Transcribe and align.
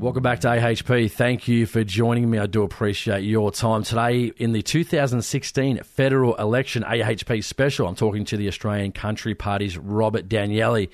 Welcome 0.00 0.22
back 0.22 0.40
to 0.40 0.48
AHP. 0.48 1.12
Thank 1.12 1.46
you 1.46 1.66
for 1.66 1.84
joining 1.84 2.30
me. 2.30 2.38
I 2.38 2.46
do 2.46 2.62
appreciate 2.62 3.20
your 3.20 3.52
time. 3.52 3.82
Today, 3.82 4.32
in 4.38 4.52
the 4.52 4.62
2016 4.62 5.82
federal 5.82 6.34
election 6.36 6.84
AHP 6.84 7.44
special, 7.44 7.86
I'm 7.86 7.96
talking 7.96 8.24
to 8.24 8.38
the 8.38 8.48
Australian 8.48 8.92
Country 8.92 9.34
Party's 9.34 9.76
Robert 9.76 10.26
Danieli. 10.26 10.88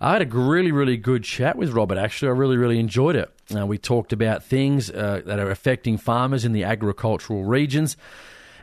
I 0.00 0.12
had 0.12 0.22
a 0.22 0.26
really, 0.26 0.70
really 0.70 0.96
good 0.96 1.24
chat 1.24 1.56
with 1.56 1.72
Robert, 1.72 1.98
actually. 1.98 2.28
I 2.28 2.32
really, 2.34 2.56
really 2.56 2.78
enjoyed 2.78 3.16
it. 3.16 3.28
Uh, 3.52 3.66
we 3.66 3.76
talked 3.76 4.12
about 4.12 4.44
things 4.44 4.88
uh, 4.88 5.22
that 5.26 5.40
are 5.40 5.50
affecting 5.50 5.98
farmers 5.98 6.44
in 6.44 6.52
the 6.52 6.62
agricultural 6.62 7.42
regions 7.42 7.96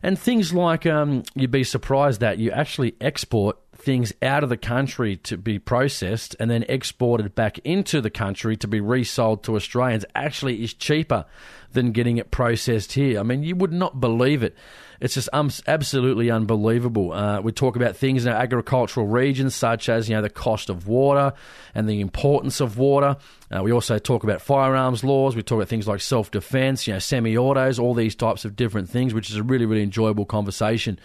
and 0.03 0.17
things 0.17 0.53
like 0.53 0.86
um, 0.86 1.23
you'd 1.36 1.52
be 1.52 1.66
surprised 1.66 2.22
that 2.22 2.38
you 2.38 2.52
actually 2.52 2.95
export 3.02 3.58
things 3.81 4.13
out 4.21 4.44
of 4.44 4.49
the 4.49 4.58
country 4.58 5.17
to 5.17 5.38
be 5.38 5.59
processed 5.59 6.35
and 6.39 6.49
then 6.49 6.63
exported 6.70 7.34
back 7.35 7.59
into 7.59 8.02
the 8.02 8.09
country 8.09 8.55
to 8.58 8.67
be 8.67 8.80
resold 8.80 9.44
to 9.44 9.55
Australians 9.55 10.05
actually 10.16 10.63
is 10.63 10.73
cheaper 10.73 11.26
than 11.73 11.91
getting 11.91 12.17
it 12.17 12.31
processed 12.31 12.94
here. 12.94 13.20
I 13.20 13.23
mean, 13.23 13.44
you 13.44 13.55
would 13.55 13.72
not 13.72 13.99
believe 13.99 14.44
it. 14.44 14.55
It's 14.99 15.16
just 15.16 15.30
um, 15.34 15.49
absolutely 15.66 16.30
unbelievable. 16.30 17.12
Uh, 17.12 17.41
we 17.41 17.52
talk 17.52 17.75
about 17.75 17.95
things 17.95 18.25
in 18.25 18.31
our 18.31 18.39
agricultural 18.39 19.08
regions, 19.08 19.56
such 19.56 19.89
as 19.89 20.08
you 20.08 20.16
know 20.16 20.22
the 20.22 20.30
cost 20.30 20.69
of 20.69 20.88
water 20.88 21.34
and 21.73 21.89
the 21.89 22.02
importance 22.02 22.59
of 22.61 22.78
water. 22.78 23.17
Uh, 23.50 23.63
we 23.63 23.72
also 23.72 23.97
talk 23.97 24.23
about 24.23 24.41
firearms 24.41 25.03
laws. 25.03 25.36
We 25.36 25.41
talk 25.41 25.56
about 25.56 25.69
things 25.69 25.88
like 25.88 26.02
self 26.02 26.30
defence, 26.30 26.86
you 26.86 26.94
know, 26.94 27.00
semi-autos, 27.00 27.80
all 27.80 27.95
these 27.95 28.13
types 28.13 28.45
of 28.45 28.56
different 28.56 28.89
things, 28.89 29.11
which 29.13 29.31
is 29.31 29.38
a 29.38 29.44
really, 29.44 29.66
really 29.66 29.81
enjoyable 29.81 30.25
conversation. 30.25 31.00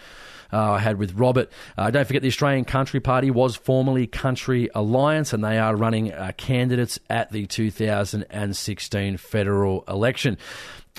Uh, 0.51 0.73
I 0.73 0.79
had 0.79 0.97
with 0.97 1.13
Robert. 1.13 1.51
Uh, 1.77 1.91
don't 1.91 2.05
forget, 2.05 2.21
the 2.21 2.27
Australian 2.27 2.65
Country 2.65 2.99
Party 2.99 3.31
was 3.31 3.55
formerly 3.55 4.07
Country 4.07 4.69
Alliance, 4.73 5.33
and 5.33 5.43
they 5.43 5.57
are 5.57 5.75
running 5.75 6.13
uh, 6.13 6.31
candidates 6.37 6.99
at 7.09 7.31
the 7.31 7.45
2016 7.45 9.17
federal 9.17 9.83
election. 9.87 10.37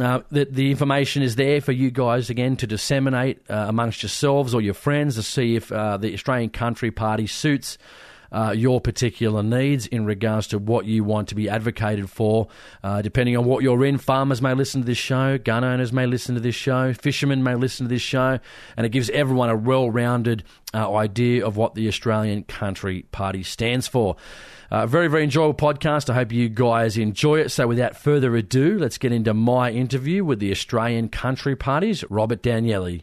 Uh, 0.00 0.20
the, 0.30 0.44
the, 0.44 0.70
information 0.70 1.22
is 1.22 1.34
there 1.34 1.60
for 1.60 1.72
you 1.72 1.90
guys 1.90 2.30
again 2.30 2.56
to 2.56 2.68
disseminate 2.68 3.40
uh, 3.50 3.66
amongst 3.68 4.02
yourselves 4.02 4.54
or 4.54 4.60
your 4.60 4.74
friends 4.74 5.16
to 5.16 5.24
see 5.24 5.56
if 5.56 5.72
uh, 5.72 5.96
the 5.96 6.14
Australian 6.14 6.50
Country 6.50 6.92
Party 6.92 7.26
suits 7.26 7.78
uh, 8.32 8.52
your 8.56 8.80
particular 8.80 9.42
needs 9.42 9.86
in 9.86 10.04
regards 10.04 10.46
to 10.48 10.58
what 10.58 10.84
you 10.86 11.04
want 11.04 11.28
to 11.28 11.34
be 11.34 11.48
advocated 11.48 12.10
for. 12.10 12.48
Uh, 12.82 13.02
depending 13.02 13.36
on 13.36 13.44
what 13.44 13.62
you're 13.62 13.84
in, 13.84 13.98
farmers 13.98 14.42
may 14.42 14.54
listen 14.54 14.82
to 14.82 14.86
this 14.86 14.98
show, 14.98 15.38
gun 15.38 15.64
owners 15.64 15.92
may 15.92 16.06
listen 16.06 16.34
to 16.34 16.40
this 16.40 16.54
show, 16.54 16.92
fishermen 16.92 17.42
may 17.42 17.54
listen 17.54 17.86
to 17.86 17.90
this 17.90 18.02
show, 18.02 18.38
and 18.76 18.86
it 18.86 18.90
gives 18.90 19.10
everyone 19.10 19.50
a 19.50 19.56
well 19.56 19.90
rounded 19.90 20.44
uh, 20.74 20.94
idea 20.96 21.46
of 21.46 21.56
what 21.56 21.74
the 21.74 21.88
Australian 21.88 22.44
Country 22.44 23.02
Party 23.10 23.42
stands 23.42 23.88
for. 23.88 24.16
Uh, 24.70 24.86
very, 24.86 25.08
very 25.08 25.24
enjoyable 25.24 25.54
podcast. 25.54 26.10
I 26.10 26.14
hope 26.14 26.30
you 26.30 26.50
guys 26.50 26.98
enjoy 26.98 27.40
it. 27.40 27.50
So, 27.50 27.66
without 27.66 27.96
further 27.96 28.36
ado, 28.36 28.78
let's 28.78 28.98
get 28.98 29.12
into 29.12 29.32
my 29.32 29.70
interview 29.70 30.24
with 30.24 30.40
the 30.40 30.50
Australian 30.50 31.08
Country 31.08 31.56
Party's 31.56 32.04
Robert 32.10 32.42
Danieli. 32.42 33.02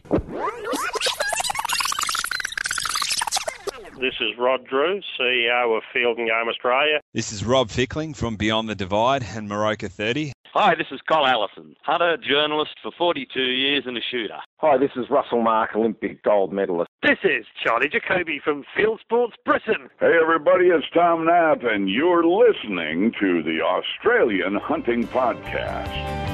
This 3.98 4.14
is 4.20 4.36
Rod 4.38 4.66
Drew, 4.66 5.00
CEO 5.18 5.74
of 5.74 5.82
Field 5.90 6.18
and 6.18 6.28
Game 6.28 6.48
Australia. 6.50 7.00
This 7.14 7.32
is 7.32 7.46
Rob 7.46 7.70
Fickling 7.70 8.12
from 8.12 8.36
Beyond 8.36 8.68
the 8.68 8.74
Divide 8.74 9.24
and 9.34 9.48
Moroka 9.48 9.90
30. 9.90 10.32
Hi, 10.52 10.74
this 10.74 10.88
is 10.90 11.00
Kyle 11.08 11.26
Allison, 11.26 11.74
hunter, 11.82 12.18
journalist 12.18 12.72
for 12.82 12.92
42 12.98 13.40
years 13.40 13.84
and 13.86 13.96
a 13.96 14.00
shooter. 14.10 14.36
Hi, 14.58 14.76
this 14.76 14.90
is 14.96 15.08
Russell 15.08 15.42
Mark, 15.42 15.74
Olympic 15.74 16.22
gold 16.22 16.52
medalist. 16.52 16.90
This 17.02 17.18
is 17.24 17.46
Charlie 17.64 17.88
Jacoby 17.88 18.38
from 18.44 18.64
Field 18.76 19.00
Sports 19.00 19.36
Britain. 19.46 19.88
Hey, 19.98 20.12
everybody, 20.20 20.66
it's 20.66 20.86
Tom 20.92 21.24
Knapp, 21.24 21.62
and 21.62 21.88
you're 21.88 22.24
listening 22.26 23.12
to 23.18 23.42
the 23.42 23.62
Australian 23.62 24.56
Hunting 24.56 25.06
Podcast. 25.06 26.25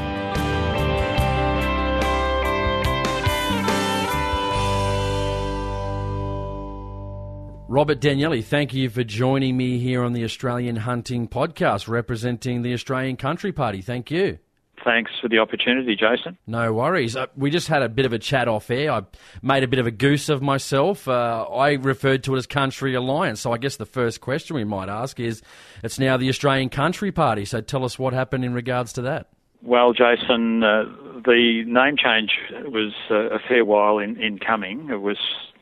Robert 7.72 8.00
Danieli, 8.00 8.44
thank 8.44 8.74
you 8.74 8.90
for 8.90 9.02
joining 9.02 9.56
me 9.56 9.78
here 9.78 10.04
on 10.04 10.12
the 10.12 10.24
Australian 10.24 10.76
Hunting 10.76 11.26
Podcast, 11.26 11.88
representing 11.88 12.60
the 12.60 12.74
Australian 12.74 13.16
Country 13.16 13.50
Party. 13.50 13.80
Thank 13.80 14.10
you. 14.10 14.38
Thanks 14.84 15.10
for 15.22 15.30
the 15.30 15.38
opportunity, 15.38 15.96
Jason. 15.96 16.36
No 16.46 16.74
worries. 16.74 17.16
Uh, 17.16 17.28
we 17.34 17.48
just 17.48 17.68
had 17.68 17.80
a 17.80 17.88
bit 17.88 18.04
of 18.04 18.12
a 18.12 18.18
chat 18.18 18.46
off 18.46 18.70
air. 18.70 18.92
I 18.92 19.02
made 19.40 19.62
a 19.62 19.68
bit 19.68 19.78
of 19.78 19.86
a 19.86 19.90
goose 19.90 20.28
of 20.28 20.42
myself. 20.42 21.08
Uh, 21.08 21.44
I 21.44 21.72
referred 21.72 22.24
to 22.24 22.34
it 22.34 22.38
as 22.40 22.46
Country 22.46 22.92
Alliance. 22.92 23.40
So 23.40 23.52
I 23.52 23.56
guess 23.56 23.76
the 23.76 23.86
first 23.86 24.20
question 24.20 24.54
we 24.54 24.64
might 24.64 24.90
ask 24.90 25.18
is 25.18 25.40
it's 25.82 25.98
now 25.98 26.18
the 26.18 26.28
Australian 26.28 26.68
Country 26.68 27.10
Party. 27.10 27.46
So 27.46 27.62
tell 27.62 27.86
us 27.86 27.98
what 27.98 28.12
happened 28.12 28.44
in 28.44 28.52
regards 28.52 28.92
to 28.92 29.02
that. 29.02 29.28
Well, 29.62 29.94
Jason, 29.94 30.62
uh, 30.62 30.84
the 31.24 31.64
name 31.66 31.96
change 31.96 32.32
was 32.66 32.92
a 33.08 33.38
fair 33.48 33.64
while 33.64 33.98
in, 33.98 34.20
in 34.20 34.38
coming. 34.38 34.90
It 34.90 35.00
was 35.00 35.16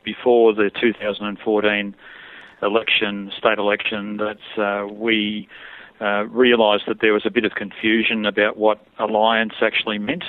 before 0.04 0.54
the 0.54 0.70
2014 0.80 1.94
election, 2.62 3.32
state 3.36 3.58
election, 3.58 4.18
that 4.18 4.62
uh, 4.62 4.86
we 4.86 5.48
uh, 6.00 6.24
realised 6.26 6.84
that 6.86 7.00
there 7.00 7.12
was 7.12 7.26
a 7.26 7.30
bit 7.30 7.44
of 7.44 7.52
confusion 7.52 8.26
about 8.26 8.56
what 8.56 8.84
alliance 8.98 9.54
actually 9.60 9.98
meant. 9.98 10.24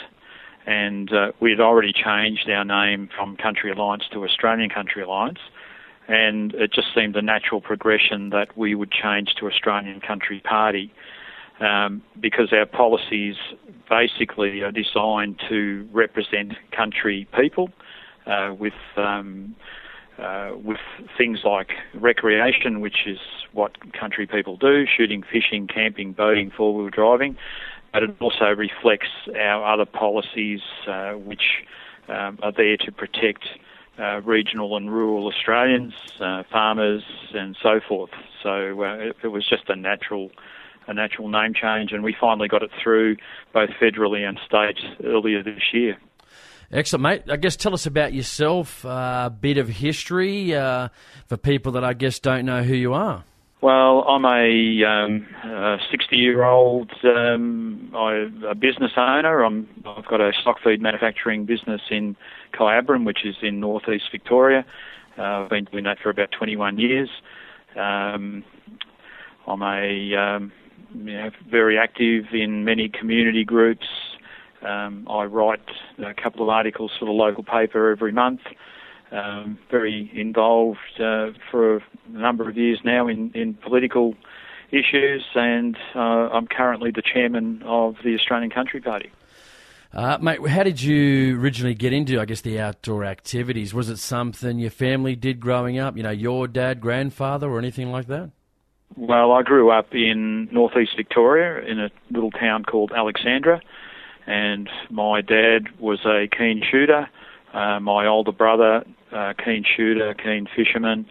And 0.65 1.11
uh, 1.11 1.31
we 1.39 1.49
had 1.49 1.59
already 1.59 1.93
changed 1.93 2.49
our 2.49 2.63
name 2.63 3.09
from 3.15 3.35
Country 3.35 3.71
Alliance 3.71 4.03
to 4.11 4.23
Australian 4.23 4.69
Country 4.69 5.01
Alliance. 5.01 5.39
And 6.07 6.53
it 6.55 6.73
just 6.73 6.93
seemed 6.93 7.15
a 7.15 7.21
natural 7.21 7.61
progression 7.61 8.29
that 8.31 8.57
we 8.57 8.75
would 8.75 8.91
change 8.91 9.33
to 9.39 9.47
Australian 9.47 10.01
Country 10.01 10.41
Party 10.41 10.93
um, 11.61 12.01
because 12.19 12.51
our 12.51 12.65
policies 12.65 13.35
basically 13.89 14.61
are 14.61 14.71
designed 14.71 15.41
to 15.49 15.87
represent 15.91 16.53
country 16.71 17.27
people 17.37 17.69
uh, 18.25 18.53
with 18.57 18.73
um, 18.97 19.55
uh, 20.17 20.51
with 20.55 20.77
things 21.17 21.39
like 21.43 21.71
recreation, 21.93 22.79
which 22.79 23.07
is 23.07 23.17
what 23.53 23.71
country 23.93 24.27
people 24.27 24.55
do, 24.55 24.85
shooting, 24.85 25.23
fishing, 25.23 25.67
camping, 25.67 26.13
boating, 26.13 26.51
four-wheel 26.55 26.89
driving, 26.89 27.35
but 27.91 28.03
it 28.03 28.15
also 28.19 28.45
reflects 28.45 29.09
our 29.35 29.73
other 29.73 29.85
policies 29.85 30.61
uh, 30.87 31.13
which 31.13 31.63
um, 32.07 32.37
are 32.43 32.51
there 32.51 32.77
to 32.77 32.91
protect 32.91 33.45
uh, 33.99 34.21
regional 34.21 34.77
and 34.77 34.91
rural 34.91 35.27
Australians, 35.27 35.93
uh, 36.19 36.43
farmers, 36.51 37.03
and 37.33 37.57
so 37.61 37.79
forth. 37.79 38.11
So 38.41 38.83
uh, 38.83 38.93
it, 38.95 39.17
it 39.23 39.27
was 39.27 39.47
just 39.47 39.69
a 39.69 39.75
natural 39.75 40.31
a 40.87 40.93
natural 40.93 41.29
name 41.29 41.53
change, 41.53 41.91
and 41.91 42.03
we 42.03 42.15
finally 42.19 42.47
got 42.47 42.63
it 42.63 42.71
through 42.81 43.15
both 43.53 43.69
federally 43.79 44.27
and 44.27 44.39
state 44.45 44.79
earlier 45.03 45.43
this 45.43 45.61
year. 45.73 45.97
Excellent, 46.73 47.03
mate. 47.03 47.23
I 47.29 47.35
guess 47.35 47.57
tell 47.57 47.73
us 47.73 47.85
about 47.85 48.13
yourself, 48.13 48.85
uh, 48.85 49.23
a 49.25 49.29
bit 49.29 49.57
of 49.57 49.67
history 49.67 50.55
uh, 50.55 50.87
for 51.27 51.35
people 51.35 51.73
that 51.73 51.83
I 51.83 51.93
guess 51.93 52.19
don't 52.19 52.45
know 52.45 52.63
who 52.63 52.75
you 52.75 52.93
are. 52.93 53.25
Well, 53.61 54.03
I'm 54.07 54.25
a, 54.25 54.83
um, 54.85 55.27
60-year-old 55.45 56.91
um, 57.03 57.91
a 57.93 58.55
business 58.55 58.93
owner. 58.97 59.43
I'm, 59.43 59.67
I've 59.85 60.07
got 60.07 60.19
a 60.19 60.31
stock 60.41 60.57
feed 60.63 60.81
manufacturing 60.81 61.45
business 61.45 61.81
in 61.91 62.15
Kyabram, 62.53 63.05
which 63.05 63.25
is 63.25 63.35
in 63.43 63.59
northeast 63.59 64.05
Victoria. 64.11 64.65
Uh, 65.17 65.21
I've 65.21 65.49
been 65.49 65.65
doing 65.65 65.83
that 65.83 65.99
for 66.01 66.09
about 66.09 66.31
21 66.31 66.79
years. 66.79 67.09
Um, 67.75 68.43
I'm 69.45 69.61
a 69.61 70.15
um, 70.15 70.51
you 70.95 71.13
know, 71.13 71.29
very 71.49 71.77
active 71.77 72.25
in 72.33 72.65
many 72.65 72.89
community 72.89 73.43
groups, 73.43 73.85
um, 74.63 75.07
I 75.09 75.25
write 75.25 75.61
a 75.99 76.13
couple 76.13 76.43
of 76.43 76.49
articles 76.49 76.91
for 76.99 77.05
the 77.05 77.11
local 77.11 77.43
paper 77.43 77.91
every 77.91 78.11
month. 78.11 78.41
Um, 79.11 79.59
very 79.69 80.09
involved 80.13 80.79
uh, 80.97 81.31
for 81.49 81.77
a 81.77 81.81
number 82.07 82.47
of 82.47 82.55
years 82.55 82.79
now 82.83 83.07
in, 83.07 83.31
in 83.33 83.55
political 83.55 84.15
issues, 84.71 85.25
and 85.35 85.77
uh, 85.93 85.99
I'm 85.99 86.47
currently 86.47 86.91
the 86.91 87.01
chairman 87.01 87.61
of 87.65 87.97
the 88.03 88.15
Australian 88.15 88.51
Country 88.51 88.79
Party. 88.79 89.11
Uh, 89.93 90.17
mate, 90.21 90.47
how 90.47 90.63
did 90.63 90.81
you 90.81 91.37
originally 91.37 91.73
get 91.73 91.91
into, 91.91 92.21
I 92.21 92.25
guess, 92.25 92.39
the 92.39 92.61
outdoor 92.61 93.03
activities? 93.03 93.73
Was 93.73 93.89
it 93.89 93.97
something 93.97 94.57
your 94.57 94.71
family 94.71 95.17
did 95.17 95.41
growing 95.41 95.77
up? 95.77 95.97
You 95.97 96.03
know, 96.03 96.11
your 96.11 96.47
dad, 96.47 96.79
grandfather, 96.79 97.49
or 97.49 97.59
anything 97.59 97.91
like 97.91 98.07
that? 98.07 98.31
Well, 98.95 99.33
I 99.33 99.41
grew 99.41 99.71
up 99.71 99.93
in 99.93 100.47
northeast 100.51 100.93
Victoria 100.95 101.65
in 101.65 101.79
a 101.79 101.89
little 102.09 102.31
town 102.31 102.63
called 102.63 102.93
Alexandra 102.95 103.61
and 104.31 104.69
my 104.89 105.19
dad 105.19 105.67
was 105.77 105.99
a 106.05 106.27
keen 106.27 106.61
shooter. 106.69 107.09
Uh, 107.53 107.81
my 107.81 108.07
older 108.07 108.31
brother, 108.31 108.85
uh, 109.11 109.33
keen 109.43 109.65
shooter, 109.75 110.13
keen 110.13 110.47
fisherman. 110.55 111.05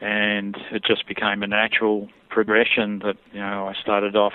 and 0.00 0.56
it 0.72 0.82
just 0.84 1.06
became 1.06 1.42
a 1.42 1.46
natural 1.46 2.08
progression 2.28 2.98
that 2.98 3.16
you 3.32 3.40
know 3.40 3.68
I 3.68 3.74
started 3.80 4.16
off, 4.16 4.34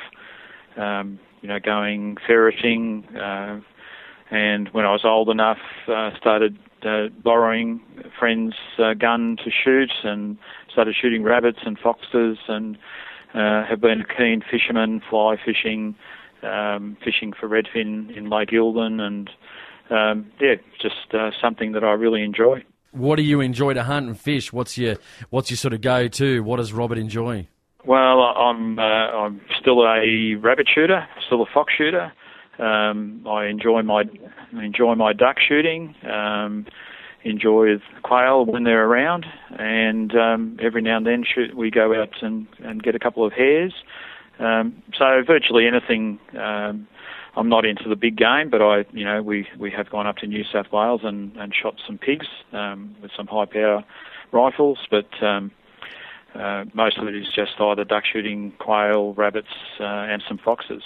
um, 0.78 1.20
you 1.42 1.50
know, 1.50 1.60
going 1.60 2.18
ferreting, 2.26 3.06
uh, 3.16 3.60
and 4.32 4.70
when 4.70 4.86
I 4.86 4.92
was 4.92 5.04
old 5.04 5.30
enough, 5.30 5.60
uh, 5.88 6.12
started 6.18 6.58
uh, 6.84 7.10
borrowing 7.22 7.82
friend's 8.18 8.56
uh, 8.80 8.94
gun 8.94 9.38
to 9.44 9.52
shoot, 9.52 9.92
and 10.04 10.38
started 10.72 10.96
shooting 11.00 11.22
rabbits 11.24 11.60
and 11.66 11.78
foxes, 11.78 12.38
and 12.48 12.78
uh, 13.34 13.66
have 13.66 13.82
been 13.82 14.02
a 14.02 14.18
keen 14.18 14.42
fisherman, 14.50 15.02
fly 15.10 15.36
fishing, 15.46 15.96
um, 16.44 16.98
fishing 17.04 17.34
for 17.34 17.48
redfin 17.48 18.16
in 18.16 18.30
Lake 18.30 18.50
Eildon, 18.50 19.00
and 19.02 19.30
um, 19.90 20.32
yeah, 20.40 20.56
just 20.82 21.14
uh, 21.14 21.32
something 21.42 21.74
that 21.74 21.84
I 21.84 21.92
really 21.92 22.24
enjoy. 22.24 22.64
What 22.92 23.16
do 23.16 23.24
you 23.24 23.40
enjoy 23.40 23.74
to 23.74 23.84
hunt 23.84 24.08
and 24.08 24.20
fish? 24.20 24.52
What's 24.52 24.78
your 24.78 24.98
what's 25.30 25.50
your 25.50 25.58
sort 25.58 25.74
of 25.74 25.82
go 25.82 26.08
to? 26.08 26.44
What 26.44 26.58
does 26.58 26.74
Robert 26.74 26.98
enjoy? 26.98 27.48
Well, 27.86 28.22
I'm 28.22 28.78
uh, 28.78 28.82
I'm 28.82 29.42
still 29.60 29.82
a 29.82 30.36
rabbit 30.36 30.68
shooter, 30.74 31.08
still 31.26 31.42
a 31.42 31.46
fox 31.54 31.74
shooter. 31.78 32.12
Um, 32.60 33.26
I 33.28 33.46
enjoy 33.46 33.82
my 33.82 34.04
enjoy 34.52 34.96
my 34.96 35.14
duck 35.14 35.38
shooting. 35.40 35.96
Um, 36.04 36.68
enjoy 37.24 37.78
quail 38.04 38.46
when 38.46 38.64
they're 38.64 38.86
around, 38.86 39.26
and 39.58 40.16
um, 40.16 40.58
every 40.62 40.82
now 40.82 40.98
and 40.98 41.06
then 41.06 41.24
shoot, 41.24 41.56
we 41.56 41.70
go 41.72 42.00
out 42.00 42.10
and, 42.22 42.48
and 42.64 42.82
get 42.82 42.96
a 42.96 43.00
couple 43.00 43.26
of 43.26 43.34
hares. 43.34 43.74
Um, 44.40 44.82
so 44.98 45.24
virtually 45.26 45.68
anything. 45.68 46.20
Um, 46.38 46.88
I'm 47.36 47.48
not 47.48 47.66
into 47.66 47.88
the 47.88 47.96
big 47.96 48.18
game, 48.18 48.50
but 48.50 48.62
I, 48.62 48.86
you 48.92 49.06
know, 49.06 49.22
we, 49.22 49.48
we 49.58 49.72
have 49.72 49.90
gone 49.90 50.06
up 50.06 50.18
to 50.18 50.28
New 50.28 50.44
South 50.44 50.72
Wales 50.72 51.02
and, 51.04 51.36
and 51.38 51.54
shot 51.56 51.76
some 51.86 51.98
pigs 51.98 52.28
um, 52.52 52.96
with 53.02 53.12
some 53.16 53.28
high 53.28 53.46
power 53.46 53.86
rifles, 54.34 54.80
but 54.90 55.08
um, 55.24 55.52
uh, 56.36 56.66
most 56.74 56.98
of 56.98 57.08
it 57.08 57.16
is 57.16 57.28
just 57.34 57.54
either 57.60 57.86
duck 57.86 58.04
shooting, 58.06 58.52
quail, 58.60 59.14
rabbits, 59.14 59.48
uh, 59.80 59.84
and 59.84 60.22
some 60.28 60.38
foxes. 60.38 60.84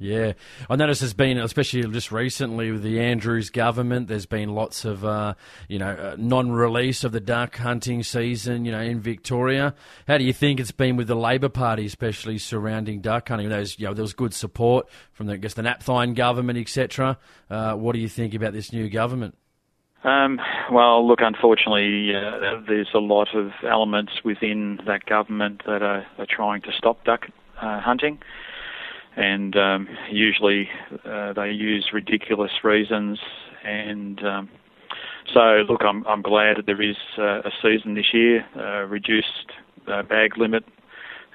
Yeah, 0.00 0.34
I 0.70 0.76
notice 0.76 1.00
there's 1.00 1.12
been, 1.12 1.38
especially 1.38 1.82
just 1.82 2.12
recently 2.12 2.70
with 2.70 2.84
the 2.84 3.00
Andrews 3.00 3.50
government, 3.50 4.06
there's 4.06 4.26
been 4.26 4.54
lots 4.54 4.84
of, 4.84 5.04
uh, 5.04 5.34
you 5.66 5.80
know, 5.80 5.90
uh, 5.90 6.14
non-release 6.16 7.02
of 7.02 7.10
the 7.10 7.18
duck 7.18 7.56
hunting 7.56 8.04
season, 8.04 8.64
you 8.64 8.70
know, 8.70 8.80
in 8.80 9.00
Victoria. 9.00 9.74
How 10.06 10.16
do 10.16 10.22
you 10.22 10.32
think 10.32 10.60
it's 10.60 10.70
been 10.70 10.94
with 10.96 11.08
the 11.08 11.16
Labor 11.16 11.48
Party, 11.48 11.84
especially 11.84 12.38
surrounding 12.38 13.00
duck 13.00 13.28
hunting? 13.28 13.48
There's, 13.48 13.76
you 13.80 13.86
know, 13.86 13.94
there 13.94 14.02
was 14.02 14.12
good 14.12 14.34
support 14.34 14.88
from, 15.12 15.26
the, 15.26 15.32
I 15.32 15.36
guess, 15.38 15.54
the 15.54 15.62
Napthine 15.62 16.14
government, 16.14 16.60
etc. 16.60 17.18
Uh, 17.50 17.74
what 17.74 17.94
do 17.94 17.98
you 17.98 18.08
think 18.08 18.34
about 18.34 18.52
this 18.52 18.72
new 18.72 18.88
government? 18.88 19.36
Um, 20.04 20.40
well, 20.70 21.04
look, 21.08 21.18
unfortunately, 21.22 22.14
uh, 22.14 22.60
there's 22.68 22.90
a 22.94 23.00
lot 23.00 23.34
of 23.34 23.50
elements 23.68 24.12
within 24.24 24.78
that 24.86 25.06
government 25.06 25.62
that 25.66 25.82
are, 25.82 26.06
are 26.18 26.26
trying 26.30 26.62
to 26.62 26.72
stop 26.72 27.02
duck 27.02 27.26
uh, 27.60 27.80
hunting 27.80 28.20
and 29.18 29.56
um, 29.56 29.88
usually 30.10 30.68
uh, 31.04 31.32
they 31.32 31.50
use 31.50 31.90
ridiculous 31.92 32.52
reasons. 32.62 33.18
And 33.64 34.24
um, 34.24 34.48
so, 35.34 35.64
look, 35.68 35.82
I'm 35.82 36.06
I'm 36.06 36.22
glad 36.22 36.58
that 36.58 36.66
there 36.66 36.80
is 36.80 36.96
uh, 37.18 37.40
a 37.40 37.50
season 37.60 37.94
this 37.94 38.14
year, 38.14 38.46
uh, 38.56 38.86
reduced 38.86 39.52
uh, 39.88 40.02
bag 40.04 40.38
limit. 40.38 40.64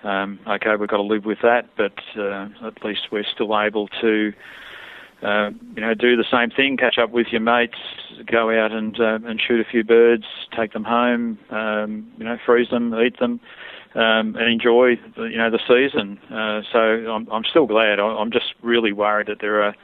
Um, 0.03 0.39
okay, 0.47 0.75
we've 0.79 0.89
got 0.89 0.97
to 0.97 1.03
live 1.03 1.25
with 1.25 1.39
that, 1.43 1.69
but 1.77 1.99
uh, 2.17 2.47
at 2.65 2.83
least 2.83 3.01
we're 3.11 3.25
still 3.31 3.59
able 3.59 3.87
to. 4.01 4.31
Uh, 5.21 5.51
you 5.73 5.81
know, 5.81 5.93
do 5.93 6.17
the 6.17 6.25
same 6.29 6.49
thing. 6.49 6.75
Catch 6.75 6.97
up 7.01 7.11
with 7.11 7.27
your 7.31 7.39
mates, 7.39 7.77
go 8.29 8.49
out 8.49 8.73
and 8.73 8.97
and 8.97 9.41
shoot 9.41 9.61
a 9.61 9.69
few 9.69 9.81
birds, 9.81 10.25
take 10.57 10.73
them 10.73 10.83
home. 10.83 11.39
Um, 11.49 12.11
you 12.17 12.25
know, 12.25 12.37
freeze 12.45 12.69
them, 12.69 12.93
eat 12.95 13.19
them, 13.19 13.39
um, 13.95 14.35
and 14.35 14.51
enjoy 14.51 14.95
the, 15.15 15.23
you 15.23 15.37
know 15.37 15.49
the 15.49 15.59
season. 15.67 16.19
Uh, 16.31 16.61
so 16.71 16.79
I'm, 17.11 17.27
I'm 17.31 17.43
still 17.43 17.67
glad. 17.67 17.99
I'm 17.99 18.31
just 18.31 18.53
really 18.61 18.91
worried 18.91 19.27
that 19.27 19.39
there 19.39 19.63
are, 19.63 19.75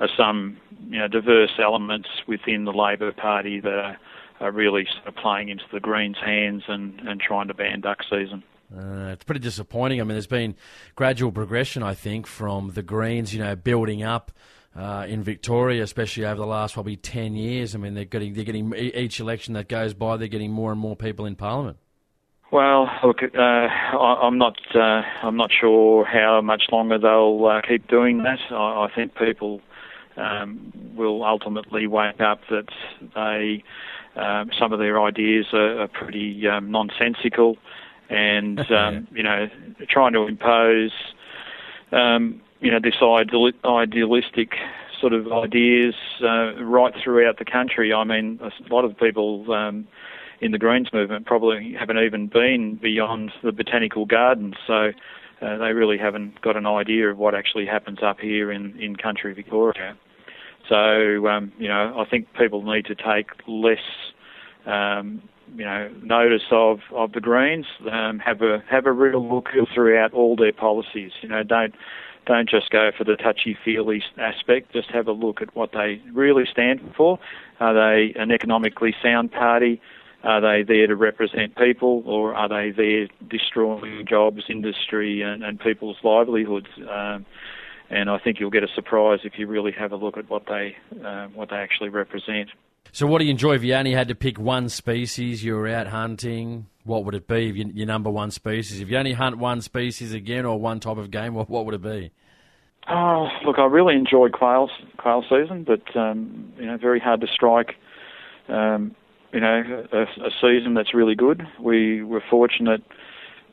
are 0.00 0.08
some 0.16 0.56
you 0.88 0.98
know 0.98 1.08
diverse 1.08 1.52
elements 1.62 2.08
within 2.26 2.64
the 2.64 2.72
Labor 2.72 3.12
Party 3.12 3.60
that 3.60 3.72
are, 3.72 3.98
are 4.40 4.52
really 4.52 4.86
sort 4.94 5.08
of 5.08 5.16
playing 5.16 5.48
into 5.48 5.64
the 5.72 5.80
Greens' 5.80 6.16
hands 6.24 6.62
and, 6.68 7.00
and 7.00 7.20
trying 7.20 7.48
to 7.48 7.54
ban 7.54 7.80
duck 7.80 7.98
season. 8.08 8.42
Uh, 8.74 9.12
it's 9.12 9.24
pretty 9.24 9.40
disappointing. 9.40 10.00
I 10.00 10.04
mean, 10.04 10.14
there's 10.14 10.26
been 10.26 10.54
gradual 10.94 11.32
progression, 11.32 11.82
I 11.82 11.94
think, 11.94 12.26
from 12.26 12.72
the 12.72 12.82
Greens, 12.82 13.32
you 13.32 13.40
know, 13.40 13.56
building 13.56 14.02
up 14.02 14.30
uh, 14.76 15.06
in 15.08 15.22
Victoria, 15.22 15.82
especially 15.82 16.26
over 16.26 16.36
the 16.36 16.46
last 16.46 16.74
probably 16.74 16.96
ten 16.96 17.34
years. 17.34 17.74
I 17.74 17.78
mean, 17.78 17.94
they're 17.94 18.04
getting 18.04 18.34
they're 18.34 18.44
getting 18.44 18.72
each 18.74 19.20
election 19.20 19.54
that 19.54 19.68
goes 19.68 19.94
by, 19.94 20.16
they're 20.16 20.28
getting 20.28 20.52
more 20.52 20.70
and 20.70 20.80
more 20.80 20.96
people 20.96 21.26
in 21.26 21.34
Parliament. 21.34 21.78
Well, 22.50 22.90
look, 23.04 23.22
uh, 23.22 23.38
I, 23.38 24.26
am 24.26 24.38
not. 24.38 24.56
Uh, 24.74 25.02
I'm 25.22 25.36
not 25.36 25.50
sure 25.52 26.06
how 26.06 26.40
much 26.40 26.64
longer 26.72 26.98
they'll 26.98 27.44
uh, 27.44 27.60
keep 27.60 27.86
doing 27.88 28.22
that. 28.22 28.38
I, 28.50 28.86
I 28.86 28.90
think 28.94 29.14
people 29.16 29.60
um, 30.16 30.72
will 30.96 31.24
ultimately 31.24 31.86
wake 31.86 32.22
up 32.22 32.40
that 32.48 32.68
they 33.14 33.62
um, 34.16 34.50
some 34.58 34.72
of 34.72 34.78
their 34.78 35.00
ideas 35.02 35.46
are, 35.52 35.82
are 35.82 35.88
pretty 35.88 36.48
um, 36.48 36.70
nonsensical, 36.70 37.58
and 38.08 38.58
um, 38.72 39.06
you 39.12 39.22
know, 39.22 39.50
trying 39.90 40.14
to 40.14 40.22
impose 40.26 40.92
um, 41.92 42.40
you 42.60 42.70
know 42.70 42.80
this 42.82 42.96
ideal, 43.02 43.50
idealistic 43.66 44.54
sort 44.98 45.12
of 45.12 45.30
ideas 45.30 45.94
uh, 46.22 46.54
right 46.64 46.94
throughout 47.04 47.38
the 47.38 47.44
country. 47.44 47.92
I 47.92 48.04
mean, 48.04 48.40
a 48.42 48.74
lot 48.74 48.86
of 48.86 48.98
people 48.98 49.52
um, 49.52 49.86
in 50.40 50.52
the 50.52 50.58
Greens 50.58 50.92
movement 50.92 51.26
probably 51.26 51.74
haven't 51.78 51.98
even 51.98 52.28
been 52.28 52.76
beyond 52.80 53.32
the 53.42 53.52
botanical 53.52 54.06
gardens. 54.06 54.54
So 54.66 54.92
uh, 55.40 55.58
they 55.58 55.72
really 55.72 55.98
haven't 55.98 56.40
got 56.40 56.56
an 56.56 56.66
idea 56.66 57.10
of 57.10 57.18
what 57.18 57.34
actually 57.34 57.66
happens 57.66 57.98
up 58.02 58.20
here 58.20 58.50
in, 58.50 58.78
in 58.80 58.96
country 58.96 59.34
Victoria. 59.34 59.96
So, 60.68 61.26
um, 61.28 61.52
you 61.58 61.68
know, 61.68 61.98
I 61.98 62.08
think 62.08 62.26
people 62.34 62.62
need 62.62 62.84
to 62.86 62.94
take 62.94 63.30
less, 63.46 63.78
um, 64.66 65.22
you 65.56 65.64
know, 65.64 65.90
notice 66.02 66.42
of, 66.50 66.80
of 66.92 67.12
the 67.12 67.20
Greens. 67.20 67.66
Um, 67.90 68.18
have 68.18 68.42
a 68.42 68.62
have 68.68 68.84
a 68.86 68.92
real 68.92 69.26
look 69.26 69.48
throughout 69.74 70.12
all 70.12 70.36
their 70.36 70.52
policies. 70.52 71.12
You 71.22 71.30
know, 71.30 71.42
don't 71.42 71.74
don't 72.26 72.50
just 72.50 72.68
go 72.68 72.90
for 72.96 73.04
the 73.04 73.16
touchy-feely 73.16 74.02
aspect. 74.18 74.72
Just 74.74 74.90
have 74.90 75.08
a 75.08 75.12
look 75.12 75.40
at 75.40 75.56
what 75.56 75.70
they 75.72 76.02
really 76.12 76.44
stand 76.50 76.80
for. 76.94 77.18
Are 77.60 77.72
they 77.72 78.12
an 78.20 78.30
economically 78.30 78.94
sound 79.02 79.32
party? 79.32 79.80
Are 80.24 80.40
they 80.40 80.64
there 80.64 80.88
to 80.88 80.96
represent 80.96 81.56
people, 81.56 82.02
or 82.04 82.34
are 82.34 82.48
they 82.48 82.72
there 82.76 83.06
destroying 83.30 84.04
jobs, 84.08 84.42
industry, 84.48 85.22
and, 85.22 85.44
and 85.44 85.60
people's 85.60 85.96
livelihoods? 86.02 86.66
Um, 86.78 87.24
and 87.88 88.10
I 88.10 88.18
think 88.18 88.40
you'll 88.40 88.50
get 88.50 88.64
a 88.64 88.68
surprise 88.74 89.20
if 89.24 89.38
you 89.38 89.46
really 89.46 89.72
have 89.72 89.92
a 89.92 89.96
look 89.96 90.16
at 90.16 90.28
what 90.28 90.44
they 90.46 90.76
uh, 91.04 91.28
what 91.28 91.50
they 91.50 91.56
actually 91.56 91.88
represent. 91.90 92.50
So, 92.90 93.06
what 93.06 93.18
do 93.18 93.26
you 93.26 93.30
enjoy 93.30 93.54
if 93.54 93.62
you 93.62 93.74
only 93.74 93.92
had 93.92 94.08
to 94.08 94.14
pick 94.14 94.38
one 94.38 94.68
species? 94.68 95.44
You 95.44 95.54
were 95.54 95.68
out 95.68 95.86
hunting. 95.86 96.66
What 96.84 97.04
would 97.04 97.14
it 97.14 97.28
be? 97.28 97.44
Your, 97.44 97.68
your 97.68 97.86
number 97.86 98.10
one 98.10 98.30
species. 98.30 98.80
If 98.80 98.90
you 98.90 98.96
only 98.96 99.12
hunt 99.12 99.38
one 99.38 99.60
species 99.60 100.12
again 100.12 100.46
or 100.46 100.58
one 100.58 100.80
type 100.80 100.96
of 100.96 101.10
game, 101.10 101.34
what, 101.34 101.48
what 101.48 101.66
would 101.66 101.74
it 101.74 101.82
be? 101.82 102.10
Oh, 102.90 103.28
look, 103.44 103.58
I 103.58 103.66
really 103.66 103.94
enjoyed 103.94 104.32
quail 104.32 104.70
quail 104.96 105.22
season, 105.22 105.64
but 105.64 105.96
um, 105.96 106.52
you 106.58 106.66
know, 106.66 106.76
very 106.76 107.00
hard 107.00 107.20
to 107.20 107.26
strike. 107.26 107.74
Um, 108.48 108.96
you 109.32 109.40
know, 109.40 109.84
a, 109.92 110.02
a 110.02 110.30
season 110.40 110.74
that's 110.74 110.94
really 110.94 111.14
good. 111.14 111.46
We 111.60 112.02
were 112.02 112.22
fortunate 112.30 112.82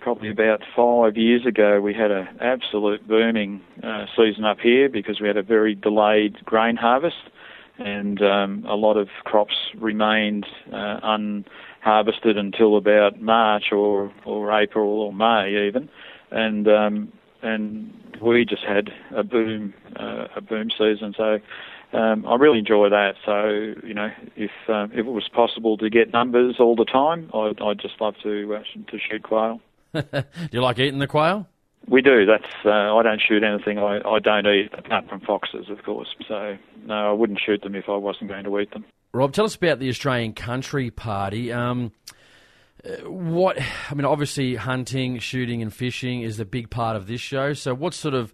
probably 0.06 0.30
about 0.30 0.62
five 0.76 1.18
years 1.18 1.48
ago, 1.48 1.82
we 1.82 1.92
had 1.92 2.12
an 2.12 2.28
absolute 2.40 3.08
booming 3.08 3.60
uh, 3.82 4.06
season 4.16 4.46
up 4.46 4.60
here 4.60 4.88
because 4.88 5.20
we 5.20 5.28
had 5.28 5.36
a 5.36 5.42
very 5.42 5.74
delayed 5.74 6.46
grain 6.46 6.76
harvest, 6.76 7.32
and 7.80 8.22
um, 8.22 8.64
a 8.70 8.76
lot 8.76 8.98
of 8.98 9.08
crops 9.24 9.56
remained 9.76 10.46
uh, 10.72 11.00
unharvested 11.02 12.38
until 12.38 12.78
about 12.78 13.20
March 13.20 13.72
or 13.72 14.14
or 14.26 14.52
April 14.54 15.02
or 15.02 15.12
May 15.12 15.68
even, 15.68 15.90
and 16.30 16.68
um, 16.68 17.12
and 17.42 17.92
we 18.22 18.46
just 18.46 18.64
had 18.64 18.92
a 19.16 19.24
boom 19.24 19.74
uh, 20.00 20.28
a 20.36 20.42
boom 20.42 20.70
season. 20.70 21.16
So 21.18 21.40
um, 21.96 22.26
I 22.26 22.36
really 22.36 22.60
enjoy 22.60 22.90
that. 22.90 23.16
So 23.26 23.86
you 23.86 23.94
know, 23.94 24.10
if 24.36 24.52
uh, 24.68 24.88
if 24.92 25.00
it 25.00 25.06
was 25.06 25.28
possible 25.30 25.78
to 25.78 25.90
get 25.90 26.12
numbers 26.12 26.58
all 26.60 26.76
the 26.76 26.86
time, 26.86 27.30
I'd, 27.34 27.62
I'd 27.62 27.80
just 27.80 28.00
love 28.00 28.16
to 28.24 28.56
uh, 28.56 28.64
to 28.92 28.98
shoot 29.00 29.24
quail. 29.24 29.62
do 29.94 30.24
you 30.52 30.62
like 30.62 30.80
eating 30.80 31.00
the 31.00 31.08
quail? 31.08 31.48
We 31.88 32.02
do. 32.02 32.26
That's 32.26 32.52
uh, 32.66 32.96
I 32.96 33.04
don't 33.04 33.22
shoot 33.22 33.44
anything 33.44 33.78
I, 33.78 34.00
I 34.06 34.20
don't 34.20 34.48
eat 34.48 34.74
apart 34.74 35.08
from 35.08 35.22
foxes, 35.22 35.70
of 35.70 35.84
course. 35.84 36.16
So 36.28 36.58
no, 36.86 37.10
I 37.10 37.14
wouldn't 37.14 37.40
shoot 37.46 37.62
them 37.62 37.76
if 37.76 37.88
I 37.88 37.96
wasn't 37.96 38.30
going 38.30 38.44
to 38.46 38.60
eat 38.60 38.72
them. 38.72 38.86
Rob, 39.14 39.32
tell 39.32 39.46
us 39.46 39.56
about 39.56 39.80
the 39.80 39.88
Australian 39.88 40.34
Country 40.34 40.92
Party. 40.92 41.52
Um, 41.54 41.94
uh, 42.84 43.10
what 43.10 43.58
I 43.90 43.94
mean, 43.94 44.06
obviously, 44.06 44.56
hunting, 44.56 45.20
shooting, 45.20 45.62
and 45.62 45.74
fishing 45.74 46.22
is 46.22 46.40
a 46.40 46.46
big 46.46 46.70
part 46.70 46.98
of 46.98 47.08
this 47.08 47.22
show. 47.22 47.54
So, 47.54 47.74
what 47.74 47.94
sort 47.94 48.14
of 48.14 48.34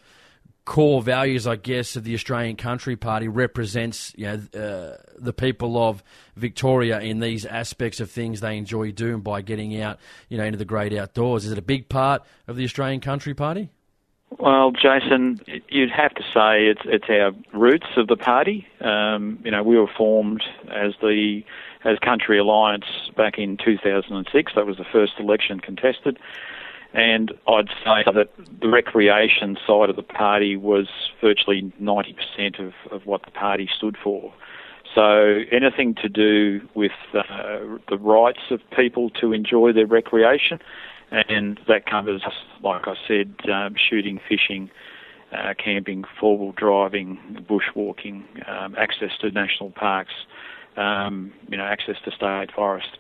core 0.65 1.01
values, 1.01 1.47
I 1.47 1.55
guess, 1.55 1.95
of 1.95 2.03
the 2.03 2.13
Australian 2.13 2.55
Country 2.55 2.95
Party 2.95 3.27
represents 3.27 4.13
you 4.15 4.25
know, 4.25 4.59
uh, 4.59 4.97
the 5.17 5.33
people 5.33 5.77
of 5.77 6.03
Victoria 6.35 6.99
in 6.99 7.19
these 7.19 7.45
aspects 7.45 7.99
of 7.99 8.11
things 8.11 8.41
they 8.41 8.57
enjoy 8.57 8.91
doing 8.91 9.21
by 9.21 9.41
getting 9.41 9.79
out, 9.81 9.99
you 10.29 10.37
know, 10.37 10.43
into 10.43 10.57
the 10.57 10.65
great 10.65 10.93
outdoors. 10.93 11.45
Is 11.45 11.51
it 11.51 11.57
a 11.57 11.63
big 11.63 11.89
part 11.89 12.23
of 12.47 12.55
the 12.55 12.63
Australian 12.63 13.01
Country 13.01 13.33
Party? 13.33 13.69
Well, 14.39 14.71
Jason, 14.71 15.41
you'd 15.67 15.91
have 15.91 16.13
to 16.15 16.23
say 16.23 16.67
it's 16.67 16.81
it's 16.85 17.09
our 17.09 17.31
roots 17.53 17.87
of 17.97 18.07
the 18.07 18.15
party. 18.15 18.65
Um, 18.79 19.39
you 19.43 19.51
know, 19.51 19.61
we 19.61 19.77
were 19.77 19.89
formed 19.97 20.41
as 20.69 20.93
the 21.01 21.41
as 21.83 21.99
Country 21.99 22.39
Alliance 22.39 22.85
back 23.17 23.37
in 23.37 23.57
2006. 23.57 24.53
That 24.55 24.65
was 24.65 24.77
the 24.77 24.85
first 24.85 25.13
election 25.19 25.59
contested. 25.59 26.17
And 26.93 27.31
I'd 27.47 27.69
say 27.85 28.03
that 28.05 28.29
the 28.61 28.67
recreation 28.67 29.57
side 29.65 29.89
of 29.89 29.95
the 29.95 30.03
party 30.03 30.57
was 30.57 30.87
virtually 31.21 31.71
90% 31.81 32.59
of, 32.59 32.73
of 32.91 33.05
what 33.05 33.23
the 33.23 33.31
party 33.31 33.69
stood 33.77 33.95
for. 34.03 34.33
So 34.93 35.43
anything 35.51 35.95
to 36.01 36.09
do 36.09 36.61
with 36.75 36.91
uh, 37.13 37.23
the 37.89 37.97
rights 37.97 38.41
of 38.49 38.59
people 38.75 39.09
to 39.21 39.31
enjoy 39.31 39.71
their 39.71 39.85
recreation, 39.85 40.59
and 41.11 41.59
that 41.67 41.85
covers, 41.85 42.23
like 42.61 42.87
I 42.87 42.95
said, 43.07 43.33
um, 43.49 43.75
shooting, 43.89 44.19
fishing, 44.27 44.69
uh, 45.31 45.53
camping, 45.63 46.03
four-wheel 46.19 46.53
driving, 46.57 47.45
bushwalking, 47.49 48.23
um, 48.49 48.75
access 48.77 49.11
to 49.21 49.31
national 49.31 49.71
parks, 49.71 50.13
um, 50.75 51.31
you 51.49 51.57
know, 51.57 51.63
access 51.63 51.95
to 52.03 52.11
state 52.11 52.49
forest. 52.53 52.97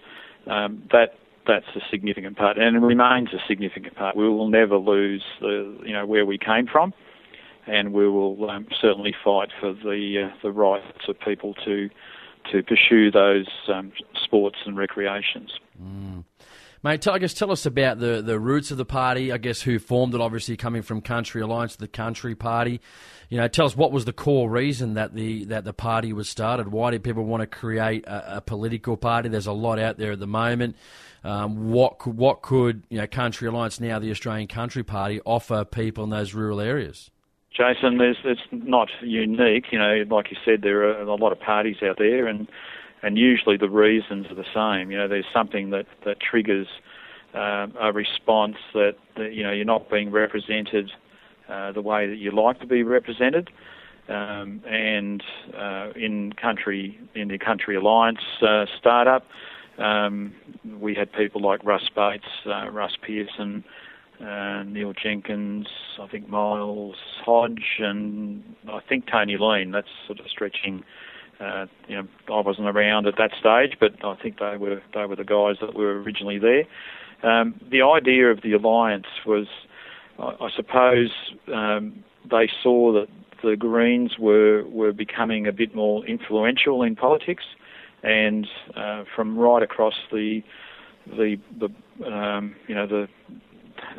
Um, 0.47 0.83
that 0.91 1.19
that's 1.47 1.65
a 1.75 1.81
significant 1.89 2.37
part, 2.37 2.57
and 2.57 2.75
it 2.75 2.79
remains 2.79 3.29
a 3.33 3.39
significant 3.47 3.95
part. 3.95 4.15
We 4.15 4.27
will 4.27 4.47
never 4.47 4.77
lose 4.77 5.23
the, 5.39 5.77
you 5.85 5.93
know, 5.93 6.05
where 6.05 6.25
we 6.25 6.37
came 6.37 6.67
from, 6.67 6.93
and 7.67 7.93
we 7.93 8.07
will 8.07 8.49
um, 8.49 8.67
certainly 8.79 9.13
fight 9.23 9.49
for 9.59 9.73
the 9.73 10.29
uh, 10.29 10.35
the 10.41 10.51
rights 10.51 11.07
of 11.07 11.19
people 11.19 11.53
to 11.65 11.89
to 12.51 12.63
pursue 12.63 13.11
those 13.11 13.47
um, 13.67 13.91
sports 14.23 14.57
and 14.65 14.77
recreations. 14.77 15.51
Mm. 15.81 16.23
Mate, 16.83 17.01
tell, 17.01 17.13
I 17.13 17.19
guess 17.19 17.35
tell 17.35 17.51
us 17.51 17.67
about 17.67 17.99
the, 17.99 18.23
the 18.23 18.39
roots 18.39 18.71
of 18.71 18.77
the 18.77 18.85
party. 18.85 19.31
I 19.31 19.37
guess 19.37 19.61
who 19.61 19.77
formed 19.77 20.15
it. 20.15 20.21
Obviously, 20.21 20.57
coming 20.57 20.81
from 20.81 21.01
Country 21.01 21.41
Alliance, 21.41 21.75
the 21.75 21.87
Country 21.87 22.33
Party. 22.33 22.81
You 23.29 23.37
know, 23.37 23.47
tell 23.47 23.67
us 23.67 23.77
what 23.77 23.91
was 23.91 24.05
the 24.05 24.13
core 24.13 24.49
reason 24.49 24.95
that 24.95 25.13
the 25.13 25.45
that 25.45 25.63
the 25.63 25.73
party 25.73 26.11
was 26.11 26.27
started. 26.27 26.69
Why 26.69 26.91
did 26.91 27.03
people 27.03 27.23
want 27.23 27.41
to 27.41 27.47
create 27.47 28.05
a, 28.05 28.37
a 28.37 28.41
political 28.41 28.97
party? 28.97 29.29
There's 29.29 29.47
a 29.47 29.53
lot 29.53 29.77
out 29.77 29.97
there 29.97 30.11
at 30.11 30.19
the 30.19 30.27
moment. 30.27 30.75
Um, 31.23 31.71
what 31.71 31.99
could, 31.99 32.17
what 32.17 32.41
could 32.41 32.81
you 32.89 32.97
know 32.97 33.05
Country 33.05 33.47
Alliance 33.47 33.79
now 33.79 33.99
the 33.99 34.09
Australian 34.09 34.47
Country 34.47 34.83
Party 34.83 35.21
offer 35.23 35.63
people 35.63 36.03
in 36.03 36.09
those 36.09 36.33
rural 36.33 36.59
areas? 36.59 37.11
Jason, 37.55 37.99
it's 38.01 38.41
not 38.51 38.89
unique. 39.03 39.65
You 39.71 39.77
know, 39.77 40.03
like 40.09 40.31
you 40.31 40.37
said, 40.43 40.61
there 40.63 40.83
are 40.83 41.01
a 41.01 41.15
lot 41.15 41.31
of 41.31 41.39
parties 41.39 41.77
out 41.83 41.97
there, 41.99 42.25
and 42.25 42.47
and 43.03 43.17
usually 43.17 43.57
the 43.57 43.69
reasons 43.69 44.27
are 44.29 44.35
the 44.35 44.45
same. 44.53 44.91
You 44.91 44.97
know, 44.97 45.07
there's 45.07 45.25
something 45.33 45.69
that 45.71 45.85
that 46.05 46.19
triggers 46.19 46.67
um, 47.33 47.73
a 47.79 47.91
response 47.93 48.57
that, 48.73 48.95
that, 49.17 49.33
you 49.33 49.43
know 49.43 49.51
you're 49.51 49.65
not 49.65 49.89
being 49.89 50.11
represented 50.11 50.91
uh, 51.49 51.71
the 51.71 51.81
way 51.81 52.07
that 52.07 52.17
you 52.17 52.31
like 52.31 52.59
to 52.59 52.67
be 52.67 52.83
represented. 52.83 53.49
Um, 54.09 54.61
and 54.67 55.23
uh, 55.57 55.91
in 55.95 56.33
country 56.33 56.99
in 57.15 57.29
the 57.29 57.37
Country 57.37 57.75
Alliance 57.75 58.19
uh, 58.41 58.65
startup, 58.77 59.25
um, 59.77 60.33
we 60.79 60.95
had 60.95 61.13
people 61.13 61.41
like 61.41 61.63
Russ 61.63 61.87
Bates, 61.95 62.25
uh, 62.45 62.69
Russ 62.69 62.97
Pearson, 63.01 63.63
uh, 64.19 64.63
Neil 64.63 64.93
Jenkins, 64.93 65.67
I 65.99 66.07
think 66.07 66.27
Miles 66.27 66.95
Hodge, 67.23 67.79
and 67.79 68.43
I 68.69 68.79
think 68.87 69.07
Tony 69.09 69.37
Lean. 69.39 69.71
That's 69.71 69.87
sort 70.07 70.19
of 70.19 70.25
stretching. 70.29 70.83
Uh, 71.41 71.65
you 71.87 71.95
know, 71.95 72.07
I 72.33 72.41
wasn't 72.41 72.67
around 72.67 73.07
at 73.07 73.15
that 73.17 73.31
stage, 73.39 73.77
but 73.79 73.93
I 74.05 74.15
think 74.21 74.39
they 74.39 74.57
were 74.57 74.81
they 74.93 75.05
were 75.05 75.15
the 75.15 75.23
guys 75.23 75.55
that 75.61 75.73
were 75.73 76.01
originally 76.01 76.37
there. 76.37 76.65
Um, 77.23 77.59
the 77.69 77.81
idea 77.81 78.27
of 78.31 78.41
the 78.41 78.53
alliance 78.53 79.07
was, 79.25 79.47
I, 80.19 80.35
I 80.39 80.49
suppose, 80.55 81.11
um, 81.53 82.03
they 82.29 82.49
saw 82.61 82.93
that 82.93 83.07
the 83.43 83.55
Greens 83.55 84.17
were 84.19 84.63
were 84.67 84.93
becoming 84.93 85.47
a 85.47 85.51
bit 85.51 85.73
more 85.73 86.05
influential 86.05 86.83
in 86.83 86.95
politics, 86.95 87.43
and 88.03 88.47
uh, 88.75 89.03
from 89.15 89.37
right 89.37 89.63
across 89.63 89.95
the 90.11 90.41
the 91.07 91.37
the 91.59 92.05
um, 92.05 92.55
you 92.67 92.75
know 92.75 92.85
the 92.85 93.07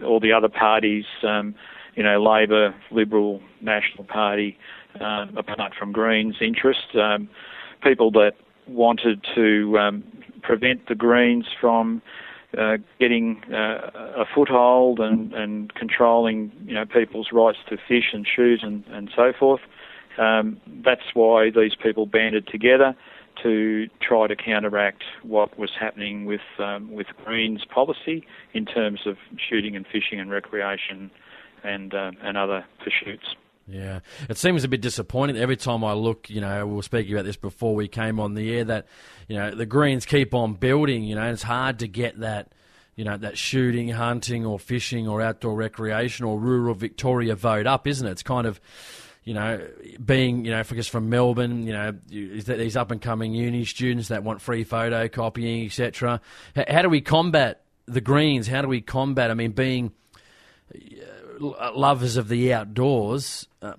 all 0.05 0.21
the 0.21 0.33
other 0.33 0.49
parties, 0.49 1.05
um, 1.27 1.55
you 1.97 2.03
know 2.03 2.23
Labor, 2.23 2.75
Liberal, 2.91 3.41
National 3.61 4.05
Party, 4.05 4.57
uh, 5.01 5.27
apart 5.37 5.73
from 5.79 5.93
Greens' 5.93 6.37
interest, 6.41 6.95
um, 6.95 7.29
people 7.83 8.11
that 8.13 8.33
wanted 8.67 9.25
to 9.35 9.79
um, 9.79 10.05
prevent 10.43 10.89
the 10.89 10.95
Greens 10.95 11.47
from 11.61 12.03
uh, 12.57 12.77
getting 13.01 13.43
uh, 13.53 13.91
a 14.17 14.25
foothold 14.35 15.01
and, 15.01 15.33
and 15.33 15.75
controlling 15.75 16.53
you 16.67 16.75
know 16.75 16.85
people's 16.85 17.29
rights 17.33 17.59
to 17.69 17.77
fish 17.89 18.13
and 18.13 18.27
shoot 18.27 18.63
and, 18.63 18.85
and 18.89 19.11
so 19.17 19.33
forth. 19.39 19.63
Um, 20.19 20.61
that's 20.85 21.15
why 21.15 21.49
these 21.51 21.75
people 21.75 22.05
banded 22.05 22.47
together 22.47 22.95
to 23.43 23.89
try 24.01 24.27
to 24.27 24.37
counteract 24.37 25.03
what 25.23 25.59
was 25.59 25.71
happening 25.79 26.27
with 26.27 26.43
um, 26.59 26.93
with 26.93 27.07
Greens 27.25 27.65
policy 27.65 28.27
in 28.53 28.67
terms 28.67 29.01
of 29.07 29.17
shooting 29.37 29.75
and 29.75 29.87
fishing 29.87 30.21
and 30.21 30.31
recreation 30.31 31.11
and 31.65 31.95
uh, 31.95 32.13
and 32.23 32.37
other 32.37 32.65
pursuits. 32.79 33.35
Yeah, 33.67 34.01
it 34.29 34.39
seems 34.39 34.65
a 34.65 34.69
bit 34.69 34.81
disappointing 34.81 35.37
every 35.37 35.57
time 35.57 35.85
I 35.85 35.93
look. 35.93 36.29
You 36.29 36.41
know, 36.41 36.67
we 36.67 36.75
were 36.75 36.83
speaking 36.83 37.13
about 37.13 37.25
this 37.25 37.37
before 37.37 37.75
we 37.75 37.89
came 37.89 38.19
on 38.19 38.35
the 38.35 38.55
air 38.57 38.65
that 38.65 38.87
you 39.29 39.37
know 39.37 39.55
the 39.55 39.67
Greens 39.67 40.05
keep 40.05 40.35
on 40.35 40.55
building. 40.55 41.05
You 41.05 41.15
know, 41.15 41.23
and 41.23 41.33
it's 41.33 41.43
hard 41.43 41.79
to 41.81 41.89
get 41.89 42.21
that 42.21 42.53
you 42.95 43.05
know, 43.05 43.17
that 43.17 43.39
shooting, 43.39 43.89
hunting, 43.89 44.45
or 44.45 44.59
fishing, 44.59 45.09
or 45.09 45.23
outdoor 45.23 45.55
recreation, 45.55 46.27
or 46.27 46.39
rural 46.39 46.75
Victoria 46.75 47.35
vote 47.35 47.67
up, 47.67 47.87
isn't 47.87 48.07
it? 48.07 48.11
It's 48.11 48.23
kind 48.23 48.47
of 48.47 48.61
you 49.25 49.35
know, 49.35 49.65
being, 50.05 50.45
you 50.45 50.51
know, 50.51 50.65
focus 50.65 50.89
from 50.89 51.09
Melbourne, 51.09 51.65
you 51.65 51.73
know, 51.73 51.93
these 52.09 52.77
up 52.77 52.91
and 52.91 53.01
coming 53.01 53.33
uni 53.33 53.65
students 53.65 54.09
that 54.09 54.25
want 54.25 54.41
free 54.41 54.65
photocopying, 54.65 55.67
etc. 55.67 56.21
How 56.57 56.83
do 56.83 56.89
we 56.89 57.01
combat 57.01 57.63
the 57.87 58.01
Greens? 58.01 58.49
How 58.49 58.63
do 58.63 58.69
we 58.69 58.81
combat? 58.81 59.31
I 59.31 59.35
mean, 59.35 59.53
being 59.53 59.93
lovers 61.41 62.17
of 62.17 62.29
the 62.29 62.53
outdoors, 62.53 63.47
uh, 63.61 63.75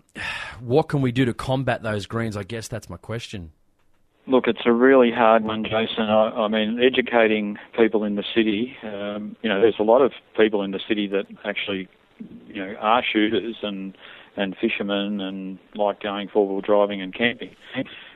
what 0.59 0.89
can 0.89 1.01
we 1.01 1.11
do 1.11 1.25
to 1.25 1.33
combat 1.33 1.83
those 1.83 2.05
Greens? 2.05 2.37
I 2.37 2.43
guess 2.43 2.67
that's 2.67 2.89
my 2.89 2.97
question. 2.97 3.51
Look, 4.25 4.47
it's 4.47 4.61
a 4.65 4.71
really 4.71 5.11
hard 5.11 5.43
one, 5.43 5.63
Jason. 5.65 6.03
I, 6.03 6.29
I 6.29 6.47
mean, 6.47 6.79
educating 6.81 7.57
people 7.77 8.05
in 8.05 8.15
the 8.15 8.23
city. 8.33 8.77
Um, 8.81 9.35
you 9.41 9.49
know, 9.49 9.59
there's 9.59 9.79
a 9.79 9.83
lot 9.83 10.01
of 10.01 10.13
people 10.37 10.63
in 10.63 10.71
the 10.71 10.79
city 10.87 11.07
that 11.07 11.25
actually, 11.43 11.89
you 12.47 12.65
know, 12.65 12.75
are 12.79 13.03
shooters 13.03 13.57
and 13.61 13.97
and 14.35 14.55
fishermen 14.59 15.21
and 15.21 15.59
like 15.75 16.01
going 16.01 16.27
four 16.27 16.47
wheel 16.47 16.61
driving 16.61 17.01
and 17.01 17.13
camping. 17.13 17.51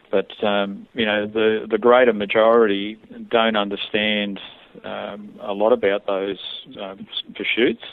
But 0.09 0.31
um, 0.43 0.87
you 0.93 1.05
know, 1.05 1.27
the 1.27 1.67
the 1.69 1.77
greater 1.77 2.13
majority 2.13 2.97
don't 3.29 3.57
understand 3.57 4.39
um, 4.83 5.37
a 5.41 5.53
lot 5.53 5.73
about 5.73 6.07
those 6.07 6.39
um, 6.81 7.05
pursuits, 7.35 7.83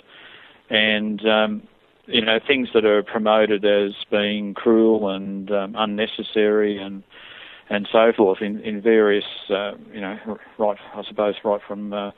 and 0.70 1.26
um, 1.26 1.62
you 2.06 2.24
know, 2.24 2.38
things 2.46 2.68
that 2.74 2.84
are 2.84 3.02
promoted 3.02 3.64
as 3.64 3.92
being 4.10 4.54
cruel 4.54 5.08
and 5.08 5.50
um, 5.50 5.74
unnecessary 5.76 6.78
and 6.78 7.02
and 7.70 7.88
so 7.90 8.12
forth 8.14 8.42
in 8.42 8.60
in 8.60 8.80
various 8.80 9.24
uh, 9.50 9.72
you 9.92 10.00
know 10.00 10.38
right 10.58 10.78
I 10.94 11.02
suppose 11.08 11.34
right 11.44 11.60
from 11.66 11.92
uh, 11.92 12.10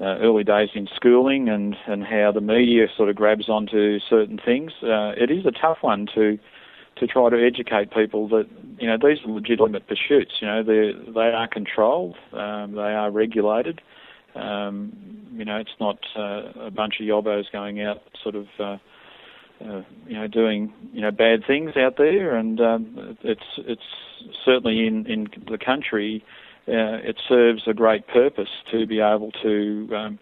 uh, 0.00 0.18
early 0.18 0.44
days 0.44 0.68
in 0.74 0.88
schooling 0.94 1.48
and, 1.48 1.74
and 1.86 2.04
how 2.04 2.30
the 2.32 2.40
media 2.40 2.86
sort 2.94 3.08
of 3.08 3.16
grabs 3.16 3.48
onto 3.48 3.98
certain 4.00 4.38
things. 4.44 4.72
Uh, 4.82 5.12
it 5.16 5.30
is 5.30 5.46
a 5.46 5.50
tough 5.50 5.78
one 5.80 6.06
to 6.14 6.38
to 6.96 7.06
try 7.06 7.28
to 7.28 7.36
educate 7.36 7.90
people 7.90 8.26
that 8.28 8.46
you 8.78 8.86
know 8.86 8.96
these 8.96 9.18
are 9.24 9.30
legitimate 9.30 9.86
pursuits. 9.86 10.32
You 10.40 10.46
know 10.46 10.62
they 10.62 10.92
they 11.12 11.28
are 11.32 11.48
controlled, 11.48 12.16
um, 12.32 12.72
they 12.72 12.80
are 12.80 13.10
regulated. 13.10 13.80
Um, 14.36 14.92
you 15.32 15.44
know 15.44 15.56
it's 15.56 15.70
not 15.80 15.98
uh, 16.16 16.66
a 16.66 16.70
bunch 16.70 16.94
of 17.00 17.06
yobbos 17.06 17.50
going 17.52 17.82
out 17.82 18.02
sort 18.22 18.34
of. 18.34 18.46
Uh, 18.58 18.76
uh, 19.58 19.80
you 20.06 20.12
know, 20.12 20.26
doing 20.26 20.70
you 20.92 21.00
know 21.00 21.10
bad 21.10 21.40
things 21.46 21.78
out 21.78 21.96
there, 21.96 22.36
and 22.36 22.60
um, 22.60 23.16
it's 23.22 23.40
it's 23.56 23.80
certainly 24.44 24.86
in 24.86 25.06
in 25.06 25.28
the 25.50 25.56
country 25.56 26.22
uh, 26.68 26.98
it 27.02 27.16
serves 27.28 27.62
a 27.66 27.74
great 27.74 28.06
purpose 28.08 28.48
to 28.70 28.86
be 28.86 29.00
able 29.00 29.30
to 29.42 29.88
um, 29.94 30.18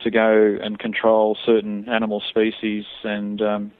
to 0.00 0.10
go 0.10 0.56
and 0.62 0.78
control 0.78 1.36
certain 1.44 1.88
animal 1.88 2.22
species 2.28 2.84
and 3.04 3.40
um, 3.42 3.72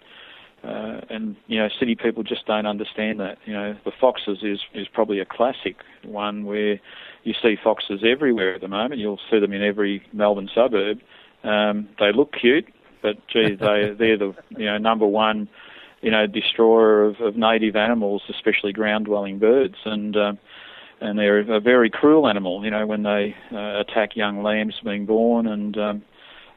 uh, 0.68 1.00
and 1.10 1.36
you 1.46 1.58
know 1.58 1.68
city 1.78 1.94
people 1.94 2.22
just 2.22 2.46
don't 2.46 2.66
understand 2.66 3.20
that. 3.20 3.38
You 3.44 3.54
know 3.54 3.76
the 3.84 3.92
foxes 4.00 4.38
is 4.42 4.60
is 4.74 4.86
probably 4.88 5.20
a 5.20 5.24
classic 5.24 5.76
one 6.04 6.44
where 6.44 6.78
you 7.24 7.34
see 7.40 7.56
foxes 7.62 8.00
everywhere 8.04 8.54
at 8.54 8.60
the 8.60 8.68
moment. 8.68 9.00
You'll 9.00 9.20
see 9.30 9.38
them 9.38 9.52
in 9.52 9.62
every 9.62 10.02
Melbourne 10.12 10.50
suburb. 10.54 11.00
Um, 11.44 11.88
they 11.98 12.12
look 12.12 12.32
cute, 12.32 12.66
but 13.02 13.16
gee, 13.28 13.54
they 13.54 13.94
they're 13.98 14.18
the 14.18 14.34
you 14.50 14.66
know 14.66 14.78
number 14.78 15.06
one 15.06 15.48
you 16.00 16.10
know, 16.10 16.26
destroyer 16.26 17.04
of, 17.04 17.20
of 17.20 17.36
native 17.36 17.76
animals, 17.76 18.22
especially 18.28 18.72
ground-dwelling 18.72 19.38
birds, 19.38 19.76
and 19.84 20.16
uh, 20.16 20.32
and 21.00 21.18
they're 21.18 21.38
a 21.38 21.60
very 21.60 21.90
cruel 21.90 22.28
animal. 22.28 22.64
You 22.64 22.70
know, 22.70 22.86
when 22.86 23.02
they 23.02 23.34
uh, 23.52 23.80
attack 23.80 24.16
young 24.16 24.42
lambs 24.42 24.74
being 24.84 25.06
born, 25.06 25.46
and 25.46 25.76
um, 25.76 26.02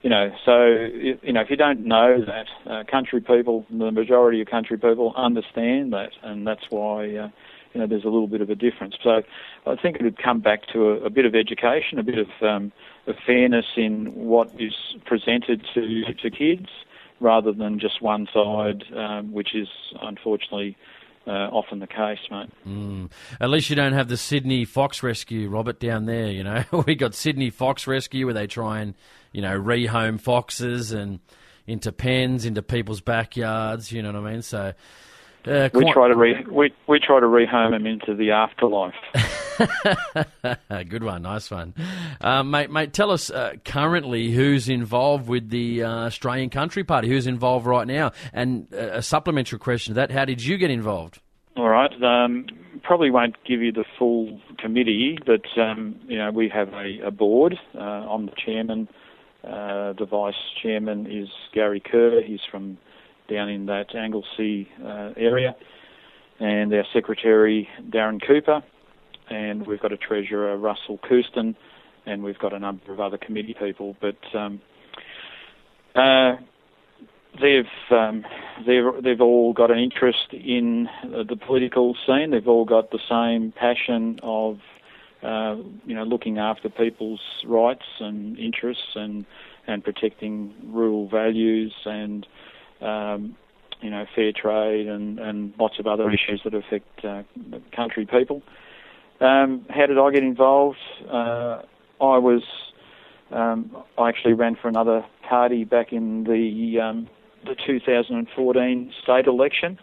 you 0.02 0.10
know, 0.10 0.32
so 0.46 0.66
you 0.66 1.32
know, 1.32 1.42
if 1.42 1.50
you 1.50 1.56
don't 1.56 1.86
know 1.86 2.24
that, 2.26 2.48
uh, 2.70 2.84
country 2.90 3.22
people, 3.22 3.66
the 3.70 3.92
majority 3.92 4.42
of 4.42 4.48
country 4.48 4.78
people 4.78 5.14
understand 5.16 5.94
that, 5.94 6.12
and 6.24 6.46
that's 6.46 6.70
why. 6.70 7.16
Uh, 7.16 7.30
you 7.74 7.80
know, 7.80 7.88
there's 7.88 8.04
a 8.04 8.10
little 8.10 8.28
bit 8.28 8.42
of 8.42 8.50
a 8.50 8.56
difference. 8.56 8.96
So 9.02 9.22
I 9.66 9.78
think 9.78 9.96
it 9.96 10.04
would 10.04 10.22
come 10.22 10.42
back 10.42 10.68
to 10.74 10.90
a, 10.90 11.06
a 11.06 11.10
bit 11.10 11.24
of 11.24 11.36
education, 11.36 12.00
a 12.00 12.04
bit 12.04 12.18
of, 12.18 12.28
um, 12.42 12.74
of 13.08 13.16
fairness 13.26 13.66
in 13.78 14.14
what 14.14 14.52
is 14.60 14.74
presented 15.06 15.66
to 15.74 16.04
to 16.14 16.30
kids, 16.30 16.68
rather 17.22 17.54
than 17.54 17.80
just 17.80 18.02
one 18.02 18.28
side, 18.34 18.84
um, 18.94 19.32
which 19.32 19.56
is 19.56 19.70
unfortunately 20.02 20.76
uh, 21.28 21.50
often 21.52 21.80
the 21.80 21.88
case, 21.88 22.20
mate. 22.30 22.50
Mm. 22.68 23.10
At 23.40 23.50
least 23.50 23.70
you 23.70 23.76
don't 23.76 23.94
have 23.94 24.10
the 24.10 24.18
Sydney 24.18 24.66
Fox 24.66 25.04
Rescue, 25.04 25.50
Robert, 25.50 25.80
down 25.80 26.06
there. 26.06 26.28
You 26.28 26.44
know, 26.44 26.64
we 26.88 26.96
got 26.96 27.14
Sydney 27.14 27.52
Fox 27.52 27.88
Rescue 27.88 28.26
where 28.26 28.34
they 28.34 28.48
try 28.48 28.80
and 28.82 28.96
you 29.32 29.42
know 29.42 29.60
rehome 29.60 30.20
foxes 30.20 30.92
and 30.92 31.20
into 31.68 31.92
pens, 31.92 32.46
into 32.46 32.62
people's 32.62 33.02
backyards. 33.02 33.92
You 33.92 34.02
know 34.02 34.12
what 34.12 34.28
I 34.28 34.32
mean? 34.32 34.42
So. 34.42 34.74
Uh, 35.44 35.70
we 35.74 35.92
try 35.92 36.08
to 36.08 36.16
re- 36.16 36.46
we 36.52 36.72
we 36.88 37.00
try 37.00 37.20
to 37.20 37.26
rehome 37.26 37.72
them 37.72 37.88
into 37.88 38.14
the 38.14 38.30
afterlife. 38.30 38.94
Good 40.88 41.04
one, 41.04 41.24
nice 41.24 41.50
one, 41.50 41.74
uh, 42.22 42.44
mate. 42.44 42.70
Mate, 42.70 42.94
tell 42.94 43.10
us 43.10 43.32
uh, 43.32 43.54
currently 43.66 44.30
who's 44.30 44.70
involved 44.70 45.28
with 45.28 45.50
the 45.50 45.82
uh, 45.82 45.90
Australian 46.06 46.52
Country 46.52 46.84
Party. 46.84 47.08
Who's 47.08 47.26
involved 47.26 47.66
right 47.66 47.88
now? 47.88 48.12
And 48.34 48.68
uh, 48.72 48.92
a 48.94 49.02
supplementary 49.02 49.58
question 49.58 49.96
to 49.96 49.96
that: 49.96 50.12
How 50.12 50.26
did 50.26 50.44
you 50.44 50.58
get 50.58 50.70
involved? 50.70 51.20
All 51.58 51.70
right. 51.70 51.92
Um, 52.04 52.46
probably 52.84 53.10
won't 53.10 53.36
give 53.44 53.62
you 53.62 53.72
the 53.72 53.86
full 53.98 54.40
committee, 54.58 55.18
but 55.26 55.46
um, 55.60 56.00
you 56.08 56.18
know 56.18 56.30
we 56.30 56.50
have 56.50 56.72
a, 56.74 57.00
a 57.08 57.12
board. 57.12 57.58
Uh, 57.76 57.80
I'm 57.80 58.28
the 58.28 58.34
chairman. 58.38 58.88
The 59.44 60.08
vice 60.10 60.34
chairman 60.62 61.08
is 61.12 61.30
Gary 61.54 61.80
Kerr. 61.80 62.22
He's 62.22 62.40
from 62.50 62.78
down 63.30 63.50
in 63.50 63.66
that 63.68 63.96
Anglesea 63.96 64.68
uh, 64.84 65.12
area, 65.16 65.56
and 66.40 66.74
our 66.74 66.84
secretary 66.94 67.68
Darren 67.90 68.20
Cooper, 68.26 68.62
and 69.30 69.66
we've 69.66 69.80
got 69.80 69.94
a 69.94 69.98
treasurer 69.98 70.58
Russell 70.58 71.00
Couston, 71.08 71.56
and 72.06 72.24
we've 72.24 72.40
got 72.40 72.54
a 72.54 72.60
number 72.60 72.92
of 72.92 73.00
other 73.00 73.18
committee 73.18 73.56
people. 73.58 73.96
But 74.02 74.18
um, 74.38 74.62
uh, 75.96 76.36
they've 77.40 77.66
um, 77.92 78.26
they've 78.66 79.04
they've 79.04 79.22
all 79.22 79.54
got 79.54 79.72
an 79.72 79.80
interest 79.80 80.34
in 80.34 80.88
uh, 81.04 81.24
the 81.28 81.38
political 81.38 81.96
scene. 82.06 82.32
They've 82.32 82.48
all 82.48 82.66
got 82.66 82.92
the 82.92 83.00
same 83.10 83.54
passion 83.54 84.20
of 84.24 84.58
uh, 85.24 85.56
you 85.86 85.96
know 85.96 86.04
looking 86.04 86.38
after 86.38 86.70
people's 86.70 87.22
rights 87.46 87.86
and 88.00 88.38
interests 88.38 88.96
and 88.96 89.26
and 89.68 89.84
protecting 89.84 90.54
rural 90.64 91.08
values 91.08 91.74
and 91.86 92.28
um, 92.82 93.36
you 93.82 93.90
know, 93.90 94.06
fair 94.16 94.32
trade 94.32 94.88
and, 94.88 95.20
and 95.20 95.54
lots 95.60 95.80
of 95.80 95.88
other 95.88 96.10
issues 96.12 96.42
that 96.44 96.54
affect 96.54 97.04
uh, 97.04 97.24
country 97.76 98.06
people. 98.06 98.42
Um, 99.20 99.66
how 99.70 99.86
did 99.88 99.98
I 99.98 100.12
get 100.12 100.24
involved? 100.24 100.78
Uh, 101.08 101.62
I 102.00 102.18
was, 102.18 102.44
um, 103.32 103.76
I 103.98 104.10
actually 104.10 104.34
ran 104.34 104.56
for 104.56 104.68
another 104.68 105.06
party 105.28 105.64
back 105.64 105.94
in 105.94 106.24
the 106.24 106.80
um, 106.82 107.08
the 107.44 107.56
2014 107.66 108.94
state 109.02 109.26
election, 109.26 109.80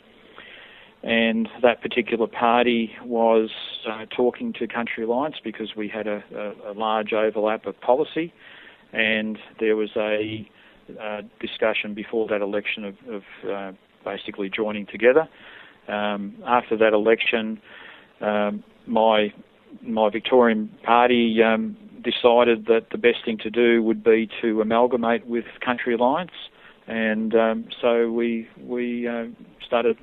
and 1.03 1.49
that 1.63 1.81
particular 1.81 2.27
party 2.27 2.93
was 3.05 3.51
uh, 3.89 4.05
talking 4.15 4.53
to 4.55 4.67
Country 4.67 5.05
Alliance 5.05 5.37
because 5.43 5.77
we 5.77 5.89
had 5.89 6.07
a, 6.07 6.23
a, 6.35 6.73
a 6.73 6.75
large 6.75 7.13
overlap 7.13 7.67
of 7.67 7.81
policy, 7.81 8.33
and 8.93 9.39
there 9.61 9.77
was 9.77 9.91
a 9.97 10.49
uh, 11.01 11.23
discussion 11.41 11.95
before 11.95 12.27
that 12.29 12.41
election 12.41 12.85
of, 12.85 12.95
of 13.09 13.23
uh, 13.49 13.73
basically 14.05 14.51
joining 14.51 14.87
together. 14.87 15.29
Um, 15.87 16.37
after 16.47 16.77
that 16.77 16.93
election, 16.93 17.61
um, 18.21 18.65
my 18.87 19.33
my 19.83 20.09
Victorian 20.11 20.71
party 20.83 21.43
um, 21.43 21.77
decided 22.03 22.67
that 22.67 22.87
the 22.91 22.99
best 22.99 23.19
thing 23.25 23.39
to 23.39 23.51
do 23.51 23.83
would 23.83 24.03
be 24.03 24.29
to 24.41 24.61
amalgamate 24.61 25.27
with 25.27 25.45
Country 25.65 25.95
Alliance, 25.95 26.33
and 26.87 27.35
um, 27.35 27.69
so 27.81 28.11
we 28.11 28.49
we 28.61 29.07
uh, 29.07 29.27
started 29.65 29.97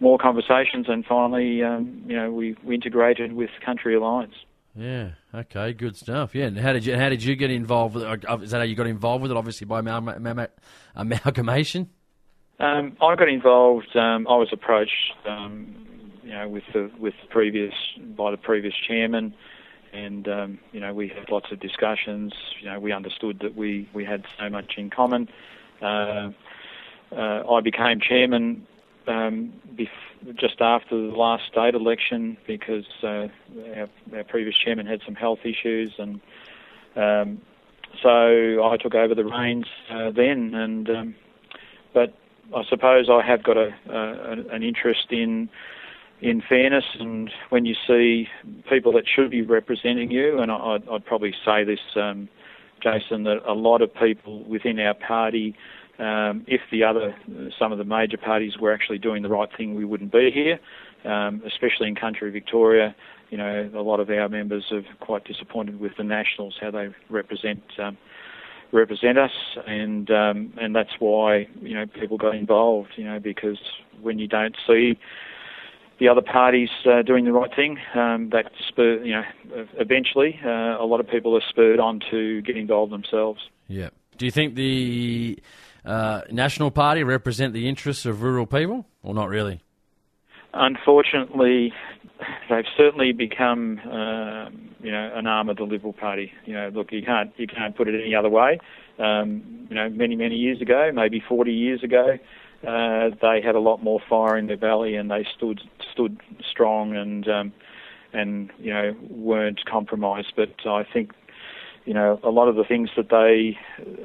more 0.00 0.18
conversations, 0.18 0.86
and 0.88 1.04
finally, 1.04 1.62
um, 1.62 2.02
you 2.06 2.16
know, 2.16 2.30
we, 2.30 2.56
we 2.64 2.74
integrated 2.74 3.32
with 3.32 3.50
Country 3.64 3.94
Alliance. 3.94 4.34
Yeah. 4.76 5.12
Okay. 5.34 5.72
Good 5.72 5.96
stuff. 5.96 6.34
Yeah. 6.34 6.46
And 6.46 6.58
how 6.58 6.74
did 6.74 6.84
you 6.84 6.98
how 6.98 7.08
did 7.08 7.22
you 7.22 7.34
get 7.34 7.50
involved 7.50 7.94
with 7.94 8.04
it? 8.04 8.24
Uh, 8.28 8.38
is 8.38 8.50
that 8.50 8.58
how 8.58 8.64
you 8.64 8.74
got 8.74 8.86
involved 8.86 9.22
with 9.22 9.30
it? 9.30 9.36
Obviously 9.36 9.64
by 9.64 9.78
amalgamation. 9.78 11.88
Um, 12.58 12.96
I 13.00 13.16
got 13.16 13.28
involved. 13.28 13.96
Um, 13.96 14.26
I 14.28 14.36
was 14.36 14.48
approached, 14.52 15.12
um, 15.26 15.74
you 16.22 16.30
know, 16.30 16.48
with 16.48 16.64
the 16.72 16.90
with 16.98 17.14
the 17.22 17.28
previous 17.28 17.74
by 18.16 18.30
the 18.30 18.36
previous 18.36 18.74
chairman, 18.86 19.34
and 19.92 20.28
um, 20.28 20.58
you 20.72 20.80
know 20.80 20.92
we 20.92 21.08
had 21.08 21.30
lots 21.30 21.52
of 21.52 21.60
discussions. 21.60 22.34
You 22.60 22.70
know, 22.70 22.80
we 22.80 22.92
understood 22.92 23.40
that 23.40 23.56
we 23.56 23.88
we 23.94 24.04
had 24.04 24.24
so 24.38 24.50
much 24.50 24.74
in 24.76 24.90
common. 24.90 25.28
Uh, 25.82 26.30
uh, 27.12 27.50
I 27.50 27.60
became 27.62 28.00
chairman 28.00 28.66
um, 29.06 29.52
bef- 29.74 30.36
just 30.36 30.60
after 30.60 30.96
the 30.96 31.16
last 31.16 31.46
state 31.46 31.74
election 31.74 32.36
because 32.46 32.86
uh, 33.02 33.28
our, 33.76 33.88
our, 34.14 34.24
previous 34.24 34.56
chairman 34.56 34.86
had 34.86 35.00
some 35.04 35.14
health 35.14 35.40
issues, 35.44 35.94
and 35.98 36.20
um, 36.96 37.40
so 38.02 38.64
I 38.64 38.76
took 38.76 38.94
over 38.94 39.14
the 39.14 39.24
reins 39.24 39.66
uh, 39.90 40.10
then. 40.10 40.54
And 40.54 40.90
um, 40.90 41.14
but 41.92 42.14
I 42.54 42.64
suppose 42.68 43.08
I 43.10 43.22
have 43.26 43.42
got 43.42 43.56
a, 43.56 43.74
a, 43.88 44.54
an 44.54 44.62
interest 44.62 45.06
in 45.10 45.48
in 46.20 46.40
fairness, 46.40 46.84
and 46.98 47.30
when 47.50 47.66
you 47.66 47.74
see 47.86 48.28
people 48.70 48.92
that 48.92 49.04
should 49.06 49.30
be 49.30 49.42
representing 49.42 50.10
you, 50.10 50.38
and 50.38 50.50
I, 50.50 50.78
would 50.88 51.04
probably 51.04 51.34
say 51.44 51.62
this, 51.62 51.80
um, 51.94 52.28
Jason, 52.82 53.24
that 53.24 53.42
a 53.46 53.52
lot 53.52 53.82
of 53.82 53.94
people 53.94 54.42
within 54.44 54.80
our 54.80 54.94
party 54.94 55.54
um, 55.98 56.44
if 56.46 56.60
the 56.70 56.84
other, 56.84 57.14
some 57.58 57.72
of 57.72 57.78
the 57.78 57.84
major 57.84 58.18
parties 58.18 58.58
were 58.58 58.72
actually 58.72 58.98
doing 58.98 59.22
the 59.22 59.28
right 59.28 59.48
thing, 59.56 59.74
we 59.74 59.84
wouldn't 59.84 60.12
be 60.12 60.30
here. 60.30 60.58
Um, 61.04 61.42
especially 61.46 61.86
in 61.86 61.94
country 61.94 62.30
Victoria, 62.32 62.96
you 63.30 63.38
know, 63.38 63.70
a 63.74 63.80
lot 63.80 64.00
of 64.00 64.10
our 64.10 64.28
members 64.28 64.64
are 64.72 64.82
quite 64.98 65.24
disappointed 65.24 65.78
with 65.78 65.92
the 65.96 66.02
Nationals 66.02 66.56
how 66.60 66.72
they 66.72 66.88
represent 67.08 67.62
um, 67.78 67.96
represent 68.72 69.18
us, 69.18 69.30
and 69.66 70.10
um, 70.10 70.52
and 70.60 70.74
that's 70.74 70.98
why 70.98 71.46
you 71.60 71.74
know 71.74 71.86
people 71.86 72.18
got 72.18 72.34
involved. 72.34 72.90
You 72.96 73.04
know, 73.04 73.20
because 73.20 73.58
when 74.00 74.18
you 74.18 74.26
don't 74.26 74.56
see 74.66 74.98
the 75.98 76.08
other 76.08 76.22
parties 76.22 76.68
uh, 76.84 77.02
doing 77.02 77.24
the 77.24 77.32
right 77.32 77.54
thing, 77.54 77.78
um, 77.94 78.30
that 78.30 78.50
spur, 78.68 79.02
you 79.02 79.12
know, 79.12 79.24
eventually 79.78 80.38
uh, 80.44 80.76
a 80.78 80.86
lot 80.86 81.00
of 81.00 81.08
people 81.08 81.34
are 81.36 81.42
spurred 81.48 81.80
on 81.80 82.00
to 82.10 82.42
get 82.42 82.56
involved 82.56 82.92
themselves. 82.92 83.48
Yeah. 83.68 83.90
Do 84.18 84.24
you 84.24 84.30
think 84.30 84.54
the 84.54 85.38
uh, 85.86 86.22
National 86.30 86.70
Party 86.70 87.04
represent 87.04 87.52
the 87.54 87.68
interests 87.68 88.06
of 88.06 88.22
rural 88.22 88.46
people, 88.46 88.86
or 89.02 89.14
not 89.14 89.28
really? 89.28 89.60
Unfortunately, 90.52 91.72
they've 92.48 92.64
certainly 92.76 93.12
become, 93.12 93.78
uh, 93.84 94.50
you 94.82 94.90
know, 94.90 95.12
an 95.14 95.26
arm 95.26 95.48
of 95.48 95.56
the 95.58 95.64
Liberal 95.64 95.92
Party. 95.92 96.32
You 96.44 96.54
know, 96.54 96.70
look, 96.74 96.92
you 96.92 97.02
can't 97.02 97.32
you 97.36 97.46
can't 97.46 97.76
put 97.76 97.88
it 97.88 98.00
any 98.00 98.14
other 98.14 98.30
way. 98.30 98.58
Um, 98.98 99.66
you 99.68 99.76
know, 99.76 99.88
many 99.88 100.16
many 100.16 100.36
years 100.36 100.60
ago, 100.60 100.90
maybe 100.92 101.22
40 101.26 101.52
years 101.52 101.84
ago, 101.84 102.18
uh, 102.66 103.10
they 103.20 103.40
had 103.44 103.54
a 103.54 103.60
lot 103.60 103.82
more 103.82 104.00
fire 104.08 104.36
in 104.36 104.46
their 104.46 104.56
belly, 104.56 104.96
and 104.96 105.10
they 105.10 105.26
stood 105.36 105.60
stood 105.92 106.20
strong 106.50 106.96
and 106.96 107.28
um, 107.28 107.52
and 108.12 108.50
you 108.58 108.72
know 108.72 108.96
weren't 109.08 109.64
compromised. 109.66 110.32
But 110.36 110.66
I 110.66 110.84
think 110.84 111.12
you 111.86 111.94
know, 111.94 112.18
a 112.24 112.30
lot 112.30 112.48
of 112.48 112.56
the 112.56 112.64
things 112.64 112.90
that 112.96 113.08
they 113.10 113.56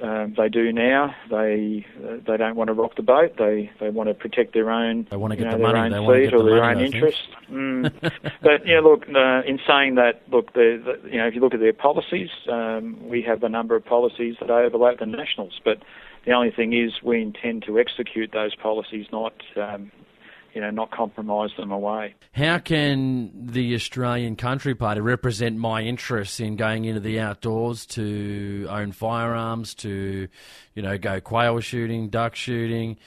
um, 0.06 0.36
they 0.38 0.50
do 0.50 0.72
now, 0.72 1.16
they 1.32 1.86
uh, 2.08 2.18
they 2.26 2.38
don't 2.38 2.56
want 2.56 2.68
to 2.68 2.74
rock 2.74 2.96
the 2.96 3.02
boat. 3.02 3.34
They 3.38 3.72
they 3.80 3.90
want 3.90 4.08
to 4.08 4.14
protect 4.14 4.54
their 4.54 4.70
own, 4.70 5.08
they 5.10 5.18
want 5.18 5.32
to 5.32 5.38
get 5.38 5.46
know, 5.46 5.52
the 5.54 5.58
their 5.58 5.74
money. 5.74 5.96
own 5.96 6.06
seat 6.06 6.34
or 6.34 6.44
the 6.44 6.50
their 6.52 6.62
money, 6.62 6.80
own 6.80 6.94
interest. 6.94 7.24
Mm. 7.50 7.92
but 8.42 8.66
you 8.68 8.76
know, 8.76 8.82
look, 8.82 9.10
uh, 9.10 9.42
in 9.48 9.60
saying 9.68 9.96
that, 9.96 10.22
look, 10.32 10.54
the, 10.54 10.82
the, 10.86 11.10
you 11.10 11.18
know, 11.18 11.28
if 11.28 11.34
you 11.34 11.42
look 11.42 11.56
at 11.56 11.60
their 11.60 11.74
policies, 11.74 12.30
um, 12.50 12.98
we 13.10 13.24
have 13.24 13.42
a 13.44 13.50
number 13.50 13.76
of 13.76 13.84
policies 13.84 14.36
that 14.40 14.52
overlap 14.52 15.00
the 15.00 15.08
nationals. 15.08 15.60
But 15.66 15.80
the 16.26 16.34
only 16.34 16.52
thing 16.52 16.74
is, 16.74 17.02
we 17.04 17.20
intend 17.20 17.64
to 17.64 17.80
execute 17.80 18.32
those 18.32 18.54
policies, 18.56 19.08
not 19.12 19.34
um, 19.58 19.92
you 20.54 20.62
know, 20.62 20.70
not 20.70 20.92
compromise 20.92 21.52
them 21.58 21.72
away. 21.72 22.16
How 22.34 22.60
can 22.60 23.32
the 23.34 23.76
Australian 23.76 24.36
Country 24.36 24.76
Party 24.76 25.02
represent 25.02 25.58
my 25.58 25.82
interests 25.82 26.40
in 26.40 26.56
going 26.56 26.86
into 26.86 27.00
the 27.00 27.20
outdoors 27.20 27.86
to 27.88 28.68
own 28.70 28.92
firearms, 28.92 29.74
to, 29.76 30.28
you 30.76 30.82
know, 30.82 30.98
go 30.98 31.22
quail 31.22 31.60
shooting, 31.60 32.10
duck 32.10 32.36
shooting, 32.36 32.98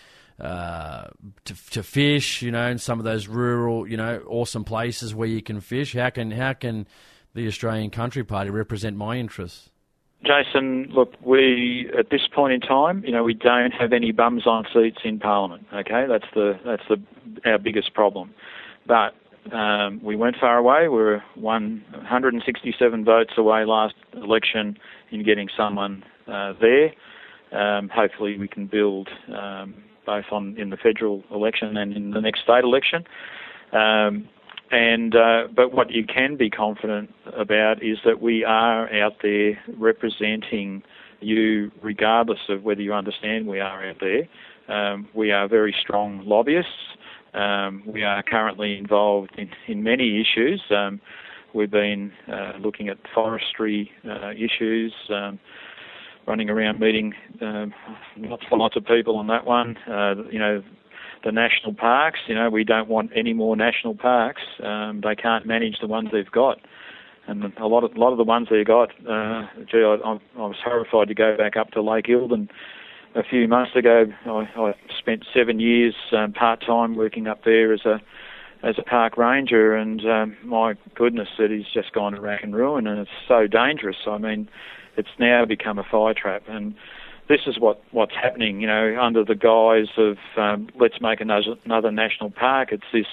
uh, 0.40 1.04
to, 1.44 1.70
to 1.70 1.83
fish, 1.83 2.42
you 2.42 2.50
know, 2.50 2.68
in 2.68 2.78
some 2.78 2.98
of 2.98 3.04
those 3.04 3.28
rural, 3.28 3.88
you 3.88 3.96
know, 3.96 4.22
awesome 4.26 4.64
places 4.64 5.14
where 5.14 5.28
you 5.28 5.42
can 5.42 5.61
fish. 5.61 5.94
How 5.94 6.11
can 6.11 6.30
how 6.30 6.54
can 6.54 6.87
the 7.35 7.46
Australian 7.46 7.90
Country 7.90 8.24
Party 8.24 8.50
represent 8.50 8.96
my 8.96 9.16
interests? 9.16 9.70
Jason, 10.24 10.88
look, 10.90 11.14
we 11.22 11.90
at 11.98 12.10
this 12.10 12.26
point 12.32 12.52
in 12.52 12.60
time, 12.60 13.04
you 13.04 13.12
know, 13.12 13.22
we 13.22 13.34
don't 13.34 13.72
have 13.72 13.92
any 13.92 14.12
bums 14.12 14.46
on 14.46 14.64
seats 14.72 14.98
in 15.04 15.18
Parliament. 15.18 15.66
Okay, 15.72 16.06
that's 16.08 16.26
the 16.34 16.58
that's 16.64 16.82
the 16.88 17.00
our 17.48 17.58
biggest 17.58 17.94
problem. 17.94 18.34
But 18.87 19.14
um, 19.52 20.00
we 20.02 20.16
went 20.16 20.37
far 20.40 20.58
away. 20.58 20.88
We 20.88 20.96
were 20.96 21.22
167 21.34 23.04
votes 23.04 23.32
away 23.37 23.64
last 23.64 23.94
election 24.14 24.78
in 25.10 25.24
getting 25.24 25.48
someone 25.56 26.02
uh, 26.26 26.54
there. 26.60 26.92
Um, 27.52 27.88
hopefully, 27.88 28.38
we 28.38 28.48
can 28.48 28.66
build 28.66 29.08
um, 29.34 29.74
both 30.06 30.24
on 30.32 30.56
in 30.58 30.70
the 30.70 30.76
federal 30.76 31.22
election 31.30 31.76
and 31.76 31.96
in 31.96 32.10
the 32.10 32.20
next 32.20 32.42
state 32.42 32.64
election. 32.64 33.04
Um, 33.72 34.28
and 34.70 35.14
uh, 35.14 35.48
but 35.55 35.72
what 35.72 35.90
you 35.90 36.05
can 36.05 36.37
be 36.37 36.50
confident 36.50 37.11
about 37.37 37.83
is 37.83 37.98
that 38.05 38.20
we 38.20 38.44
are 38.44 38.92
out 38.92 39.16
there 39.22 39.59
representing 39.77 40.83
you, 41.20 41.70
regardless 41.83 42.38
of 42.48 42.62
whether 42.62 42.83
you 42.83 42.92
understand 42.92 43.46
we 43.46 43.61
are 43.61 43.88
out 43.88 43.96
there. 44.00 44.29
Um, 44.68 45.09
we 45.14 45.31
are 45.31 45.48
very 45.48 45.74
strong 45.81 46.22
lobbyists. 46.24 46.70
Um, 47.35 47.83
we 47.87 48.03
are 48.05 48.22
currently 48.22 48.79
involved 48.79 49.33
in, 49.37 49.50
in 49.66 49.83
many 49.83 50.20
issues. 50.20 50.62
Um, 50.70 51.00
we've 51.53 51.70
been 51.70 52.12
uh, 52.33 52.53
looking 52.61 52.88
at 52.88 52.96
forestry 53.14 53.90
uh, 54.09 54.31
issues, 54.31 54.92
um, 55.11 55.38
running 56.27 56.48
around 56.48 56.81
meeting 56.81 57.12
um, 57.42 57.74
lots 58.18 58.44
and 58.50 58.61
lots 58.61 58.77
of 58.77 58.87
people 58.87 59.16
on 59.16 59.27
that 59.27 59.44
one. 59.44 59.77
Uh, 59.88 60.14
you 60.31 60.38
know, 60.38 60.62
the 61.24 61.32
national 61.32 61.74
parks. 61.74 62.20
You 62.26 62.34
know, 62.34 62.50
we 62.50 62.64
don't 62.64 62.88
want 62.88 63.10
any 63.14 63.32
more 63.32 63.56
national 63.56 63.94
parks. 63.94 64.42
Um, 64.62 65.00
they 65.02 65.16
can't 65.16 65.46
manage 65.46 65.78
the 65.80 65.87
ones 65.87 66.10
they've 66.12 66.30
got, 66.30 66.60
and 67.26 67.52
a 67.58 67.66
lot 67.66 67.84
of 67.84 67.96
a 67.96 67.98
lot 67.98 68.12
of 68.12 68.18
the 68.18 68.24
ones 68.24 68.48
they've 68.50 68.66
got. 68.66 68.90
Uh, 69.08 69.46
gee, 69.70 69.78
I, 69.78 69.96
I, 70.04 70.18
was 70.37 70.56
horrified 70.62 71.08
to 71.08 71.14
go 71.14 71.37
back 71.37 71.56
up 71.56 71.70
to 71.72 71.82
Lake 71.82 72.06
Eildon 72.06 72.48
a 73.14 73.22
few 73.22 73.48
months 73.48 73.74
ago. 73.74 74.06
I, 74.26 74.48
I 74.56 74.74
spent 74.98 75.24
seven 75.32 75.60
years 75.60 75.94
um, 76.12 76.32
part 76.32 76.60
time 76.64 76.94
working 76.94 77.26
up 77.26 77.44
there 77.44 77.72
as 77.72 77.84
a 77.84 78.00
as 78.62 78.76
a 78.78 78.82
park 78.82 79.16
ranger, 79.16 79.74
and 79.74 80.04
um, 80.06 80.37
my 80.42 80.74
goodness, 80.94 81.28
it 81.38 81.50
has 81.50 81.66
just 81.72 81.92
gone 81.92 82.12
to 82.12 82.20
rack 82.20 82.42
and 82.42 82.54
ruin, 82.54 82.87
and 82.87 82.98
it's 82.98 83.10
so 83.28 83.46
dangerous. 83.46 83.96
I 84.06 84.18
mean, 84.18 84.48
it's 84.96 85.10
now 85.18 85.44
become 85.44 85.78
a 85.78 85.84
fire 85.84 86.14
trap, 86.14 86.44
and 86.48 86.74
this 87.28 87.40
is 87.46 87.58
what 87.58 87.82
what's 87.90 88.14
happening. 88.14 88.60
You 88.60 88.66
know, 88.66 88.98
under 89.00 89.24
the 89.24 89.34
guise 89.34 89.92
of 89.96 90.16
um, 90.37 90.68
let's 90.78 91.00
make 91.00 91.20
another, 91.20 91.56
another 91.64 91.90
national 91.90 92.30
park, 92.30 92.70
it's 92.72 92.84
this 92.92 93.06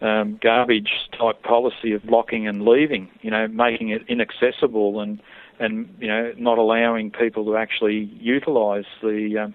um, 0.00 0.38
garbage 0.42 0.90
type 1.18 1.42
policy 1.42 1.92
of 1.92 2.02
blocking 2.04 2.46
and 2.46 2.64
leaving. 2.64 3.10
You 3.22 3.30
know, 3.30 3.48
making 3.48 3.90
it 3.90 4.02
inaccessible 4.08 5.00
and 5.00 5.20
and 5.58 5.94
you 5.98 6.08
know 6.08 6.32
not 6.38 6.58
allowing 6.58 7.10
people 7.10 7.44
to 7.46 7.56
actually 7.56 8.10
utilise 8.20 8.86
the 9.02 9.44
um, 9.44 9.54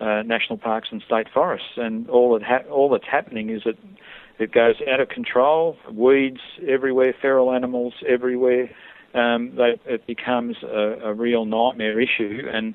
uh, 0.00 0.22
national 0.22 0.58
parks 0.58 0.88
and 0.90 1.02
state 1.02 1.26
forests. 1.32 1.76
And 1.76 2.08
all 2.10 2.34
that 2.34 2.42
ha- 2.42 2.68
all 2.70 2.90
that's 2.90 3.08
happening 3.10 3.50
is 3.50 3.62
that 3.64 3.76
it 4.38 4.52
goes 4.52 4.76
out 4.92 5.00
of 5.00 5.08
control. 5.08 5.76
Weeds 5.92 6.40
everywhere, 6.66 7.14
feral 7.20 7.52
animals 7.52 7.94
everywhere. 8.06 8.70
Um, 9.14 9.56
they, 9.56 9.80
it 9.86 10.06
becomes 10.06 10.56
a, 10.62 11.08
a 11.08 11.14
real 11.14 11.46
nightmare 11.46 11.98
issue 11.98 12.42
and 12.52 12.74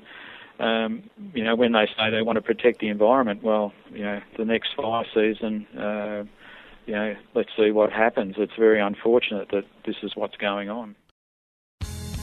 um, 0.58 1.02
you 1.34 1.42
know, 1.42 1.56
when 1.56 1.72
they 1.72 1.86
say 1.96 2.10
they 2.10 2.22
want 2.22 2.36
to 2.36 2.42
protect 2.42 2.80
the 2.80 2.88
environment, 2.88 3.42
well, 3.42 3.72
you 3.92 4.02
know, 4.02 4.20
the 4.38 4.44
next 4.44 4.68
fire 4.76 5.04
season, 5.14 5.66
uh, 5.76 6.24
you 6.86 6.94
know, 6.94 7.16
let's 7.34 7.50
see 7.56 7.70
what 7.70 7.92
happens. 7.92 8.34
It's 8.38 8.54
very 8.58 8.80
unfortunate 8.80 9.48
that 9.50 9.64
this 9.84 9.96
is 10.02 10.12
what's 10.14 10.36
going 10.36 10.70
on. 10.70 10.94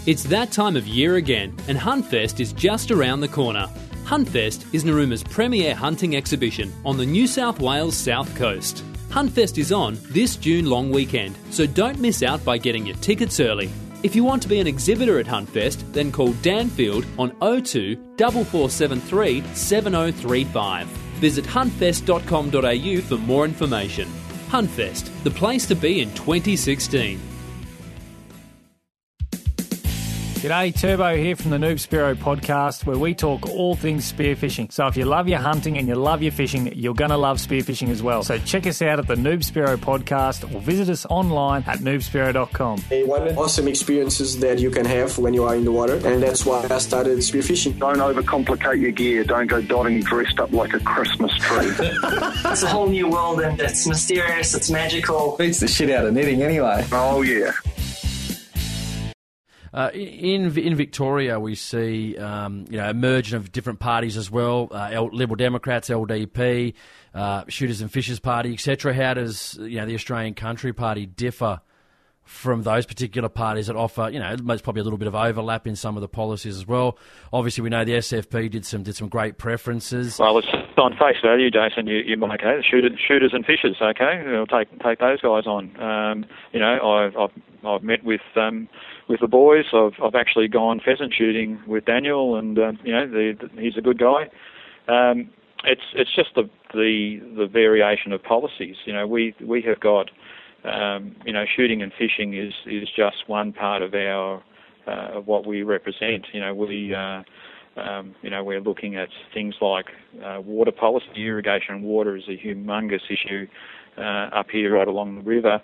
It's 0.07 0.23
that 0.23 0.51
time 0.51 0.75
of 0.75 0.87
year 0.87 1.17
again, 1.17 1.55
and 1.67 1.77
Huntfest 1.77 2.39
is 2.39 2.53
just 2.53 2.89
around 2.89 3.19
the 3.19 3.27
corner. 3.27 3.67
Huntfest 4.03 4.73
is 4.73 4.83
Narooma's 4.83 5.23
premier 5.23 5.75
hunting 5.75 6.15
exhibition 6.15 6.73
on 6.85 6.97
the 6.97 7.05
New 7.05 7.27
South 7.27 7.59
Wales 7.59 7.95
south 7.95 8.33
coast. 8.35 8.83
Huntfest 9.09 9.57
is 9.57 9.71
on 9.71 9.97
this 10.09 10.37
June 10.37 10.65
long 10.65 10.89
weekend, 10.89 11.35
so 11.51 11.67
don't 11.67 11.99
miss 11.99 12.23
out 12.23 12.43
by 12.43 12.57
getting 12.57 12.85
your 12.85 12.95
tickets 12.97 13.39
early. 13.39 13.69
If 14.03 14.15
you 14.15 14.23
want 14.23 14.41
to 14.41 14.49
be 14.49 14.59
an 14.59 14.65
exhibitor 14.65 15.19
at 15.19 15.27
Huntfest, 15.27 15.93
then 15.93 16.11
call 16.11 16.33
Danfield 16.41 17.05
on 17.19 17.29
02 17.39 17.95
4473 18.17 19.43
7035. 19.53 20.87
Visit 20.87 21.45
huntfest.com.au 21.45 23.01
for 23.01 23.17
more 23.17 23.45
information. 23.45 24.07
Huntfest, 24.49 25.11
the 25.23 25.29
place 25.29 25.67
to 25.67 25.75
be 25.75 26.01
in 26.01 26.09
2016. 26.15 27.30
G'day, 30.41 30.75
Turbo 30.75 31.15
here 31.15 31.35
from 31.35 31.51
the 31.51 31.57
Noob 31.57 31.75
Spearo 31.75 32.15
podcast, 32.15 32.83
where 32.87 32.97
we 32.97 33.13
talk 33.13 33.47
all 33.47 33.75
things 33.75 34.11
spearfishing. 34.11 34.71
So 34.71 34.87
if 34.87 34.97
you 34.97 35.05
love 35.05 35.27
your 35.27 35.37
hunting 35.37 35.77
and 35.77 35.87
you 35.87 35.93
love 35.93 36.23
your 36.23 36.31
fishing, 36.31 36.73
you're 36.75 36.95
going 36.95 37.11
to 37.11 37.17
love 37.17 37.37
spearfishing 37.37 37.89
as 37.89 38.01
well. 38.01 38.23
So 38.23 38.39
check 38.39 38.65
us 38.65 38.81
out 38.81 38.97
at 38.97 39.05
the 39.05 39.13
Noob 39.13 39.43
Spearo 39.43 39.77
podcast 39.77 40.51
or 40.51 40.59
visit 40.59 40.89
us 40.89 41.05
online 41.11 41.63
at 41.67 41.77
noobspearo.com. 41.77 42.79
One 43.07 43.37
awesome 43.37 43.67
experiences 43.67 44.39
that 44.39 44.57
you 44.57 44.71
can 44.71 44.83
have 44.83 45.15
when 45.19 45.35
you 45.35 45.43
are 45.43 45.53
in 45.53 45.63
the 45.63 45.71
water, 45.71 46.01
and 46.07 46.23
that's 46.23 46.43
why 46.43 46.65
I 46.67 46.79
started 46.79 47.19
spearfishing. 47.19 47.77
Don't 47.77 47.97
overcomplicate 47.97 48.81
your 48.81 48.91
gear. 48.93 49.23
Don't 49.23 49.45
go 49.45 49.61
dotting 49.61 49.99
dressed 49.99 50.39
up 50.39 50.51
like 50.51 50.73
a 50.73 50.79
Christmas 50.79 51.31
tree. 51.37 51.67
it's 51.77 52.63
a 52.63 52.67
whole 52.67 52.87
new 52.89 53.07
world, 53.07 53.41
and 53.41 53.61
it's 53.61 53.85
mysterious, 53.85 54.55
it's 54.55 54.71
magical. 54.71 55.37
Beats 55.37 55.59
the 55.59 55.67
shit 55.67 55.91
out 55.91 56.07
of 56.07 56.15
knitting 56.15 56.41
anyway. 56.41 56.83
oh, 56.91 57.21
yeah. 57.21 57.51
Uh, 59.73 59.89
in 59.93 60.57
in 60.57 60.75
Victoria, 60.75 61.39
we 61.39 61.55
see 61.55 62.17
um, 62.17 62.65
you 62.69 62.77
know 62.77 62.89
emergence 62.89 63.33
of 63.33 63.51
different 63.51 63.79
parties 63.79 64.17
as 64.17 64.29
well: 64.29 64.67
uh, 64.71 65.01
Liberal 65.13 65.37
Democrats, 65.37 65.89
LDP, 65.89 66.73
uh, 67.13 67.43
Shooters 67.47 67.79
and 67.79 67.89
Fishers 67.89 68.19
Party, 68.19 68.53
etc. 68.53 68.93
How 68.93 69.13
does 69.13 69.57
you 69.61 69.77
know 69.77 69.85
the 69.85 69.95
Australian 69.95 70.33
Country 70.33 70.73
Party 70.73 71.05
differ 71.05 71.61
from 72.23 72.63
those 72.63 72.85
particular 72.85 73.29
parties 73.29 73.67
that 73.67 73.77
offer? 73.77 74.09
You 74.11 74.19
know, 74.19 74.35
there's 74.35 74.61
probably 74.61 74.81
a 74.81 74.83
little 74.83 74.99
bit 74.99 75.07
of 75.07 75.15
overlap 75.15 75.65
in 75.65 75.77
some 75.77 75.95
of 75.95 76.01
the 76.01 76.09
policies 76.09 76.57
as 76.57 76.67
well. 76.67 76.97
Obviously, 77.31 77.61
we 77.61 77.69
know 77.69 77.85
the 77.85 77.93
SFP 77.93 78.51
did 78.51 78.65
some 78.65 78.83
did 78.83 78.97
some 78.97 79.07
great 79.07 79.37
preferences. 79.37 80.19
Well, 80.19 80.37
it's 80.37 80.49
on 80.77 80.91
face 80.97 81.17
value, 81.23 81.49
Jason. 81.49 81.87
You, 81.87 81.99
you 82.05 82.21
okay, 82.21 82.61
shooters, 82.69 82.99
shooters 83.07 83.31
and 83.33 83.45
fishers. 83.45 83.77
Okay, 83.81 84.21
we'll 84.25 84.47
take 84.47 84.67
take 84.79 84.99
those 84.99 85.21
guys 85.21 85.47
on. 85.47 85.81
Um, 85.81 86.25
you 86.51 86.59
know, 86.59 86.77
I've, 86.89 87.15
I've 87.15 87.65
I've 87.65 87.83
met 87.83 88.03
with. 88.03 88.19
Um, 88.35 88.67
with 89.07 89.19
the 89.19 89.27
boys. 89.27 89.65
I've 89.73 89.93
I've 90.03 90.15
actually 90.15 90.47
gone 90.47 90.79
pheasant 90.83 91.13
shooting 91.17 91.61
with 91.67 91.85
Daniel, 91.85 92.37
and 92.37 92.57
uh, 92.57 92.71
you 92.83 92.93
know 92.93 93.07
the, 93.07 93.33
the, 93.39 93.61
he's 93.61 93.77
a 93.77 93.81
good 93.81 93.99
guy. 93.99 94.29
Um, 94.87 95.29
it's 95.63 95.81
it's 95.93 96.13
just 96.15 96.29
the, 96.35 96.49
the 96.73 97.19
the 97.37 97.47
variation 97.47 98.11
of 98.11 98.23
policies. 98.23 98.75
You 98.85 98.93
know, 98.93 99.07
we 99.07 99.35
we 99.45 99.61
have 99.63 99.79
got 99.79 100.09
um, 100.63 101.15
you 101.25 101.33
know 101.33 101.45
shooting 101.55 101.81
and 101.81 101.91
fishing 101.97 102.33
is 102.33 102.53
is 102.65 102.89
just 102.95 103.27
one 103.27 103.53
part 103.53 103.81
of 103.81 103.93
our 103.93 104.43
uh, 104.87 105.17
of 105.17 105.27
what 105.27 105.45
we 105.45 105.63
represent. 105.63 106.27
You 106.33 106.41
know, 106.41 106.53
we 106.53 106.93
uh, 106.93 107.23
um, 107.79 108.15
you 108.21 108.29
know 108.29 108.43
we're 108.43 108.61
looking 108.61 108.95
at 108.95 109.09
things 109.33 109.55
like 109.61 109.87
uh, 110.25 110.41
water 110.41 110.71
policy. 110.71 111.07
Irrigation 111.15 111.83
water 111.83 112.15
is 112.15 112.23
a 112.27 112.37
humongous 112.37 113.01
issue 113.09 113.47
uh, 113.97 114.29
up 114.33 114.47
here 114.51 114.75
right 114.75 114.87
along 114.87 115.15
the 115.15 115.21
river 115.21 115.61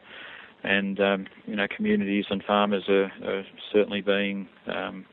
and 0.63 0.99
um, 0.99 1.27
you 1.45 1.55
know 1.55 1.67
communities 1.73 2.25
and 2.29 2.43
farmers 2.43 2.83
are, 2.89 3.11
are 3.25 3.43
certainly 3.71 4.01
being 4.01 4.47
um, 4.67 5.05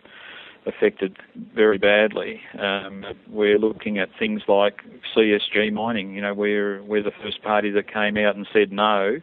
affected 0.67 1.17
very 1.55 1.79
badly. 1.79 2.41
Um, 2.59 3.05
we're 3.29 3.59
looking 3.59 3.99
at 3.99 4.09
things 4.19 4.43
like 4.49 4.81
CSG 5.15 5.73
mining. 5.73 6.15
You 6.15 6.23
know, 6.23 6.35
we're 6.35 6.83
we're 6.83 7.03
the 7.03 7.13
first 7.23 7.43
party 7.43 7.71
that 7.71 7.93
came 7.93 8.17
out 8.17 8.37
and 8.37 8.47
said 8.53 8.73
no. 8.73 9.21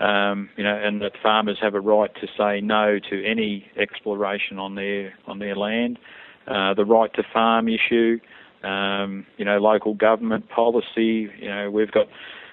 Um, 0.00 0.48
you 0.56 0.62
know, 0.62 0.76
and 0.76 1.02
that 1.02 1.12
farmers 1.20 1.58
have 1.60 1.74
a 1.74 1.80
right 1.80 2.10
to 2.20 2.28
say 2.38 2.60
no 2.60 3.00
to 3.10 3.24
any 3.26 3.66
exploration 3.76 4.58
on 4.58 4.74
their 4.74 5.14
on 5.26 5.38
their 5.38 5.56
land. 5.56 5.98
Uh, 6.46 6.72
the 6.74 6.84
right 6.84 7.12
to 7.14 7.22
farm 7.32 7.68
issue. 7.68 8.18
Um, 8.62 9.26
you 9.36 9.44
know, 9.44 9.58
local 9.58 9.94
government 9.94 10.48
policy. 10.48 11.28
You 11.38 11.48
know, 11.48 11.70
we've 11.70 11.92
got 11.92 12.06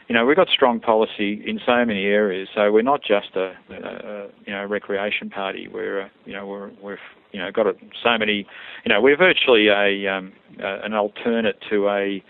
you 0.07 0.13
know, 0.13 0.25
we've 0.25 0.35
got 0.35 0.49
strong 0.49 0.79
policy 0.79 1.41
in 1.45 1.59
so 1.65 1.83
many 1.83 2.05
areas. 2.05 2.47
So 2.53 2.71
we're 2.71 2.83
not 2.83 3.01
just 3.01 3.35
a, 3.35 3.55
a 3.69 4.27
you 4.45 4.53
know 4.53 4.65
recreation 4.65 5.29
party. 5.29 5.67
We're 5.67 6.01
a, 6.01 6.11
you 6.25 6.33
know 6.33 6.45
we're 6.45 6.69
we've 6.81 6.97
you 7.31 7.39
know 7.39 7.51
got 7.51 7.67
a, 7.67 7.73
so 8.03 8.17
many. 8.17 8.45
You 8.85 8.93
know, 8.93 9.01
we're 9.01 9.17
virtually 9.17 9.67
a, 9.67 10.07
um, 10.07 10.33
a 10.59 10.85
an 10.85 10.93
alternate 10.93 11.57
to 11.69 11.89
a 11.89 12.23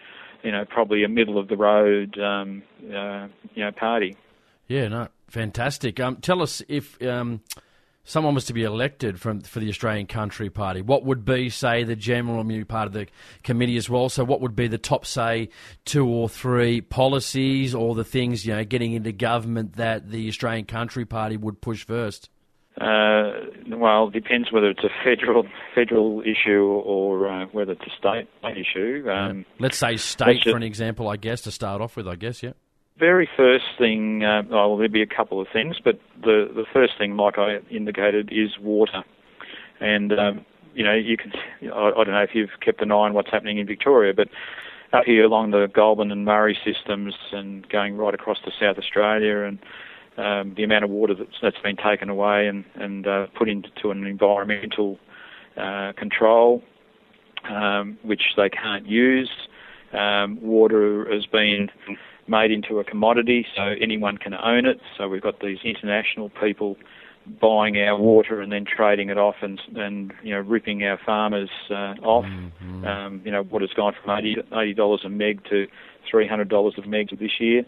you 0.43 0.51
know 0.51 0.63
probably 0.65 1.03
a 1.03 1.09
middle 1.09 1.37
of 1.37 1.49
the 1.49 1.57
road 1.57 2.17
um, 2.17 2.63
uh, 2.85 3.27
you 3.53 3.63
know 3.63 3.71
party. 3.71 4.15
Yeah, 4.67 4.87
no, 4.87 5.07
fantastic. 5.27 5.99
Um, 5.99 6.17
tell 6.17 6.41
us 6.41 6.61
if 6.69 7.01
um, 7.03 7.41
someone 8.05 8.35
was 8.35 8.45
to 8.45 8.53
be 8.53 8.63
elected 8.63 9.19
from 9.19 9.41
for 9.41 9.59
the 9.59 9.67
Australian 9.67 10.07
Country 10.07 10.49
Party, 10.49 10.81
what 10.81 11.03
would 11.03 11.25
be, 11.25 11.49
say, 11.49 11.83
the 11.83 11.95
general 11.95 12.49
you 12.49 12.63
part 12.63 12.87
of 12.87 12.93
the 12.93 13.07
committee 13.43 13.75
as 13.75 13.89
well? 13.89 14.07
So, 14.07 14.23
what 14.23 14.39
would 14.41 14.55
be 14.55 14.67
the 14.67 14.77
top, 14.77 15.05
say, 15.05 15.49
two 15.83 16.07
or 16.07 16.29
three 16.29 16.79
policies 16.79 17.75
or 17.75 17.95
the 17.95 18.05
things 18.05 18.45
you 18.45 18.53
know 18.55 18.63
getting 18.63 18.93
into 18.93 19.11
government 19.11 19.73
that 19.73 20.09
the 20.09 20.29
Australian 20.29 20.65
Country 20.65 21.05
Party 21.05 21.35
would 21.35 21.59
push 21.59 21.83
first? 21.83 22.29
Uh, 22.79 23.31
well, 23.69 24.09
it 24.09 24.13
depends 24.13 24.51
whether 24.51 24.69
it's 24.69 24.83
a 24.83 24.89
federal 25.03 25.47
federal 25.73 26.21
issue 26.21 26.61
or 26.61 27.27
uh, 27.27 27.45
whether 27.47 27.71
it's 27.71 27.85
a 27.85 27.97
state 27.97 28.27
issue. 28.43 29.09
Um, 29.09 29.39
yeah. 29.39 29.43
Let's 29.59 29.77
say 29.77 29.97
state, 29.97 30.43
for 30.43 30.57
an 30.57 30.63
example, 30.63 31.07
I 31.07 31.17
guess, 31.17 31.41
to 31.41 31.51
start 31.51 31.81
off 31.81 31.95
with, 31.95 32.07
I 32.07 32.15
guess, 32.15 32.43
yeah 32.43 32.51
very 32.97 33.29
first 33.35 33.65
thing, 33.77 34.23
uh, 34.23 34.43
well, 34.49 34.77
there'll 34.77 34.91
be 34.91 35.01
a 35.01 35.07
couple 35.07 35.41
of 35.41 35.47
things, 35.51 35.77
but 35.83 35.99
the 36.21 36.49
the 36.53 36.65
first 36.71 36.93
thing, 36.97 37.17
like 37.17 37.37
I 37.37 37.57
indicated, 37.69 38.29
is 38.31 38.57
water. 38.59 39.03
And 39.79 40.13
um, 40.13 40.45
you 40.73 40.83
know, 40.83 40.93
you 40.93 41.17
can, 41.17 41.33
I, 41.73 41.89
I 41.89 42.03
don't 42.03 42.11
know 42.11 42.23
if 42.23 42.33
you've 42.33 42.59
kept 42.61 42.81
an 42.81 42.91
eye 42.91 42.95
on 42.95 43.13
what's 43.13 43.31
happening 43.31 43.57
in 43.57 43.67
Victoria, 43.67 44.13
but 44.13 44.29
up 44.93 45.03
here 45.05 45.25
along 45.25 45.51
the 45.51 45.67
Goulburn 45.73 46.11
and 46.11 46.23
Murray 46.23 46.57
systems, 46.63 47.13
and 47.31 47.67
going 47.69 47.97
right 47.97 48.13
across 48.13 48.37
to 48.45 48.51
South 48.59 48.77
Australia, 48.77 49.43
and 49.43 49.59
um, 50.17 50.53
the 50.55 50.63
amount 50.63 50.85
of 50.85 50.89
water 50.89 51.13
that's, 51.13 51.37
that's 51.41 51.59
been 51.61 51.75
taken 51.75 52.09
away 52.09 52.47
and 52.47 52.63
and 52.75 53.07
uh, 53.07 53.27
put 53.37 53.49
into 53.49 53.91
an 53.91 54.05
environmental 54.05 54.97
uh, 55.57 55.91
control, 55.97 56.63
um, 57.49 57.97
which 58.03 58.23
they 58.37 58.49
can't 58.49 58.87
use. 58.87 59.29
Um, 59.91 60.41
water 60.41 61.05
has 61.13 61.25
been 61.25 61.69
made 62.27 62.51
into 62.51 62.79
a 62.79 62.83
commodity, 62.83 63.45
so 63.55 63.73
anyone 63.79 64.17
can 64.17 64.33
own 64.33 64.65
it. 64.65 64.79
So 64.97 65.07
we've 65.07 65.21
got 65.21 65.39
these 65.39 65.59
international 65.63 66.29
people 66.29 66.77
buying 67.41 67.77
our 67.77 67.97
water 67.97 68.39
and 68.41 68.51
then 68.51 68.65
trading 68.65 69.09
it 69.09 69.17
off 69.17 69.35
and 69.41 69.59
and 69.75 70.13
you 70.23 70.33
know 70.33 70.41
ripping 70.41 70.83
our 70.83 70.99
farmers 71.03 71.49
uh, 71.69 71.95
off. 72.03 72.25
Mm-hmm. 72.25 72.85
Um, 72.85 73.21
you 73.25 73.31
know 73.31 73.41
water's 73.41 73.73
gone 73.75 73.93
from 74.03 74.17
eighty 74.17 74.73
dollars 74.73 75.01
a 75.03 75.09
meg 75.09 75.43
to 75.49 75.67
three 76.09 76.27
hundred 76.27 76.49
dollars 76.49 76.75
a 76.77 76.87
meg 76.87 77.09
this 77.19 77.39
year. 77.39 77.63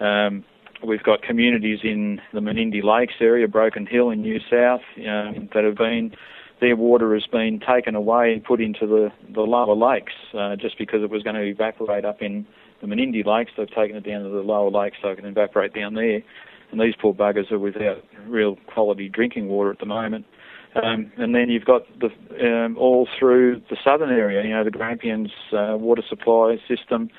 Um, 0.00 0.44
we've 0.86 1.02
got 1.02 1.22
communities 1.22 1.80
in 1.82 2.20
the 2.32 2.40
Menindee 2.40 2.82
Lakes 2.82 3.14
area, 3.20 3.46
Broken 3.48 3.86
Hill 3.86 4.10
in 4.10 4.22
New 4.22 4.40
South, 4.50 4.82
um, 4.98 5.48
that 5.54 5.64
have 5.64 5.76
been 5.76 6.14
their 6.60 6.76
water 6.76 7.14
has 7.14 7.26
been 7.26 7.60
taken 7.60 7.94
away 7.94 8.32
and 8.32 8.44
put 8.44 8.60
into 8.60 8.86
the 8.86 9.12
the 9.32 9.42
lower 9.42 9.74
lakes 9.74 10.12
uh, 10.38 10.56
just 10.56 10.78
because 10.78 11.02
it 11.02 11.10
was 11.10 11.22
going 11.22 11.36
to 11.36 11.42
evaporate 11.42 12.04
up 12.04 12.22
in 12.22 12.46
the 12.80 12.86
Menindee 12.86 13.24
Lakes. 13.24 13.52
They've 13.56 13.68
taken 13.68 13.96
it 13.96 14.04
down 14.04 14.22
to 14.22 14.28
the 14.28 14.42
lower 14.42 14.70
lakes 14.70 14.98
so 15.02 15.08
it 15.08 15.16
can 15.16 15.26
evaporate 15.26 15.74
down 15.74 15.94
there. 15.94 16.22
And 16.70 16.80
these 16.80 16.94
poor 17.00 17.14
buggers 17.14 17.52
are 17.52 17.58
without 17.58 18.04
real 18.26 18.56
quality 18.66 19.08
drinking 19.08 19.48
water 19.48 19.70
at 19.70 19.78
the 19.78 19.86
moment. 19.86 20.26
Um, 20.74 21.12
and 21.18 21.34
then 21.34 21.50
you've 21.50 21.64
got 21.64 21.82
the 22.00 22.10
um, 22.44 22.76
all 22.76 23.08
through 23.18 23.62
the 23.70 23.76
southern 23.84 24.10
area, 24.10 24.42
you 24.42 24.50
know, 24.50 24.64
the 24.64 24.72
Grampians 24.72 25.30
uh, 25.52 25.76
water 25.78 26.02
supply 26.08 26.56
system, 26.66 27.10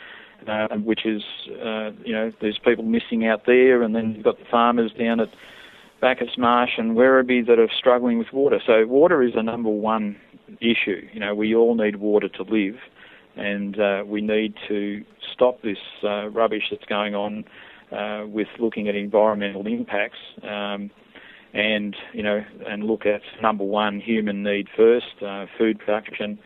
uh, 0.45 0.67
which 0.75 1.05
is, 1.05 1.23
uh, 1.63 1.91
you 2.03 2.11
know, 2.11 2.33
there's 2.41 2.59
people 2.59 2.83
missing 2.83 3.25
out 3.25 3.45
there, 3.45 3.81
and 3.81 3.95
then 3.95 4.13
you've 4.13 4.25
got 4.25 4.39
the 4.39 4.45
farmers 4.51 4.91
down 4.99 5.21
at 5.21 5.29
Bacchus 6.01 6.37
Marsh 6.37 6.71
and 6.77 6.95
Werribee 6.95 7.45
that 7.47 7.59
are 7.59 7.69
struggling 7.77 8.17
with 8.17 8.27
water. 8.33 8.59
So 8.65 8.85
water 8.85 9.23
is 9.23 9.33
the 9.33 9.43
number 9.43 9.69
one 9.69 10.17
issue. 10.61 11.07
You 11.13 11.19
know, 11.19 11.33
we 11.33 11.55
all 11.55 11.75
need 11.75 11.97
water 11.97 12.29
to 12.29 12.43
live, 12.43 12.75
and 13.35 13.79
uh, 13.79 14.03
we 14.05 14.21
need 14.21 14.53
to 14.67 15.03
stop 15.33 15.61
this 15.61 15.77
uh, 16.03 16.29
rubbish 16.29 16.63
that's 16.69 16.85
going 16.85 17.15
on 17.15 17.45
uh, 17.91 18.25
with 18.27 18.47
looking 18.59 18.87
at 18.87 18.95
environmental 18.95 19.65
impacts. 19.67 20.17
Um, 20.43 20.91
and 21.53 21.95
you 22.13 22.21
know, 22.21 22.43
and 22.67 22.83
look 22.83 23.05
at 23.05 23.21
number 23.41 23.63
one, 23.63 24.01
human 24.01 24.43
need 24.43 24.67
first, 24.75 25.23
uh, 25.25 25.45
food 25.57 25.79
production, 25.79 26.37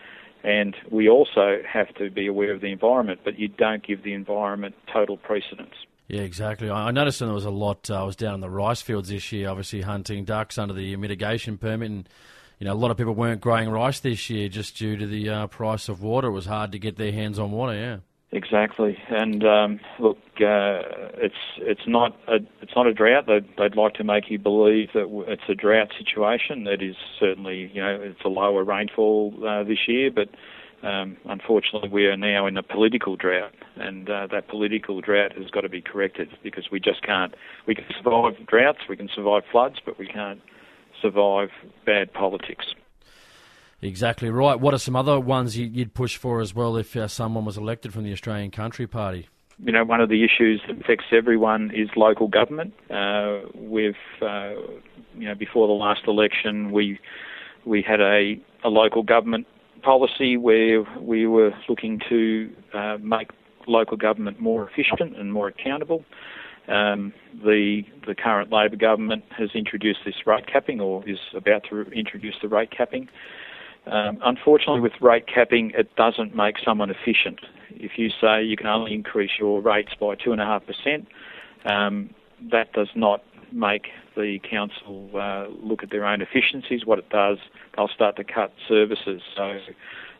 and 0.43 0.75
we 0.91 1.09
also 1.09 1.57
have 1.67 1.93
to 1.95 2.11
be 2.11 2.27
aware 2.27 2.53
of 2.53 2.61
the 2.61 2.71
environment. 2.71 3.21
But 3.25 3.39
you 3.39 3.47
don't 3.47 3.85
give 3.85 4.03
the 4.03 4.13
environment 4.13 4.75
total 4.93 5.17
precedence. 5.17 5.73
Yeah, 6.09 6.21
exactly. 6.21 6.71
I 6.71 6.89
noticed 6.89 7.19
there 7.19 7.29
was 7.29 7.45
a 7.45 7.51
lot. 7.51 7.87
Uh, 7.87 8.01
I 8.01 8.03
was 8.03 8.15
down 8.15 8.33
in 8.33 8.41
the 8.41 8.49
rice 8.49 8.81
fields 8.81 9.09
this 9.09 9.31
year, 9.31 9.47
obviously 9.47 9.81
hunting 9.81 10.25
ducks 10.25 10.57
under 10.57 10.73
the 10.73 10.95
mitigation 10.95 11.59
permit, 11.59 11.91
and 11.91 12.09
you 12.57 12.65
know, 12.65 12.73
a 12.73 12.75
lot 12.75 12.89
of 12.89 12.97
people 12.97 13.13
weren't 13.13 13.41
growing 13.41 13.69
rice 13.69 13.99
this 13.99 14.27
year 14.27 14.49
just 14.49 14.75
due 14.75 14.97
to 14.97 15.05
the 15.05 15.29
uh, 15.29 15.47
price 15.47 15.87
of 15.87 16.01
water. 16.01 16.29
It 16.29 16.31
was 16.31 16.47
hard 16.47 16.71
to 16.71 16.79
get 16.79 16.97
their 16.97 17.11
hands 17.11 17.37
on 17.37 17.51
water. 17.51 17.75
Yeah. 17.75 17.97
Exactly, 18.31 18.95
and 19.09 19.43
um, 19.43 19.79
look, 19.99 20.17
uh, 20.35 20.85
it's 21.17 21.33
it's 21.57 21.87
not 21.87 22.15
a 22.27 22.35
it's 22.61 22.73
not 22.75 22.85
a 22.85 22.93
drought. 22.93 23.25
They'd, 23.25 23.47
they'd 23.57 23.75
like 23.75 23.95
to 23.95 24.03
make 24.03 24.29
you 24.29 24.37
believe 24.37 24.89
that 24.93 25.07
it's 25.27 25.49
a 25.49 25.55
drought 25.55 25.89
situation. 25.97 26.67
It 26.67 26.83
is 26.83 26.95
certainly, 27.19 27.71
you 27.73 27.81
know, 27.81 27.99
it's 27.99 28.21
a 28.23 28.29
lower 28.29 28.63
rainfall 28.63 29.33
uh, 29.47 29.63
this 29.63 29.79
year, 29.87 30.11
but 30.11 30.29
um, 30.83 31.17
unfortunately, 31.25 31.89
we 31.89 32.05
are 32.05 32.15
now 32.15 32.47
in 32.47 32.57
a 32.57 32.63
political 32.63 33.15
drought, 33.15 33.53
and 33.75 34.09
uh, 34.09 34.27
that 34.31 34.47
political 34.47 35.01
drought 35.01 35.33
has 35.37 35.49
got 35.49 35.61
to 35.61 35.69
be 35.69 35.81
corrected 35.81 36.29
because 36.43 36.69
we 36.71 36.79
just 36.79 37.01
can't. 37.01 37.33
We 37.67 37.75
can 37.75 37.85
survive 37.97 38.33
droughts, 38.47 38.79
we 38.87 38.95
can 38.95 39.09
survive 39.13 39.43
floods, 39.51 39.77
but 39.85 39.99
we 39.99 40.07
can't 40.07 40.41
survive 41.01 41.49
bad 41.85 42.13
politics. 42.13 42.65
Exactly 43.81 44.29
right. 44.29 44.59
What 44.59 44.73
are 44.73 44.79
some 44.79 44.95
other 44.95 45.19
ones 45.19 45.57
you'd 45.57 45.93
push 45.93 46.17
for 46.17 46.41
as 46.41 46.53
well 46.53 46.75
if 46.75 46.95
uh, 46.95 47.07
someone 47.07 47.45
was 47.45 47.57
elected 47.57 47.93
from 47.93 48.03
the 48.03 48.11
Australian 48.11 48.51
Country 48.51 48.87
Party? 48.87 49.29
You 49.61 49.71
know, 49.73 49.83
one 49.83 49.99
of 50.01 50.09
the 50.09 50.23
issues 50.23 50.61
that 50.67 50.79
affects 50.79 51.05
everyone 51.11 51.71
is 51.73 51.89
local 51.95 52.27
government. 52.27 52.73
Uh, 52.89 53.39
we've, 53.55 53.93
uh, 54.21 54.51
you 55.15 55.27
know, 55.27 55.35
before 55.35 55.67
the 55.67 55.73
last 55.73 56.01
election, 56.07 56.71
we 56.71 56.99
we 57.65 57.81
had 57.81 57.99
a, 57.99 58.39
a 58.63 58.69
local 58.69 59.03
government 59.03 59.45
policy 59.81 60.37
where 60.37 60.83
we 60.99 61.27
were 61.27 61.51
looking 61.67 61.99
to 62.09 62.49
uh, 62.73 62.97
make 63.01 63.29
local 63.67 63.97
government 63.97 64.39
more 64.39 64.69
efficient 64.69 65.17
and 65.17 65.31
more 65.31 65.47
accountable. 65.47 66.03
Um, 66.67 67.13
the 67.43 67.83
the 68.05 68.13
current 68.13 68.51
Labor 68.51 68.75
government 68.75 69.23
has 69.35 69.49
introduced 69.55 70.01
this 70.05 70.15
rate 70.25 70.45
capping, 70.45 70.79
or 70.79 71.07
is 71.09 71.17
about 71.33 71.63
to 71.69 71.81
introduce 71.91 72.35
the 72.41 72.47
rate 72.47 72.69
capping. 72.69 73.09
Um, 73.87 74.19
unfortunately, 74.23 74.81
with 74.81 74.93
rate 75.01 75.25
capping, 75.25 75.71
it 75.75 75.95
doesn't 75.95 76.35
make 76.35 76.57
someone 76.63 76.91
efficient. 76.91 77.39
If 77.71 77.97
you 77.97 78.09
say 78.21 78.43
you 78.43 78.55
can 78.55 78.67
only 78.67 78.93
increase 78.93 79.31
your 79.39 79.61
rates 79.61 79.93
by 79.99 80.15
two 80.15 80.31
and 80.31 80.41
a 80.41 80.45
half 80.45 80.63
percent, 80.65 81.07
um, 81.65 82.11
that 82.51 82.71
does 82.73 82.89
not 82.95 83.23
make 83.51 83.87
the 84.15 84.39
council 84.49 85.09
uh, 85.15 85.47
look 85.61 85.83
at 85.83 85.89
their 85.89 86.05
own 86.05 86.21
efficiencies. 86.21 86.85
What 86.85 86.99
it 86.99 87.09
does, 87.09 87.37
they'll 87.75 87.87
start 87.87 88.15
to 88.17 88.23
cut 88.23 88.53
services. 88.67 89.21
So 89.35 89.59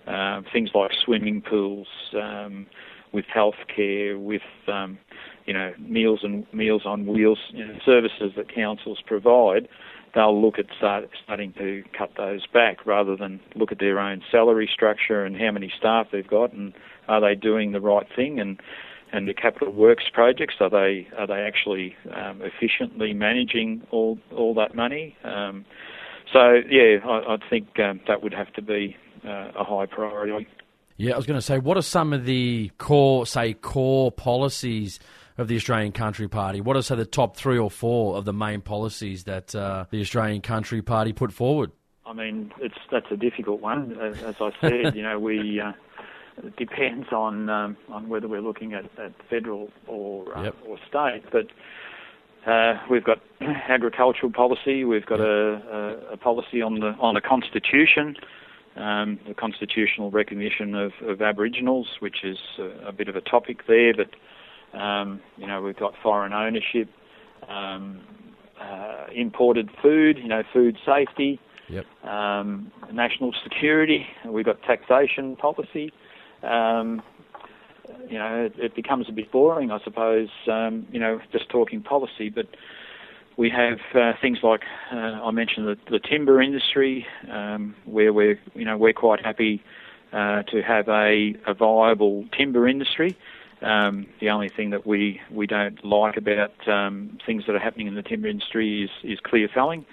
uh, 0.08 0.42
things 0.52 0.72
like 0.74 0.92
swimming 1.04 1.42
pools, 1.42 1.88
um, 2.14 2.68
with 3.12 3.26
healthcare, 3.26 4.20
with 4.20 4.42
um, 4.68 5.00
you 5.46 5.54
know 5.54 5.74
meals 5.80 6.20
and 6.24 6.46
meals 6.54 6.84
on 6.86 7.08
wheels 7.08 7.40
you 7.50 7.66
know, 7.66 7.76
services 7.86 8.34
that 8.36 8.54
councils 8.54 9.00
provide 9.06 9.68
they'll 10.16 10.42
look 10.42 10.58
at 10.58 10.66
start, 10.78 11.10
starting 11.24 11.54
to 11.54 11.84
cut 11.98 12.12
those 12.18 12.46
back 12.48 12.86
rather 12.86 13.16
than 13.16 13.40
look 13.56 13.72
at 13.72 13.80
their 13.80 14.00
own 14.00 14.22
salary 14.32 14.70
structure 14.72 15.24
and 15.24 15.38
how 15.38 15.52
many 15.52 15.72
staff 15.78 16.08
they've 16.12 16.28
got 16.28 16.54
and 16.54 16.74
are 17.08 17.22
they 17.22 17.36
doing 17.36 17.72
the 17.72 17.82
right 17.82 18.08
thing 18.16 18.40
and 18.40 18.60
and 19.12 19.28
the 19.28 19.34
capital 19.34 19.72
works 19.74 20.06
projects 20.14 20.56
are 20.60 20.70
they 20.70 21.08
are 21.18 21.28
they 21.28 21.42
actually 21.42 21.96
um, 22.14 22.42
efficiently 22.42 23.14
managing 23.14 23.82
all 23.92 24.18
all 24.36 24.54
that 24.54 24.76
money 24.76 25.16
um, 25.24 25.66
so 26.32 26.62
yeah 26.70 26.98
I, 27.06 27.34
I 27.34 27.38
think 27.50 27.80
um, 27.80 28.00
that 28.08 28.24
would 28.24 28.34
have 28.34 28.52
to 28.54 28.62
be 28.62 28.96
uh, 29.26 29.52
a 29.58 29.64
high 29.64 29.86
priority 29.86 30.48
yeah 30.98 31.14
I 31.14 31.18
was 31.18 31.26
going 31.26 31.40
to 31.40 31.46
say 31.46 31.60
what 31.60 31.78
are 31.78 31.82
some 31.82 32.14
of 32.14 32.26
the 32.26 32.72
core 32.78 33.26
say 33.26 33.54
core 33.54 34.12
policies 34.12 35.00
of 35.40 35.48
the 35.48 35.56
Australian 35.56 35.94
Country 35.94 36.28
Party? 36.28 36.60
What 36.60 36.76
are 36.76 36.82
say 36.82 36.96
the 36.96 37.06
top 37.06 37.38
three 37.38 37.58
or 37.58 37.72
four 37.72 38.18
of 38.18 38.26
the 38.26 38.34
main 38.34 38.62
policies 38.62 39.24
that 39.24 39.56
uh, 39.56 39.86
the 39.90 40.02
Australian 40.02 40.42
Country 40.42 40.82
Party 40.82 41.14
put 41.14 41.32
forward? 41.32 41.72
I 42.06 42.14
mean, 42.14 42.52
it's 42.60 42.78
that's 42.92 43.06
a 43.12 43.16
difficult 43.16 43.62
one. 43.62 43.98
As 44.00 44.36
I 44.42 44.52
said, 44.60 44.96
you 44.96 45.02
know, 45.02 45.18
we 45.18 45.62
uh, 45.62 45.72
it 46.44 46.56
depends 46.56 47.12
on 47.12 47.50
um, 47.50 47.78
on 47.90 48.10
whether 48.10 48.28
we're 48.28 48.42
looking 48.42 48.74
at, 48.74 48.86
at 49.00 49.14
federal 49.30 49.70
or 49.88 50.38
uh, 50.38 50.44
yep. 50.44 50.56
or 50.68 50.78
state, 50.88 51.24
but. 51.32 51.48
Uh, 52.48 52.80
we've 52.90 53.04
got 53.04 53.18
agricultural 53.42 54.32
policy. 54.32 54.86
We've 54.86 55.06
got 55.06 55.20
a, 55.20 56.06
a, 56.10 56.14
a, 56.14 56.18
policy 56.18 56.62
on 56.62 56.80
the 56.80 56.96
on 56.98 57.14
the 57.14 57.22
constitution, 57.22 58.16
um, 58.78 59.20
the 59.28 59.34
constitutional 59.34 60.10
recognition 60.10 60.74
of, 60.74 60.94
of 61.06 61.22
Aboriginals, 61.22 61.88
which 62.00 62.24
is 62.24 62.38
a, 62.58 62.88
a, 62.88 62.92
bit 62.94 63.10
of 63.10 63.18
a 63.18 63.22
topic 63.22 63.68
there. 63.68 63.94
But 63.94 64.78
um, 64.78 65.22
you 65.38 65.48
know, 65.48 65.62
we've 65.62 65.78
got 65.78 65.94
foreign 66.02 66.32
ownership, 66.32 66.90
um, 67.48 68.02
uh, 68.60 69.08
imported 69.14 69.70
food, 69.82 70.18
you 70.18 70.28
know, 70.28 70.44
food 70.54 70.78
safety, 70.86 71.40
yep. 71.68 71.86
um, 72.04 72.72
national 72.92 73.34
security. 73.44 74.06
We've 74.26 74.46
got 74.46 74.62
taxation 74.64 75.36
policy. 75.36 75.92
Um, 76.44 77.02
you 78.10 78.18
know, 78.18 78.46
it, 78.46 78.54
it, 78.58 78.76
becomes 78.76 79.10
a 79.10 79.12
bit 79.12 79.32
boring, 79.32 79.72
I 79.72 79.80
suppose. 79.84 80.30
Um, 80.48 80.88
you 80.92 81.00
know, 81.00 81.20
just 81.32 81.50
talking 81.50 81.82
policy, 81.82 82.30
but 82.30 82.48
we 83.38 83.50
have 83.50 83.80
uh, 83.96 84.14
things 84.22 84.40
like 84.44 84.62
uh, 84.92 84.96
I 84.96 85.32
mentioned 85.32 85.68
the, 85.68 85.78
the 85.90 86.00
timber 86.00 86.42
industry, 86.42 87.06
um, 87.32 87.76
where 87.86 88.14
we're 88.14 88.40
you 88.54 88.66
know 88.66 88.78
we're 88.78 88.94
quite 88.94 89.24
happy 89.24 89.64
uh, 90.12 90.44
to 90.44 90.62
have 90.62 90.88
a, 90.90 91.36
a 91.48 91.54
viable 91.54 92.26
timber 92.36 92.68
industry. 92.68 93.18
Um, 93.62 94.08
the 94.20 94.30
only 94.30 94.50
thing 94.50 94.70
that 94.70 94.88
we, 94.88 95.20
we 95.30 95.46
don't 95.46 95.84
like 95.84 96.18
about 96.18 96.68
um, 96.68 97.18
things 97.26 97.46
that 97.46 97.56
are 97.56 97.60
happening 97.60 97.88
in 97.88 97.96
the 97.96 98.02
timber 98.02 98.28
industry 98.28 98.84
is, 98.84 98.90
is 99.04 99.20
clear 99.20 99.50
felling. 99.54 99.86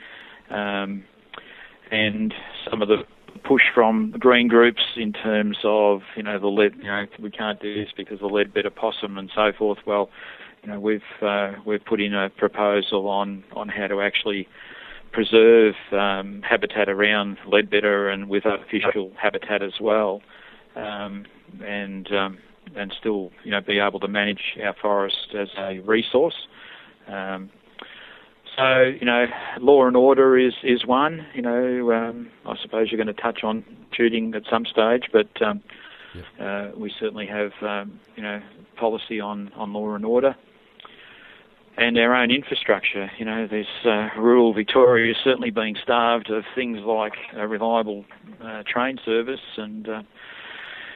Um, 0.50 1.04
and 1.90 2.32
some 2.70 2.82
of 2.82 2.88
the 2.88 3.04
push 3.46 3.62
from 3.74 4.10
the 4.12 4.18
green 4.18 4.48
groups 4.48 4.82
in 4.96 5.12
terms 5.12 5.58
of, 5.64 6.00
you 6.16 6.22
know, 6.22 6.38
the 6.38 6.48
lead, 6.48 6.74
you 6.76 6.84
know, 6.84 7.04
we 7.20 7.30
can't 7.30 7.60
do 7.60 7.74
this 7.74 7.92
because 7.96 8.20
the 8.20 8.26
leadbeater 8.26 8.70
possum 8.70 9.18
and 9.18 9.30
so 9.34 9.52
forth. 9.56 9.78
Well, 9.86 10.10
you 10.62 10.72
know, 10.72 10.80
we've 10.80 11.00
uh, 11.22 11.52
we've 11.64 11.84
put 11.84 12.00
in 12.00 12.14
a 12.14 12.30
proposal 12.30 13.08
on 13.08 13.44
on 13.54 13.68
how 13.68 13.86
to 13.86 14.00
actually 14.00 14.48
preserve 15.12 15.74
um, 15.92 16.42
habitat 16.42 16.88
around 16.88 17.38
leadbeater 17.46 18.08
and 18.08 18.28
with 18.28 18.44
artificial 18.44 19.12
habitat 19.20 19.62
as 19.62 19.74
well, 19.80 20.20
um, 20.74 21.24
and 21.64 22.12
um, 22.12 22.38
and 22.74 22.92
still 22.98 23.30
you 23.44 23.50
know 23.52 23.60
be 23.60 23.78
able 23.78 24.00
to 24.00 24.08
manage 24.08 24.58
our 24.62 24.74
forest 24.80 25.34
as 25.38 25.48
a 25.56 25.78
resource. 25.80 26.46
Um, 27.06 27.50
so 28.56 28.82
you 28.82 29.04
know, 29.04 29.26
law 29.60 29.86
and 29.86 29.96
order 29.96 30.38
is 30.38 30.54
is 30.62 30.86
one. 30.86 31.26
You 31.34 31.42
know, 31.42 31.92
um, 31.92 32.30
I 32.44 32.56
suppose 32.60 32.90
you're 32.90 33.02
going 33.02 33.14
to 33.14 33.22
touch 33.22 33.44
on 33.44 33.64
shooting 33.92 34.34
at 34.34 34.42
some 34.50 34.64
stage, 34.66 35.04
but 35.12 35.28
um, 35.42 35.62
uh, 36.40 36.70
we 36.76 36.92
certainly 36.98 37.26
have 37.26 37.52
um, 37.62 38.00
you 38.16 38.22
know 38.22 38.40
policy 38.76 39.20
on 39.20 39.50
on 39.54 39.72
law 39.72 39.94
and 39.94 40.04
order 40.04 40.36
and 41.76 41.98
our 41.98 42.14
own 42.14 42.30
infrastructure. 42.30 43.10
You 43.18 43.24
know, 43.24 43.46
there's 43.46 43.66
uh, 43.84 44.08
rural 44.18 44.52
Victoria 44.52 45.12
is 45.12 45.18
certainly 45.22 45.50
being 45.50 45.76
starved 45.82 46.30
of 46.30 46.44
things 46.54 46.80
like 46.80 47.14
a 47.34 47.46
reliable 47.46 48.04
uh, 48.42 48.62
train 48.66 48.98
service, 49.04 49.40
and 49.56 49.88
uh, 49.88 50.02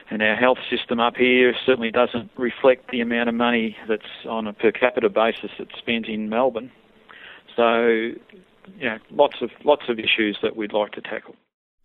and 0.09 0.21
our 0.21 0.35
health 0.35 0.57
system 0.69 0.99
up 0.99 1.15
here 1.15 1.53
certainly 1.65 1.91
doesn't 1.91 2.31
reflect 2.37 2.91
the 2.91 3.01
amount 3.01 3.29
of 3.29 3.35
money 3.35 3.77
that's 3.87 4.25
on 4.27 4.47
a 4.47 4.53
per 4.53 4.71
capita 4.71 5.09
basis 5.09 5.51
that's 5.57 5.77
spent 5.77 6.07
in 6.07 6.29
Melbourne. 6.29 6.71
So, 7.55 8.11
know, 8.89 8.97
lots 9.11 9.41
of 9.41 9.51
lots 9.63 9.83
of 9.89 9.99
issues 9.99 10.37
that 10.41 10.55
we'd 10.55 10.73
like 10.73 10.91
to 10.93 11.01
tackle. 11.01 11.35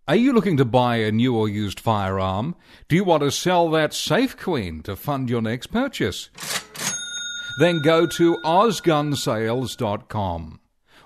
Are 0.07 0.15
you 0.15 0.31
looking 0.31 0.55
to 0.57 0.65
buy 0.65 0.97
a 0.97 1.11
new 1.11 1.35
or 1.35 1.49
used 1.49 1.81
firearm? 1.81 2.55
Do 2.87 2.95
you 2.95 3.03
want 3.03 3.23
to 3.23 3.31
sell 3.31 3.69
that 3.71 3.93
Safe 3.93 4.37
Queen 4.37 4.81
to 4.83 4.95
fund 4.95 5.29
your 5.29 5.41
next 5.41 5.67
purchase? 5.67 6.29
then 7.57 7.81
go 7.81 8.05
to 8.05 8.37
ozgunsales.com. 8.45 10.59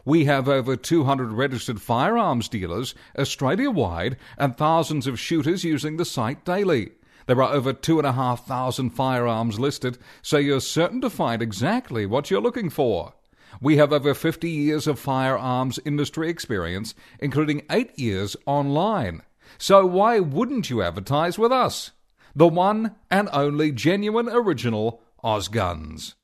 We 0.03 0.25
have 0.25 0.49
over 0.49 0.75
200 0.75 1.31
registered 1.31 1.79
firearms 1.81 2.49
dealers 2.49 2.93
Australia 3.17 3.71
wide 3.71 4.17
and 4.37 4.57
thousands 4.57 5.07
of 5.07 5.19
shooters 5.19 5.63
using 5.63 5.97
the 5.97 6.05
site 6.05 6.43
daily. 6.43 6.91
There 7.27 7.41
are 7.41 7.53
over 7.53 7.71
2,500 7.71 8.93
firearms 8.93 9.59
listed, 9.59 9.97
so 10.21 10.37
you're 10.37 10.59
certain 10.59 10.99
to 11.01 11.09
find 11.09 11.41
exactly 11.41 12.05
what 12.05 12.29
you're 12.29 12.41
looking 12.41 12.69
for. 12.69 13.13
We 13.59 13.77
have 13.77 13.91
over 13.91 14.13
50 14.13 14.49
years 14.49 14.87
of 14.87 14.99
firearms 14.99 15.79
industry 15.83 16.29
experience, 16.29 16.95
including 17.19 17.63
8 17.69 17.97
years 17.99 18.35
online. 18.45 19.23
So 19.57 19.85
why 19.85 20.19
wouldn't 20.19 20.69
you 20.69 20.81
advertise 20.81 21.37
with 21.37 21.51
us? 21.51 21.91
The 22.35 22.47
one 22.47 22.95
and 23.09 23.27
only 23.33 23.71
genuine 23.71 24.29
original 24.29 25.01
Ozguns. 25.23 26.15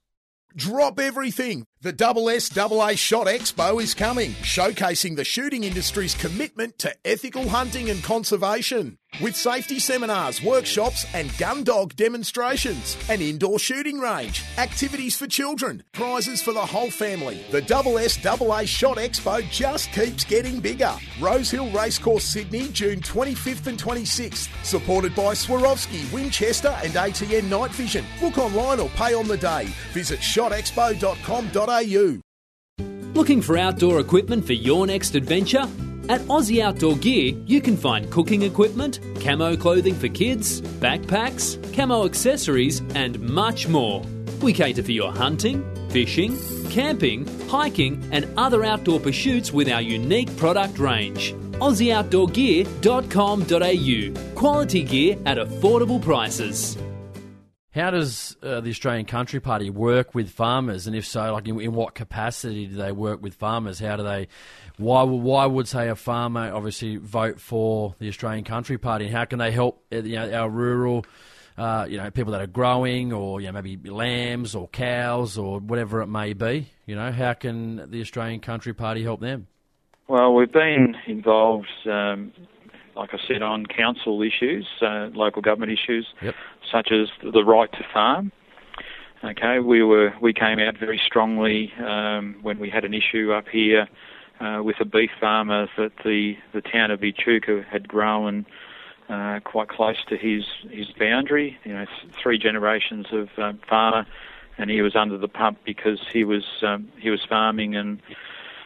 Drop 0.56 1.00
everything. 1.00 1.66
The 1.82 1.94
Double 1.94 2.32
S 2.32 2.58
AA 2.58 2.96
Shot 2.96 3.28
Expo 3.28 3.80
is 3.80 3.94
coming, 3.94 4.32
showcasing 4.42 5.16
the 5.16 5.24
shooting 5.24 5.64
industry's 5.64 6.16
commitment 6.16 6.80
to 6.80 6.96
ethical 7.06 7.50
hunting 7.50 7.92
and 7.92 8.04
conservation. 8.04 8.98
With 9.22 9.36
safety 9.36 9.80
seminars, 9.80 10.44
workshops, 10.44 11.08
and 11.16 11.36
gun 11.40 11.64
dog 11.64 11.96
demonstrations, 11.96 12.96
an 13.10 13.20
indoor 13.20 13.58
shooting 13.58 14.00
range, 14.00 14.44
activities 14.60 15.18
for 15.18 15.26
children, 15.26 15.82
prizes 15.92 16.44
for 16.44 16.54
the 16.54 16.64
whole 16.66 16.92
family. 16.92 17.44
The 17.50 17.64
Double 17.64 17.98
S 17.98 18.24
AA 18.24 18.66
Shot 18.66 18.98
Expo 18.98 19.42
just 19.50 19.92
keeps 19.92 20.24
getting 20.24 20.60
bigger. 20.60 20.94
Rosehill 21.20 21.72
Racecourse, 21.72 22.26
Sydney, 22.26 22.68
June 22.68 23.02
25th 23.02 23.66
and 23.66 23.82
26th. 23.82 24.50
Supported 24.64 25.16
by 25.16 25.34
Swarovski, 25.34 26.14
Winchester, 26.14 26.78
and 26.84 26.94
ATN 26.94 27.50
Night 27.50 27.72
Vision. 27.72 28.06
Book 28.20 28.38
online 28.38 28.80
or 28.80 28.90
pay 28.90 29.16
on 29.16 29.28
the 29.28 29.38
day. 29.38 29.66
Visit 29.94 30.20
shotexpo.com.au. 30.20 32.20
Looking 33.16 33.42
for 33.42 33.58
outdoor 33.58 34.00
equipment 34.00 34.46
for 34.46 34.54
your 34.54 34.86
next 34.86 35.16
adventure? 35.16 35.66
At 36.10 36.22
Aussie 36.22 36.64
Outdoor 36.64 36.96
Gear, 36.96 37.34
you 37.46 37.60
can 37.60 37.76
find 37.76 38.10
cooking 38.10 38.44
equipment, 38.44 39.02
camo 39.20 39.58
clothing 39.58 39.94
for 39.94 40.08
kids, 40.08 40.62
backpacks, 40.62 41.58
camo 41.74 42.06
accessories, 42.06 42.82
and 42.96 43.20
much 43.20 43.68
more. 43.68 44.02
We 44.42 44.54
cater 44.54 44.84
for 44.84 44.94
your 44.94 45.12
hunting, 45.12 45.66
fishing, 45.90 46.38
camping, 46.70 47.28
hiking, 47.50 48.08
and 48.14 48.26
other 48.38 48.64
outdoor 48.64 49.02
pursuits 49.02 49.52
with 49.52 49.68
our 49.68 49.82
unique 49.82 50.34
product 50.38 50.80
range. 50.80 51.34
AussieOutdoorGear.com.au. 51.60 54.36
Quality 54.36 54.84
gear 54.84 55.18
at 55.26 55.38
affordable 55.38 56.02
prices. 56.02 56.78
How 57.78 57.92
does 57.92 58.36
uh, 58.42 58.60
the 58.60 58.72
Australian 58.72 59.06
Country 59.06 59.40
Party 59.40 59.70
work 59.70 60.16
with 60.16 60.32
farmers, 60.32 60.88
and 60.88 60.96
if 60.96 61.06
so, 61.06 61.32
like 61.32 61.48
in, 61.48 61.62
in, 61.62 61.74
what 61.74 61.94
capacity 61.94 62.66
do 62.66 62.76
they 62.76 62.92
work 62.92 63.22
with 63.22 63.36
farmers? 63.36 63.78
How 63.78 63.98
do 63.98 64.04
they? 64.04 64.30
Why 64.78 65.04
why 65.04 65.46
would 65.46 65.68
say 65.68 65.88
a 65.88 65.96
farmer 65.96 66.52
obviously 66.52 66.96
vote 66.96 67.40
for 67.40 67.94
the 68.00 68.08
Australian 68.08 68.46
Country 68.46 68.80
Party? 68.80 69.06
And 69.06 69.16
how 69.16 69.26
can 69.26 69.38
they 69.38 69.52
help 69.52 69.86
uh, 69.94 69.98
you 69.98 70.16
know, 70.16 70.34
our 70.34 70.50
rural, 70.50 71.06
uh, 71.56 71.86
you 71.88 71.98
know, 71.98 72.10
people 72.10 72.32
that 72.32 72.42
are 72.42 72.48
growing, 72.48 73.14
or 73.14 73.42
you 73.42 73.46
know, 73.46 73.62
maybe 73.62 73.78
lambs 73.88 74.56
or 74.56 74.68
cows 74.70 75.38
or 75.38 75.60
whatever 75.60 76.02
it 76.02 76.08
may 76.08 76.34
be? 76.34 76.72
You 76.88 76.96
know, 76.96 77.12
how 77.12 77.34
can 77.34 77.92
the 77.92 78.02
Australian 78.02 78.40
Country 78.40 78.74
Party 78.74 79.04
help 79.04 79.22
them? 79.22 79.46
Well, 80.08 80.34
we've 80.34 80.52
been 80.52 80.96
involved. 81.06 81.68
Um, 81.86 82.34
like 82.96 83.12
I 83.14 83.18
said, 83.28 83.44
on 83.44 83.66
council 83.68 84.24
issues, 84.24 84.66
uh, 84.82 85.10
local 85.14 85.42
government 85.42 85.72
issues, 85.72 86.08
yep. 86.22 86.34
Such 86.72 86.92
as 86.92 87.10
the 87.22 87.44
right 87.44 87.72
to 87.72 87.86
farm. 87.94 88.32
Okay, 89.24 89.60
we 89.60 89.84
were 89.84 90.14
we 90.22 90.34
came 90.34 90.60
out 90.60 90.78
very 90.78 91.02
strongly 91.04 91.74
um, 91.86 92.38
when 92.42 92.60
we 92.60 92.70
had 92.70 92.86
an 92.86 92.94
issue 92.94 93.32
up 93.32 93.48
here 93.48 93.88
uh, 94.40 94.62
with 94.64 94.76
a 94.80 94.86
beef 94.86 95.10
farmer 95.20 95.68
that 95.78 95.92
the 96.04 96.36
the 96.54 96.62
town 96.62 96.92
of 96.92 97.04
Echuca 97.04 97.64
had 97.70 97.88
grown 97.88 98.46
uh, 99.10 99.40
quite 99.44 99.70
close 99.70 99.98
to 100.10 100.18
his 100.18 100.44
his 100.70 100.88
boundary. 101.00 101.58
You 101.64 101.74
know, 101.74 101.86
three 102.22 102.38
generations 102.38 103.08
of 103.12 103.30
um, 103.38 103.60
farmer, 103.68 104.06
and 104.58 104.70
he 104.70 104.82
was 104.82 104.96
under 104.96 105.18
the 105.18 105.28
pump 105.28 105.60
because 105.66 106.00
he 106.14 106.24
was 106.24 106.44
um, 106.62 106.90
he 107.00 107.10
was 107.10 107.22
farming 107.28 107.76
and 107.76 108.02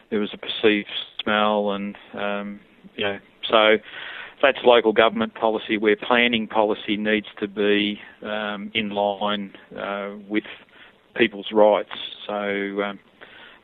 there 0.10 0.20
was 0.20 0.34
a 0.34 0.38
perceived 0.38 0.90
smell 1.24 1.72
and 1.72 1.98
um, 2.14 2.60
so 3.50 3.78
that's 4.42 4.60
local 4.64 4.94
government 4.94 5.36
policy 5.36 5.78
where 5.78 5.96
planning 5.96 6.48
policy 6.48 6.98
needs 6.98 7.28
to 7.40 7.48
be 7.48 8.00
um, 8.24 8.72
in 8.74 8.90
line 8.90 9.54
uh, 9.78 10.12
with 10.28 10.44
people's 11.16 11.48
rights. 11.52 11.92
So, 12.28 12.34
um, 12.34 13.00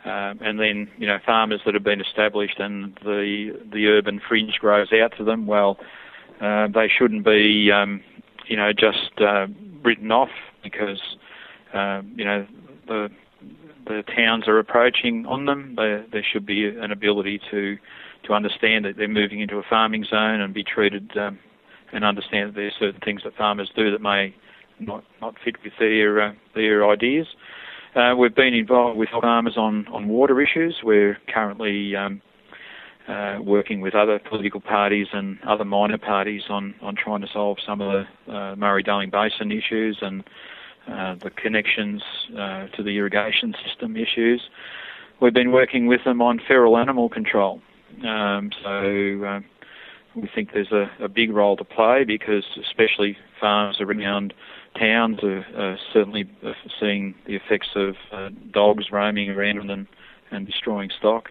um, 0.06 0.40
and 0.42 0.60
then 0.60 0.90
you 0.98 1.08
know 1.08 1.18
farmers 1.26 1.62
that 1.66 1.74
have 1.74 1.84
been 1.84 2.02
established 2.02 2.60
and 2.60 2.98
the 3.04 3.60
the 3.72 3.88
urban 3.88 4.22
fringe 4.28 4.54
grows 4.60 4.90
out 4.94 5.14
to 5.18 5.24
them. 5.24 5.48
Well, 5.48 5.78
uh, 6.42 6.68
they 6.68 6.88
shouldn't 6.88 7.26
be 7.26 7.72
um, 7.72 8.02
you 8.48 8.56
know 8.58 8.72
just 8.74 9.12
uh, 9.20 9.48
written 9.84 10.12
off 10.12 10.30
because 10.64 11.02
uh, 11.74 12.02
you 12.16 12.26
know 12.26 12.46
the 12.88 13.10
the 13.86 14.04
towns 14.16 14.48
are 14.48 14.60
approaching 14.60 15.26
on 15.26 15.46
them. 15.46 15.74
There, 15.78 16.06
there 16.12 16.26
should 16.30 16.46
be 16.46 16.66
an 16.68 16.92
ability 16.92 17.40
to 17.52 17.78
to 18.28 18.34
understand 18.34 18.86
that 18.86 18.98
they're 18.98 19.08
moving 19.08 19.40
into 19.40 19.58
a 19.58 19.64
farming 19.70 20.06
zone 20.06 20.42
and 20.42 20.54
be 20.54 20.64
treated 20.64 21.18
um, 21.18 21.40
and 21.92 22.04
understand 22.04 22.50
that 22.50 22.56
there 22.56 22.68
are 22.68 22.80
certain 22.80 23.02
things 23.02 23.22
that 23.24 23.36
farmers 23.36 23.72
do 23.76 23.92
that 23.92 24.02
may 24.02 24.36
not 24.80 25.04
not 25.22 25.36
fit 25.44 25.56
with 25.64 25.74
their 25.80 26.22
uh, 26.22 26.34
their 26.54 26.90
ideas. 26.90 27.28
Uh, 27.96 28.14
we've 28.16 28.36
been 28.36 28.54
involved 28.54 28.98
with 28.98 29.10
farmers 29.10 29.58
on, 29.58 29.88
on 29.88 30.08
water 30.08 30.40
issues. 30.40 30.82
We're 30.84 31.18
currently 31.34 31.96
um, 31.96 32.22
uh, 33.08 33.40
working 33.42 33.82
with 33.82 33.96
other 33.96 34.20
political 34.20 34.62
parties 34.62 35.08
and 35.14 35.40
other 35.48 35.66
minor 35.66 35.98
parties 35.98 36.44
on, 36.50 36.76
on 36.82 36.96
trying 36.96 37.22
to 37.22 37.28
solve 37.34 37.58
some 37.66 37.82
of 37.82 38.06
the 38.28 38.32
uh, 38.32 38.56
Murray-Darling 38.56 39.10
Basin 39.10 39.52
issues 39.52 39.98
and 40.02 40.24
uh, 40.88 41.16
the 41.24 41.32
connections 41.32 42.04
uh, 42.38 42.68
to 42.68 42.84
the 42.84 42.98
irrigation 42.98 43.56
system 43.66 43.98
issues. 43.98 44.42
We've 45.20 45.34
been 45.34 45.52
working 45.52 45.88
with 45.88 46.04
them 46.04 46.22
on 46.22 46.40
feral 46.48 46.78
animal 46.78 47.10
control. 47.10 47.62
Um, 48.06 48.52
so 48.64 49.24
uh, 49.26 49.40
we 50.16 50.30
think 50.34 50.50
there's 50.54 50.72
a, 50.72 50.90
a, 51.04 51.08
big 51.08 51.32
role 51.32 51.58
to 51.58 51.64
play 51.64 52.04
because 52.04 52.44
especially 52.60 53.18
farms 53.40 53.80
around 53.80 54.34
towns 54.80 55.24
are, 55.24 55.46
are 55.58 55.78
certainly 55.94 56.30
seeing 56.80 57.16
the 57.26 57.36
effects 57.36 57.70
of 57.76 57.96
uh, 58.12 58.30
dogs 58.52 58.92
roaming 58.92 59.30
around 59.30 59.70
and 59.72 59.88
and 60.32 60.46
destroying 60.46 60.90
stock. 60.98 61.30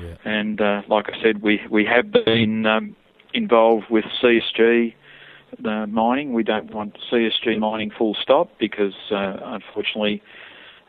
Yeah. 0.00 0.14
And 0.24 0.60
uh, 0.60 0.82
like 0.88 1.06
I 1.08 1.22
said, 1.22 1.42
we 1.42 1.60
we 1.70 1.84
have 1.86 2.12
been 2.12 2.66
um, 2.66 2.96
involved 3.32 3.86
with 3.90 4.04
CSG 4.22 4.94
uh, 5.64 5.86
mining. 5.86 6.32
We 6.32 6.42
don't 6.42 6.72
want 6.72 6.98
CSG 7.10 7.58
mining 7.58 7.90
full 7.96 8.16
stop 8.20 8.50
because 8.58 8.94
uh, 9.10 9.36
unfortunately 9.42 10.22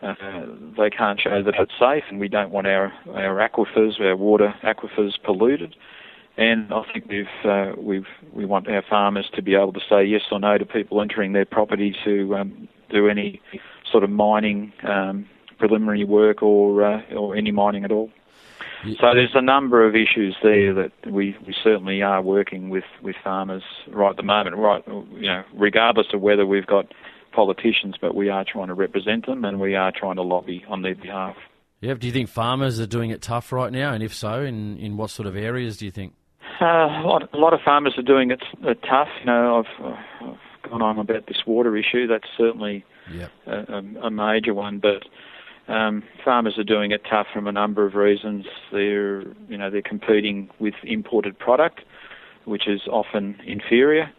uh, 0.01 0.45
they 0.77 0.89
can't 0.89 1.19
show 1.19 1.41
that 1.41 1.55
it's 1.57 1.71
safe, 1.79 2.03
and 2.09 2.19
we 2.19 2.27
don't 2.27 2.51
want 2.51 2.67
our 2.67 2.93
our 3.13 3.49
aquifers, 3.49 3.99
our 3.99 4.15
water 4.15 4.53
aquifers 4.63 5.13
polluted. 5.23 5.75
And 6.37 6.71
I 6.71 6.83
think 6.93 7.07
we've 7.07 7.25
uh, 7.43 7.73
we've 7.77 8.07
we 8.31 8.45
want 8.45 8.67
our 8.67 8.83
farmers 8.83 9.27
to 9.33 9.41
be 9.41 9.55
able 9.55 9.73
to 9.73 9.81
say 9.89 10.05
yes 10.05 10.21
or 10.31 10.39
no 10.39 10.57
to 10.57 10.65
people 10.65 11.01
entering 11.01 11.33
their 11.33 11.45
property 11.45 11.95
to 12.05 12.35
um, 12.35 12.67
do 12.89 13.07
any 13.09 13.41
sort 13.91 14.03
of 14.03 14.11
mining 14.11 14.71
um, 14.83 15.27
preliminary 15.57 16.03
work 16.03 16.43
or 16.43 16.83
uh, 16.83 17.01
or 17.15 17.35
any 17.35 17.51
mining 17.51 17.83
at 17.83 17.91
all. 17.91 18.11
So 18.99 19.13
there's 19.13 19.33
a 19.33 19.41
number 19.41 19.85
of 19.85 19.95
issues 19.95 20.35
there 20.43 20.73
that 20.73 20.91
we, 21.07 21.35
we 21.45 21.55
certainly 21.63 22.01
are 22.03 22.21
working 22.21 22.69
with, 22.69 22.83
with 23.01 23.15
farmers 23.23 23.63
right 23.87 24.11
at 24.11 24.17
the 24.17 24.23
moment. 24.23 24.55
Right, 24.55 24.83
you 24.87 25.27
know, 25.27 25.43
regardless 25.53 26.07
of 26.13 26.21
whether 26.21 26.45
we've 26.45 26.65
got 26.65 26.93
politicians, 27.37 27.93
but 28.01 28.15
we 28.15 28.29
are 28.29 28.43
trying 28.43 28.67
to 28.67 28.73
represent 28.73 29.27
them 29.27 29.45
and 29.45 29.59
we 29.59 29.75
are 29.75 29.93
trying 29.95 30.15
to 30.15 30.23
lobby 30.23 30.65
on 30.67 30.81
their 30.81 30.95
behalf. 30.95 31.35
Yeah, 31.81 31.93
do 31.93 32.07
you 32.07 32.13
think 32.13 32.29
farmers 32.29 32.79
are 32.79 32.87
doing 32.87 33.11
it 33.11 33.21
tough 33.21 33.51
right 33.51 33.71
now? 33.71 33.93
And 33.93 34.01
if 34.01 34.11
so, 34.11 34.41
in, 34.41 34.77
in 34.77 34.97
what 34.97 35.11
sort 35.11 35.27
of 35.27 35.37
areas 35.37 35.77
do 35.77 35.85
you 35.85 35.91
think? 35.91 36.13
Uh, 36.59 36.65
a, 36.65 37.05
lot, 37.05 37.29
a 37.31 37.37
lot 37.37 37.53
of 37.53 37.59
farmers 37.63 37.93
are 37.95 38.01
doing 38.01 38.31
it 38.31 38.41
uh, 38.63 38.73
tough. 38.89 39.09
You 39.19 39.27
know, 39.27 39.59
I've, 39.59 39.85
uh, 39.85 40.31
I've 40.31 40.71
gone 40.71 40.81
on 40.81 40.97
about 40.97 41.27
this 41.27 41.43
water 41.45 41.77
issue. 41.77 42.07
That's 42.07 42.27
certainly 42.35 42.83
yep. 43.13 43.31
a, 43.45 43.83
a, 44.01 44.09
major 44.09 44.55
one. 44.55 44.79
But 44.79 45.03
um, 45.71 46.01
farmers 46.25 46.57
are 46.57 46.63
doing 46.63 46.89
it 46.89 47.01
tough 47.07 47.27
from 47.31 47.45
a 47.45 47.51
number 47.51 47.85
of 47.85 47.93
reasons. 47.93 48.47
They're, 48.71 49.21
you 49.47 49.59
know, 49.59 49.69
they're 49.69 49.83
competing 49.83 50.49
with 50.57 50.73
imported 50.81 51.37
product, 51.37 51.81
which 52.45 52.67
is 52.67 52.81
often 52.87 53.39
inferior. 53.45 54.09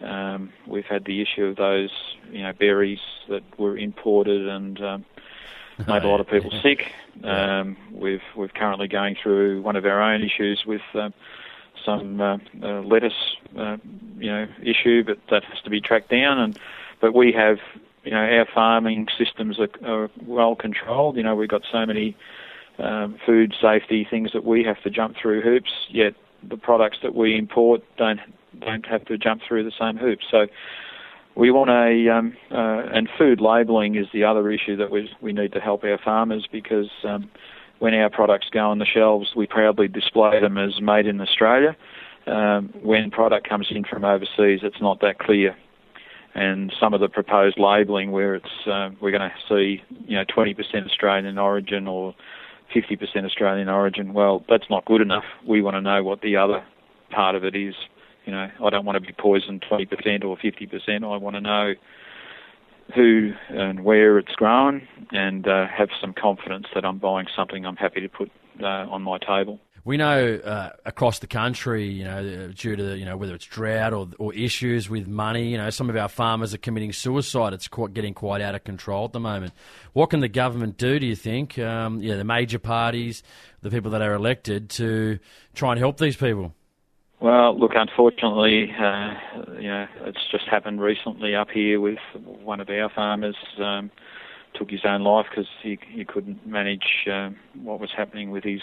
Um, 0.00 0.52
we've 0.66 0.86
had 0.86 1.04
the 1.04 1.20
issue 1.20 1.44
of 1.44 1.56
those, 1.56 1.90
you 2.30 2.42
know, 2.42 2.52
berries 2.52 3.00
that 3.28 3.42
were 3.58 3.76
imported 3.76 4.48
and 4.48 4.80
um, 4.82 5.04
made 5.86 6.02
a 6.02 6.08
lot 6.08 6.20
of 6.20 6.28
people 6.28 6.50
sick. 6.62 6.92
Um, 7.22 7.76
we've 7.92 8.22
we're 8.34 8.48
currently 8.48 8.88
going 8.88 9.14
through 9.14 9.60
one 9.60 9.76
of 9.76 9.84
our 9.84 10.00
own 10.00 10.22
issues 10.22 10.64
with 10.64 10.80
uh, 10.94 11.10
some 11.84 12.18
uh, 12.18 12.38
uh, 12.62 12.80
lettuce, 12.80 13.36
uh, 13.58 13.76
you 14.18 14.30
know, 14.30 14.46
issue, 14.62 15.04
but 15.04 15.18
that 15.28 15.44
has 15.44 15.60
to 15.64 15.70
be 15.70 15.82
tracked 15.82 16.08
down. 16.08 16.38
And 16.38 16.58
but 17.00 17.12
we 17.12 17.32
have, 17.32 17.58
you 18.04 18.12
know, 18.12 18.18
our 18.18 18.46
farming 18.46 19.08
systems 19.18 19.58
are, 19.58 19.68
are 19.84 20.10
well 20.24 20.54
controlled. 20.54 21.16
You 21.16 21.24
know, 21.24 21.34
we've 21.34 21.48
got 21.48 21.62
so 21.70 21.84
many 21.84 22.16
um, 22.78 23.18
food 23.26 23.54
safety 23.60 24.06
things 24.08 24.32
that 24.32 24.44
we 24.44 24.64
have 24.64 24.80
to 24.82 24.88
jump 24.88 25.16
through 25.20 25.42
hoops. 25.42 25.72
Yet 25.90 26.14
the 26.42 26.56
products 26.56 26.98
that 27.02 27.14
we 27.14 27.36
import 27.36 27.82
don't 27.98 28.20
don't 28.58 28.86
have 28.86 29.04
to 29.06 29.18
jump 29.18 29.42
through 29.46 29.64
the 29.64 29.72
same 29.78 29.96
hoops. 29.96 30.24
So 30.30 30.46
we 31.34 31.50
want 31.50 31.70
a 31.70 32.12
um, 32.12 32.36
uh, 32.50 32.88
and 32.92 33.08
food 33.16 33.40
labelling 33.40 33.96
is 33.96 34.06
the 34.12 34.24
other 34.24 34.50
issue 34.50 34.76
that 34.76 34.90
we 34.90 35.10
we 35.20 35.32
need 35.32 35.52
to 35.52 35.60
help 35.60 35.84
our 35.84 35.98
farmers 35.98 36.46
because 36.50 36.90
um, 37.04 37.30
when 37.78 37.94
our 37.94 38.10
products 38.10 38.48
go 38.50 38.70
on 38.70 38.78
the 38.78 38.86
shelves, 38.86 39.30
we 39.34 39.46
proudly 39.46 39.88
display 39.88 40.40
them 40.40 40.58
as 40.58 40.80
made 40.80 41.06
in 41.06 41.20
Australia. 41.20 41.76
Um, 42.26 42.72
when 42.82 43.10
product 43.10 43.48
comes 43.48 43.68
in 43.70 43.84
from 43.84 44.04
overseas, 44.04 44.60
it's 44.62 44.80
not 44.80 45.00
that 45.00 45.18
clear. 45.18 45.56
And 46.34 46.72
some 46.78 46.94
of 46.94 47.00
the 47.00 47.08
proposed 47.08 47.58
labelling, 47.58 48.12
where 48.12 48.36
it's 48.36 48.66
uh, 48.66 48.90
we're 49.00 49.10
going 49.10 49.28
to 49.28 49.32
see, 49.48 49.82
you 50.06 50.16
know, 50.16 50.24
20% 50.24 50.54
Australian 50.86 51.38
origin 51.38 51.88
or 51.88 52.14
50% 52.74 53.24
Australian 53.24 53.68
origin. 53.68 54.12
Well, 54.12 54.44
that's 54.48 54.70
not 54.70 54.84
good 54.84 55.00
enough. 55.00 55.24
We 55.48 55.62
want 55.62 55.74
to 55.74 55.80
know 55.80 56.04
what 56.04 56.20
the 56.20 56.36
other 56.36 56.62
part 57.10 57.34
of 57.34 57.44
it 57.44 57.56
is. 57.56 57.74
You 58.30 58.36
know, 58.36 58.48
I 58.64 58.70
don't 58.70 58.84
want 58.84 58.94
to 58.94 59.00
be 59.00 59.12
poisoned 59.12 59.64
20% 59.68 60.24
or 60.24 60.36
50%. 60.36 61.02
I 61.02 61.16
want 61.16 61.34
to 61.34 61.40
know 61.40 61.74
who 62.94 63.32
and 63.48 63.82
where 63.82 64.20
it's 64.20 64.30
grown 64.36 64.86
and 65.10 65.48
uh, 65.48 65.66
have 65.66 65.88
some 66.00 66.12
confidence 66.12 66.66
that 66.72 66.84
I'm 66.84 66.98
buying 66.98 67.26
something 67.36 67.66
I'm 67.66 67.74
happy 67.74 68.00
to 68.02 68.08
put 68.08 68.30
uh, 68.62 68.86
on 68.86 69.02
my 69.02 69.18
table. 69.18 69.58
We 69.84 69.96
know 69.96 70.36
uh, 70.36 70.70
across 70.86 71.18
the 71.18 71.26
country, 71.26 71.88
you 71.88 72.04
know, 72.04 72.52
due 72.54 72.76
to 72.76 72.96
you 72.96 73.04
know 73.04 73.16
whether 73.16 73.34
it's 73.34 73.46
drought 73.46 73.92
or, 73.94 74.10
or 74.20 74.32
issues 74.32 74.88
with 74.88 75.08
money, 75.08 75.48
you 75.48 75.58
know, 75.58 75.70
some 75.70 75.90
of 75.90 75.96
our 75.96 76.08
farmers 76.08 76.54
are 76.54 76.58
committing 76.58 76.92
suicide. 76.92 77.52
It's 77.52 77.66
quite, 77.66 77.94
getting 77.94 78.14
quite 78.14 78.42
out 78.42 78.54
of 78.54 78.62
control 78.62 79.06
at 79.06 79.12
the 79.12 79.18
moment. 79.18 79.54
What 79.92 80.10
can 80.10 80.20
the 80.20 80.28
government 80.28 80.76
do? 80.76 81.00
Do 81.00 81.06
you 81.06 81.16
think? 81.16 81.58
Um, 81.58 82.00
yeah, 82.00 82.14
the 82.14 82.24
major 82.24 82.60
parties, 82.60 83.24
the 83.62 83.70
people 83.70 83.90
that 83.90 84.02
are 84.02 84.14
elected, 84.14 84.70
to 84.70 85.18
try 85.54 85.72
and 85.72 85.80
help 85.80 85.96
these 85.96 86.16
people. 86.16 86.54
Well, 87.20 87.58
look, 87.58 87.72
unfortunately, 87.74 88.72
uh, 88.80 89.12
you 89.58 89.68
know, 89.68 89.86
it's 90.06 90.26
just 90.32 90.44
happened 90.48 90.80
recently 90.80 91.34
up 91.34 91.50
here 91.50 91.78
with 91.78 91.98
one 92.24 92.60
of 92.60 92.70
our 92.70 92.88
farmers 92.88 93.36
um, 93.58 93.90
took 94.54 94.70
his 94.70 94.80
own 94.86 95.02
life 95.04 95.26
because 95.28 95.48
he 95.62 95.78
he 95.90 96.06
couldn't 96.06 96.46
manage 96.46 97.06
um, 97.12 97.36
what 97.62 97.78
was 97.78 97.90
happening 97.94 98.30
with 98.30 98.42
his 98.44 98.62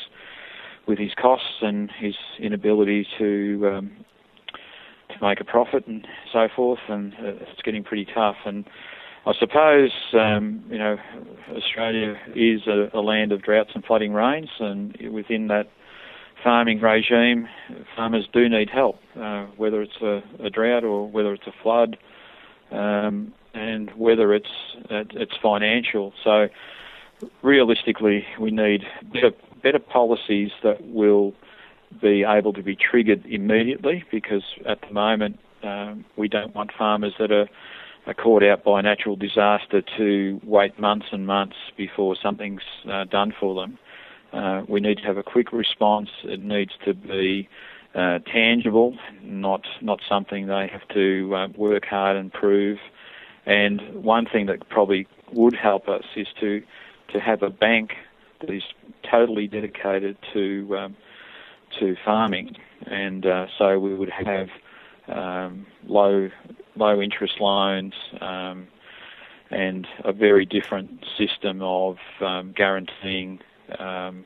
with 0.88 0.98
his 0.98 1.12
costs 1.22 1.62
and 1.62 1.92
his 2.00 2.16
inability 2.40 3.06
to 3.20 3.72
um, 3.76 3.92
to 5.10 5.16
make 5.22 5.40
a 5.40 5.46
profit 5.46 5.86
and 5.86 6.08
so 6.34 6.48
forth, 6.56 6.80
and 6.90 7.14
uh, 7.14 7.38
it's 7.42 7.62
getting 7.64 7.84
pretty 7.84 8.08
tough. 8.12 8.38
And 8.44 8.66
I 9.28 9.34
suppose 9.40 9.92
um, 10.14 10.64
you 10.68 10.80
know 10.80 10.98
Australia 11.56 12.16
is 12.36 12.62
a, 12.66 12.90
a 12.98 13.02
land 13.02 13.32
of 13.32 13.44
droughts 13.44 13.70
and 13.76 13.86
flooding 13.86 14.14
rains, 14.14 14.50
and 14.60 14.98
within 15.12 15.48
that 15.50 15.68
farming 16.48 16.80
regime, 16.80 17.46
farmers 17.94 18.26
do 18.32 18.48
need 18.48 18.70
help, 18.70 19.02
uh, 19.20 19.44
whether 19.58 19.82
it's 19.82 19.98
a, 20.02 20.24
a, 20.42 20.50
drought 20.50 20.86
or 20.86 21.06
whether 21.06 21.34
it's 21.34 21.46
a 21.46 21.52
flood, 21.62 21.98
um, 22.72 23.34
and 23.54 23.92
whether 23.98 24.34
it's 24.34 24.48
it's 24.90 25.34
financial. 25.44 26.14
So, 26.24 26.48
realistically, 27.42 28.26
we 28.40 28.52
need 28.52 28.86
better 29.12 29.32
better 29.62 29.80
policies 29.80 30.52
that 30.64 30.88
will 30.88 31.34
be 32.02 32.24
able 32.24 32.54
to 32.54 32.64
be 32.64 32.78
triggered 32.78 33.26
immediately, 33.26 34.06
because 34.10 34.44
at 34.66 34.80
the 34.80 34.94
moment 34.94 35.40
um, 35.64 36.06
we 36.16 36.30
don't 36.30 36.56
want 36.56 36.72
farmers 36.78 37.16
that 37.20 37.30
are, 37.30 37.50
are 38.06 38.14
caught 38.14 38.42
out 38.42 38.64
by 38.64 38.80
a 38.80 38.84
natural 38.84 39.18
disaster 39.18 39.82
to 39.98 40.40
wait 40.46 40.80
months 40.80 41.08
and 41.12 41.28
months 41.28 41.58
before 41.76 42.16
something's 42.16 42.62
uh, 42.90 43.04
done 43.04 43.34
for 43.38 43.54
them. 43.54 43.78
Uh, 44.38 44.62
we 44.68 44.80
need 44.80 44.98
to 45.00 45.04
have 45.04 45.18
a 45.18 45.24
quick 45.24 45.52
response. 45.52 46.10
It 46.24 46.44
needs 46.44 46.74
to 46.86 46.94
be 46.94 47.50
uh, 47.96 48.20
tangible, 48.20 48.96
not 49.24 49.66
not 49.82 50.00
something 50.08 50.46
they 50.46 50.68
have 50.72 50.88
to 50.90 51.36
uh, 51.36 51.48
work 51.58 51.86
hard 51.86 52.16
and 52.16 52.32
prove. 52.32 52.78
And 53.48 54.04
one 54.04 54.26
thing 54.26 54.46
that 54.46 54.70
probably 54.70 55.08
would 55.32 55.56
help 55.56 55.90
us 55.90 56.04
is 56.16 56.28
to 56.40 56.62
to 57.14 57.20
have 57.20 57.42
a 57.42 57.50
bank 57.50 57.94
that 58.42 58.52
is 58.52 58.64
totally 59.10 59.48
dedicated 59.48 60.18
to 60.34 60.78
um, 60.78 60.96
to 61.80 61.96
farming, 62.06 62.56
and 62.86 63.26
uh, 63.26 63.48
so 63.58 63.80
we 63.80 63.96
would 63.96 64.12
have 64.12 64.50
um, 65.08 65.66
low 65.88 66.30
low 66.76 67.02
interest 67.02 67.40
loans. 67.40 67.94
Um, 68.22 68.68
and 69.50 69.88
a 70.04 70.12
very 70.12 70.46
different 70.46 71.06
system 71.18 71.62
of 71.62 71.96
um, 72.20 72.52
guaranteeing 72.54 73.40
um, 73.80 74.26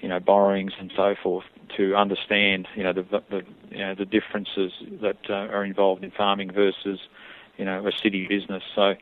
you 0.00 0.08
know, 0.08 0.20
borrowings 0.20 0.72
and 0.78 0.92
so 0.96 1.14
forth 1.22 1.44
to 1.76 1.94
understand, 1.94 2.68
you 2.74 2.82
know, 2.82 2.92
the, 2.92 3.22
the 3.30 3.42
you 3.70 3.78
know 3.78 3.94
the 3.94 4.04
differences 4.04 4.72
that 5.00 5.18
uh, 5.30 5.34
are 5.54 5.64
involved 5.64 6.04
in 6.04 6.10
farming 6.10 6.52
versus, 6.52 6.98
you 7.56 7.64
know, 7.64 7.86
a 7.86 7.92
city 7.92 8.26
business. 8.26 8.62
So, 8.74 8.94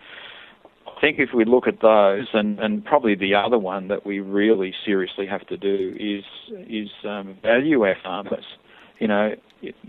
I 0.87 1.01
think 1.01 1.18
if 1.18 1.31
we 1.33 1.45
look 1.45 1.66
at 1.66 1.81
those, 1.81 2.29
and, 2.35 2.61
and 2.61 2.85
probably 2.85 3.14
the 3.14 3.35
other 3.35 3.59
one 3.59 3.89
that 3.89 4.05
we 4.05 4.21
really 4.21 4.75
seriously 4.85 5.27
have 5.27 5.47
to 5.47 5.57
do 5.57 5.97
is 5.99 6.25
is 6.68 6.91
um, 7.05 7.37
value 7.43 7.83
our 7.83 7.97
farmers. 8.03 8.45
You 8.99 9.09
know, 9.09 9.35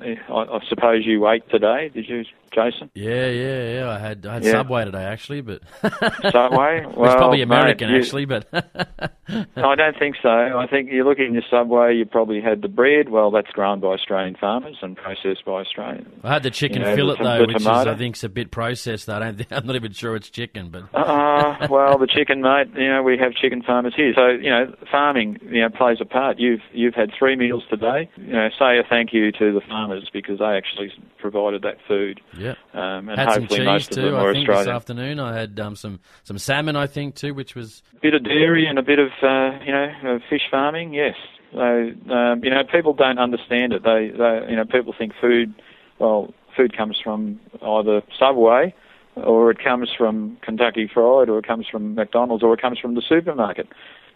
I, 0.03 0.17
I 0.29 0.59
suppose 0.69 1.05
you 1.05 1.27
ate 1.27 1.49
today, 1.49 1.89
did 1.89 2.07
you, 2.07 2.23
Jason? 2.53 2.89
Yeah, 2.93 3.27
yeah, 3.27 3.73
yeah. 3.73 3.89
I 3.89 3.99
had 3.99 4.25
I 4.25 4.33
had 4.35 4.43
yeah. 4.43 4.51
Subway 4.51 4.85
today 4.85 5.03
actually, 5.03 5.41
but 5.41 5.61
Subway. 5.81 6.85
Well, 6.85 7.05
it's 7.05 7.15
probably 7.15 7.41
American 7.41 7.89
mate, 7.89 7.95
you, 7.95 8.01
actually, 8.01 8.25
but 8.25 8.47
I 8.53 9.75
don't 9.75 9.97
think 9.97 10.15
so. 10.21 10.29
I 10.29 10.67
think 10.69 10.91
you 10.91 11.03
look 11.03 11.19
in 11.19 11.33
your 11.33 11.43
Subway, 11.49 11.95
you 11.95 12.05
probably 12.05 12.41
had 12.41 12.61
the 12.61 12.67
bread. 12.67 13.09
Well, 13.09 13.31
that's 13.31 13.51
grown 13.51 13.79
by 13.79 13.89
Australian 13.89 14.35
farmers 14.35 14.77
and 14.81 14.97
processed 14.97 15.45
by 15.45 15.61
Australians. 15.61 16.07
I 16.23 16.33
had 16.33 16.43
the 16.43 16.51
chicken 16.51 16.81
you 16.81 16.87
know, 16.87 16.95
fillet 16.95 17.17
the, 17.17 17.23
though, 17.23 17.37
the 17.39 17.47
which 17.47 17.57
tomato. 17.57 17.91
is 17.91 17.95
I 17.95 17.97
think 17.97 18.15
is 18.17 18.23
a 18.23 18.29
bit 18.29 18.51
processed. 18.51 19.09
I 19.09 19.19
don't. 19.19 19.45
I'm 19.51 19.65
not 19.65 19.75
even 19.75 19.93
sure 19.93 20.15
it's 20.15 20.29
chicken, 20.29 20.69
but 20.69 20.83
uh, 20.93 21.67
well, 21.69 21.97
the 21.97 22.07
chicken, 22.07 22.41
mate. 22.41 22.67
You 22.75 22.89
know, 22.89 23.03
we 23.03 23.17
have 23.17 23.33
chicken 23.33 23.61
farmers 23.61 23.93
here, 23.95 24.13
so 24.15 24.27
you 24.29 24.49
know, 24.49 24.73
farming 24.91 25.39
you 25.43 25.61
know 25.61 25.69
plays 25.69 25.97
a 26.01 26.05
part. 26.05 26.39
You've 26.39 26.61
you've 26.73 26.95
had 26.95 27.11
three 27.17 27.35
meals 27.35 27.63
today. 27.69 28.09
You 28.17 28.33
know, 28.33 28.49
say 28.59 28.77
a 28.77 28.83
thank 28.87 29.13
you 29.13 29.31
to 29.33 29.53
the 29.53 29.61
farmers 29.67 30.09
because 30.11 30.39
they 30.39 30.57
actually 30.57 30.91
provided 31.19 31.61
that 31.61 31.77
food. 31.87 32.19
Yeah, 32.37 32.40
um, 32.49 33.09
and 33.09 33.19
had 33.19 33.27
hopefully 33.27 33.47
some 33.47 33.57
cheese 33.57 33.65
most 33.65 33.91
too. 33.91 34.17
I 34.17 34.33
think 34.33 34.49
Australian. 34.49 34.65
this 34.65 34.67
afternoon 34.67 35.19
I 35.19 35.37
had 35.37 35.59
um, 35.59 35.75
some 35.75 35.99
some 36.23 36.37
salmon. 36.37 36.75
I 36.75 36.87
think 36.87 37.15
too, 37.15 37.33
which 37.33 37.55
was 37.55 37.83
a 37.97 37.99
bit 37.99 38.13
of 38.13 38.23
dairy 38.23 38.67
and 38.67 38.77
a 38.77 38.83
bit 38.83 38.99
of 38.99 39.09
uh, 39.21 39.59
you 39.65 39.71
know 39.71 39.91
uh, 40.05 40.19
fish 40.29 40.43
farming. 40.49 40.93
Yes, 40.93 41.15
so 41.53 41.59
um, 41.59 42.43
you 42.43 42.49
know 42.49 42.63
people 42.71 42.93
don't 42.93 43.19
understand 43.19 43.73
it. 43.73 43.83
They, 43.83 44.09
they 44.09 44.49
you 44.49 44.55
know 44.55 44.65
people 44.65 44.93
think 44.97 45.13
food. 45.19 45.53
Well, 45.99 46.33
food 46.55 46.75
comes 46.75 46.99
from 47.03 47.39
either 47.61 48.01
Subway, 48.17 48.73
or 49.15 49.51
it 49.51 49.59
comes 49.63 49.89
from 49.95 50.37
Kentucky 50.41 50.89
Fried, 50.91 51.29
or 51.29 51.39
it 51.39 51.47
comes 51.47 51.67
from 51.67 51.95
McDonald's, 51.95 52.43
or 52.43 52.53
it 52.53 52.61
comes 52.61 52.79
from 52.79 52.95
the 52.95 53.01
supermarket. 53.07 53.67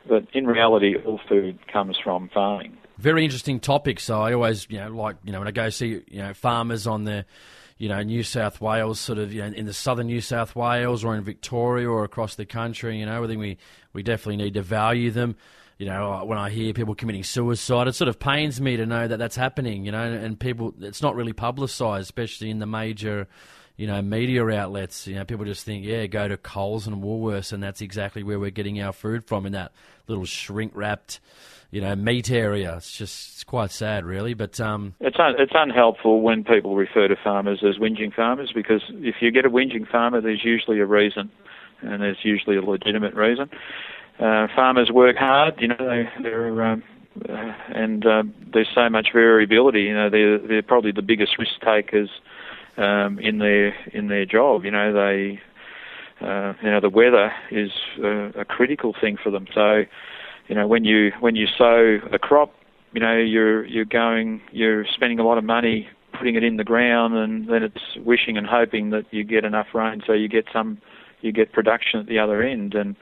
But 0.07 0.25
in 0.33 0.45
reality, 0.47 0.95
all 1.05 1.19
food 1.27 1.59
comes 1.71 1.97
from 2.03 2.29
farming. 2.33 2.77
very 2.97 3.23
interesting 3.23 3.59
topic. 3.59 3.99
So 3.99 4.21
I 4.21 4.33
always 4.33 4.67
you 4.69 4.77
know 4.77 4.89
like 4.89 5.17
you 5.23 5.31
know 5.31 5.39
when 5.39 5.47
I 5.47 5.51
go 5.51 5.69
see 5.69 6.01
you 6.07 6.19
know 6.19 6.33
farmers 6.33 6.87
on 6.87 7.03
the 7.03 7.25
you 7.77 7.89
know 7.89 8.01
New 8.01 8.23
South 8.23 8.61
Wales 8.61 8.99
sort 8.99 9.19
of 9.19 9.33
you 9.33 9.41
know 9.41 9.47
in 9.47 9.65
the 9.65 9.73
southern 9.73 10.07
New 10.07 10.21
South 10.21 10.55
Wales 10.55 11.03
or 11.03 11.15
in 11.15 11.23
Victoria 11.23 11.89
or 11.89 12.03
across 12.03 12.35
the 12.35 12.45
country. 12.45 12.99
You 12.99 13.05
know 13.05 13.23
I 13.23 13.27
think 13.27 13.39
we 13.39 13.57
we 13.93 14.03
definitely 14.03 14.37
need 14.37 14.53
to 14.55 14.61
value 14.61 15.11
them. 15.11 15.35
You 15.77 15.87
know, 15.87 16.23
when 16.23 16.37
I 16.37 16.49
hear 16.49 16.73
people 16.73 16.95
committing 16.95 17.23
suicide, 17.23 17.89
it 17.89 17.95
sort 17.95 18.07
of 18.07 18.17
pains 18.17 18.61
me 18.61 18.77
to 18.77 18.85
know 18.85 19.09
that 19.09 19.17
that's 19.17 19.35
happening. 19.35 19.83
You 19.83 19.91
know, 19.91 20.03
and 20.03 20.39
people, 20.39 20.73
it's 20.79 21.01
not 21.01 21.15
really 21.15 21.33
publicised, 21.33 22.05
especially 22.05 22.49
in 22.49 22.59
the 22.59 22.65
major, 22.65 23.27
you 23.75 23.85
know, 23.85 24.01
media 24.01 24.47
outlets. 24.51 25.05
You 25.05 25.15
know, 25.15 25.25
people 25.25 25.43
just 25.43 25.65
think, 25.65 25.83
yeah, 25.83 26.05
go 26.05 26.29
to 26.29 26.37
Coles 26.37 26.87
and 26.87 27.03
Woolworths, 27.03 27.51
and 27.51 27.61
that's 27.61 27.81
exactly 27.81 28.23
where 28.23 28.39
we're 28.39 28.51
getting 28.51 28.81
our 28.81 28.93
food 28.93 29.25
from 29.25 29.45
in 29.45 29.51
that 29.51 29.73
little 30.07 30.23
shrink 30.23 30.71
wrapped, 30.75 31.19
you 31.71 31.81
know, 31.81 31.95
meat 31.95 32.31
area. 32.31 32.75
It's 32.77 32.91
just 32.91 33.33
it's 33.33 33.43
quite 33.43 33.71
sad, 33.71 34.05
really. 34.05 34.33
But 34.33 34.59
um, 34.59 34.93
It's 34.99 35.17
un- 35.19 35.35
it's 35.37 35.53
unhelpful 35.55 36.21
when 36.21 36.43
people 36.43 36.75
refer 36.75 37.07
to 37.07 37.15
farmers 37.23 37.63
as 37.67 37.77
whinging 37.77 38.13
farmers 38.13 38.51
because 38.53 38.81
if 38.89 39.15
you 39.21 39.31
get 39.31 39.45
a 39.45 39.49
whinging 39.49 39.87
farmer, 39.89 40.21
there's 40.21 40.43
usually 40.43 40.79
a 40.79 40.85
reason, 40.85 41.31
and 41.81 42.01
there's 42.01 42.23
usually 42.23 42.57
a 42.57 42.61
legitimate 42.61 43.13
reason. 43.13 43.49
Uh, 44.19 44.47
farmers 44.55 44.89
work 44.91 45.17
hard, 45.17 45.55
you 45.59 45.67
know, 45.67 45.75
they, 45.77 46.07
they're 46.23 46.63
um, 46.63 46.83
uh, 47.29 47.53
and 47.69 48.05
uh, 48.05 48.23
there's 48.53 48.69
so 48.75 48.89
much 48.89 49.07
variability. 49.13 49.83
You 49.83 49.93
know, 49.93 50.09
they're 50.09 50.37
they're 50.37 50.63
probably 50.63 50.91
the 50.91 51.01
biggest 51.01 51.37
risk 51.37 51.53
takers 51.63 52.09
um, 52.77 53.19
in 53.19 53.39
their 53.39 53.73
in 53.93 54.07
their 54.07 54.25
job. 54.25 54.65
You 54.65 54.71
know, 54.71 54.93
they 54.93 55.39
uh, 56.21 56.53
you 56.61 56.71
know 56.71 56.81
the 56.81 56.89
weather 56.89 57.31
is 57.51 57.71
uh, 58.03 58.31
a 58.39 58.45
critical 58.45 58.93
thing 58.99 59.17
for 59.21 59.31
them. 59.31 59.47
So, 59.53 59.83
you 60.47 60.55
know, 60.55 60.67
when 60.67 60.85
you 60.85 61.11
when 61.19 61.35
you 61.35 61.47
sow 61.57 61.99
a 62.11 62.19
crop, 62.19 62.53
you 62.93 62.99
know 62.99 63.17
you're 63.17 63.65
you're 63.65 63.85
going 63.85 64.41
you're 64.51 64.85
spending 64.93 65.19
a 65.19 65.23
lot 65.23 65.37
of 65.37 65.43
money 65.43 65.87
putting 66.13 66.35
it 66.35 66.43
in 66.43 66.57
the 66.57 66.63
ground, 66.63 67.15
and 67.15 67.47
then 67.49 67.63
it's 67.63 67.97
wishing 68.05 68.37
and 68.37 68.47
hoping 68.47 68.91
that 68.91 69.05
you 69.11 69.23
get 69.23 69.43
enough 69.43 69.67
rain 69.73 70.01
so 70.05 70.13
you 70.13 70.29
get 70.29 70.45
some 70.53 70.77
you 71.21 71.31
get 71.31 71.51
production 71.51 71.99
at 71.99 72.05
the 72.05 72.19
other 72.19 72.43
end 72.43 72.75
and 72.75 72.95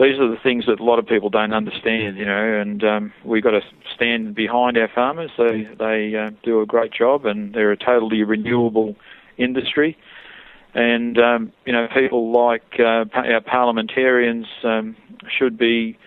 these 0.00 0.18
are 0.18 0.30
the 0.30 0.38
things 0.42 0.64
that 0.66 0.80
a 0.80 0.84
lot 0.84 0.98
of 0.98 1.06
people 1.06 1.28
don't 1.28 1.52
understand, 1.52 2.16
you 2.16 2.24
know, 2.24 2.58
and 2.58 2.82
um, 2.82 3.12
we've 3.22 3.42
got 3.42 3.50
to 3.50 3.60
stand 3.94 4.34
behind 4.34 4.78
our 4.78 4.88
farmers. 4.88 5.30
They 5.36 5.68
they 5.78 6.16
uh, 6.16 6.30
do 6.42 6.62
a 6.62 6.66
great 6.66 6.90
job, 6.90 7.26
and 7.26 7.52
they're 7.52 7.72
a 7.72 7.76
totally 7.76 8.22
renewable 8.22 8.96
industry. 9.36 9.98
And 10.72 11.18
um, 11.18 11.52
you 11.66 11.72
know, 11.74 11.86
people 11.92 12.32
like 12.32 12.76
uh, 12.78 13.04
our 13.14 13.42
parliamentarians 13.42 14.46
um, 14.64 14.96
should 15.28 15.58
be 15.58 15.98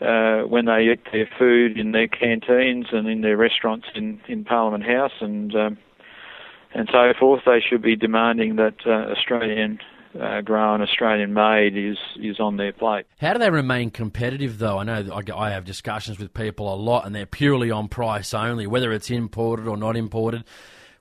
uh, 0.00 0.42
when 0.42 0.66
they 0.66 0.90
eat 0.92 1.00
their 1.12 1.28
food 1.38 1.78
in 1.78 1.92
their 1.92 2.08
canteens 2.08 2.86
and 2.92 3.08
in 3.08 3.20
their 3.20 3.36
restaurants 3.36 3.86
in, 3.94 4.20
in 4.28 4.44
Parliament 4.44 4.84
House 4.84 5.12
and 5.20 5.54
um, 5.54 5.78
and 6.74 6.88
so 6.92 7.12
forth. 7.18 7.42
They 7.46 7.60
should 7.66 7.82
be 7.82 7.96
demanding 7.96 8.56
that 8.56 8.74
uh, 8.86 9.12
Australian 9.12 9.78
uh, 10.20 10.40
grown, 10.42 10.82
Australian 10.82 11.32
made 11.34 11.76
is 11.76 11.98
is 12.20 12.40
on 12.40 12.56
their 12.56 12.72
plate. 12.72 13.06
How 13.20 13.32
do 13.32 13.38
they 13.38 13.50
remain 13.50 13.90
competitive, 13.90 14.58
though? 14.58 14.78
I 14.78 14.84
know 14.84 15.04
I, 15.12 15.32
I 15.34 15.50
have 15.50 15.64
discussions 15.64 16.18
with 16.18 16.32
people 16.34 16.72
a 16.72 16.76
lot, 16.76 17.06
and 17.06 17.14
they're 17.14 17.26
purely 17.26 17.70
on 17.70 17.88
price 17.88 18.34
only, 18.34 18.66
whether 18.66 18.92
it's 18.92 19.10
imported 19.10 19.66
or 19.66 19.76
not 19.76 19.96
imported. 19.96 20.44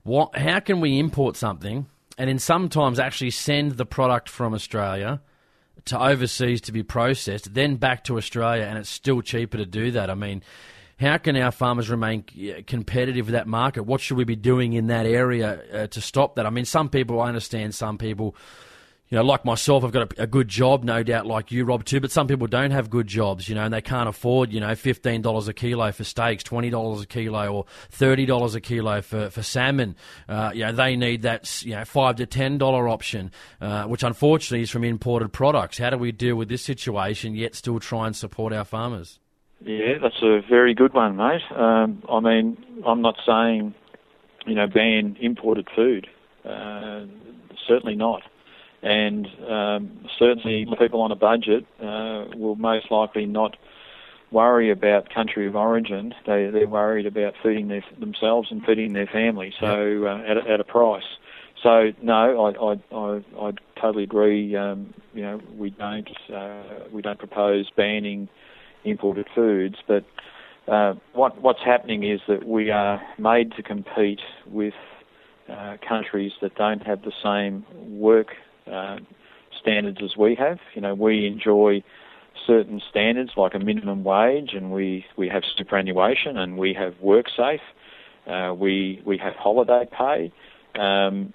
What? 0.04 0.38
How 0.38 0.60
can 0.60 0.80
we 0.80 1.00
import 1.00 1.36
something 1.36 1.86
and 2.18 2.30
then 2.30 2.40
sometimes 2.40 3.00
actually 3.00 3.30
send 3.30 3.74
the 3.74 3.86
product 3.86 4.30
from 4.30 4.54
Australia 4.54 5.22
to 5.86 6.00
overseas 6.00 6.62
to 6.62 6.72
be 6.72 6.84
processed, 6.84 7.54
then 7.54 7.76
back 7.76 8.04
to 8.06 8.18
Australia, 8.18 8.64
and 8.64 8.78
it's 8.78 8.90
still 8.90 9.22
cheaper 9.22 9.58
to 9.58 9.66
do 9.66 9.92
that? 9.92 10.10
I 10.10 10.16
mean. 10.16 10.44
How 11.00 11.20
can 11.20 11.38
our 11.38 11.52
farmers 11.52 11.92
remain 11.92 12.24
competitive 12.66 13.28
with 13.28 13.34
that 13.34 13.46
market? 13.46 13.84
What 13.84 14.02
should 14.02 14.18
we 14.18 14.24
be 14.24 14.36
doing 14.36 14.74
in 14.74 14.88
that 14.88 15.06
area 15.06 15.62
uh, 15.72 15.86
to 15.86 16.02
stop 16.02 16.34
that? 16.38 16.48
I 16.48 16.50
mean, 16.50 16.66
some 16.66 16.90
people, 16.90 17.22
I 17.22 17.28
understand 17.28 17.76
some 17.76 18.00
people 18.00 18.36
you 19.10 19.16
know, 19.16 19.24
like 19.24 19.46
myself, 19.46 19.86
I've 19.86 19.94
got 19.94 20.14
a, 20.14 20.24
a, 20.24 20.28
good 20.28 20.50
job, 20.50 20.84
no 20.84 21.02
doubt, 21.02 21.26
like 21.26 21.50
you, 21.50 21.64
Rob, 21.64 21.86
too. 21.86 22.02
But 22.02 22.12
some 22.12 22.28
people 22.28 22.46
don't 22.48 22.72
have 22.72 22.90
good 22.90 23.08
jobs, 23.08 23.48
you 23.48 23.56
know, 23.56 23.64
and 23.64 23.74
they 23.74 23.82
can't 23.82 24.10
afford, 24.10 24.52
you 24.52 24.60
know, 24.60 24.76
fifteen 24.76 25.22
dollars 25.22 25.48
a 25.48 25.54
kilo 25.54 25.92
for 25.94 26.04
steaks, 26.04 26.44
twenty 26.44 26.70
dollars 26.70 27.02
a 27.02 27.08
kilo, 27.08 27.48
or 27.54 27.66
thirty 27.90 28.26
dollars 28.26 28.54
a 28.54 28.62
kilo 28.62 29.02
for 29.02 29.30
for 29.30 29.42
salmon. 29.42 29.96
Uh, 30.28 30.52
you 30.54 30.66
know, 30.66 30.74
they 30.74 30.98
need 30.98 31.22
that, 31.22 31.64
you 31.64 31.74
know, 31.74 31.86
five 31.86 32.18
to 32.18 32.26
ten 32.26 32.58
dollar 32.58 32.90
option, 32.90 33.32
uh, 33.62 33.86
which 33.86 34.04
unfortunately 34.04 34.64
is 34.64 34.70
from 34.70 34.84
imported 34.84 35.32
products. 35.32 35.78
How 35.78 35.90
do 35.90 35.98
we 35.98 36.12
deal 36.12 36.36
with 36.36 36.50
this 36.50 36.64
situation 36.64 37.34
yet 37.34 37.56
still 37.56 37.80
try 37.80 38.08
and 38.08 38.16
support 38.16 38.52
our 38.52 38.66
farmers? 38.66 39.20
Yeah, 39.62 40.00
that's 40.02 40.22
a 40.22 40.42
very 40.48 40.74
good 40.74 40.94
one, 40.94 41.16
mate. 41.16 41.42
Um, 41.56 42.04
I 42.12 42.20
mean, 42.20 42.58
I'm 42.86 43.02
not 43.02 43.16
saying, 43.26 43.74
you 44.46 44.54
know, 44.54 44.68
ban 44.68 45.16
imported 45.22 45.68
food. 45.74 46.08
Uh, 46.46 47.06
certainly 47.68 47.96
not 47.96 48.22
and 48.82 49.28
um, 49.48 50.08
certainly 50.20 50.68
people 50.80 51.02
on 51.02 51.12
a 51.12 51.16
budget 51.16 51.66
uh, 51.80 52.26
will 52.36 52.56
most 52.56 52.92
likely 52.92 53.26
not 53.26 53.58
worry 54.32 54.72
about 54.72 55.14
country 55.14 55.48
of 55.48 55.56
origin. 55.56 56.14
They 56.26 56.50
they're 56.50 56.68
worried 56.68 57.06
about 57.06 57.34
feeding 57.42 57.70
their, 57.70 57.84
themselves 58.00 58.50
and 58.52 58.64
feeding 58.64 58.94
their 58.94 59.08
family. 59.08 59.54
So 59.60 60.06
uh, 60.06 60.24
at 60.28 60.38
a, 60.38 60.50
at 60.52 60.60
a 60.60 60.64
price. 60.64 61.04
So 61.64 61.92
no, 62.02 62.46
I 62.46 62.74
I 62.74 62.96
I, 62.96 63.48
I 63.48 63.52
totally 63.80 64.04
agree. 64.04 64.56
Um, 64.56 64.94
you 65.14 65.24
know, 65.24 65.42
we 65.58 65.72
don't 65.72 66.10
uh, 66.34 66.64
we 66.92 67.02
don't 67.02 67.20
propose 67.20 67.70
banning 67.76 68.30
imported 68.84 69.28
foods, 69.34 69.76
but 69.88 70.06
uh, 70.68 70.94
what 71.14 71.42
what's 71.42 71.64
happening 71.64 72.04
is 72.04 72.20
that 72.28 72.48
we 72.48 72.70
are 72.70 73.02
made 73.18 73.54
to 73.54 73.64
compete 73.64 74.22
with 74.46 74.74
uh, 75.50 75.78
countries 75.88 76.34
that 76.42 76.56
don't 76.56 76.86
have 76.86 77.02
the 77.04 77.14
same 77.24 77.66
work 77.98 78.36
uh, 78.72 78.98
standards 79.60 80.00
as 80.04 80.16
we 80.18 80.36
have. 80.36 80.60
You 80.74 80.82
know, 80.82 80.94
we 80.94 81.26
enjoy 81.26 81.84
certain 82.46 82.82
standards 82.90 83.32
like 83.36 83.54
a 83.54 83.60
minimum 83.60 84.04
wage, 84.04 84.52
and 84.54 84.72
we, 84.72 85.06
we 85.18 85.28
have 85.30 85.44
superannuation, 85.58 86.38
and 86.38 86.58
we 86.58 86.74
have 86.74 86.94
WorkSafe. 87.04 87.60
Uh, 88.28 88.54
we 88.54 89.02
we 89.06 89.18
have 89.18 89.34
holiday 89.36 89.88
pay, 89.98 90.34
um, 90.78 91.34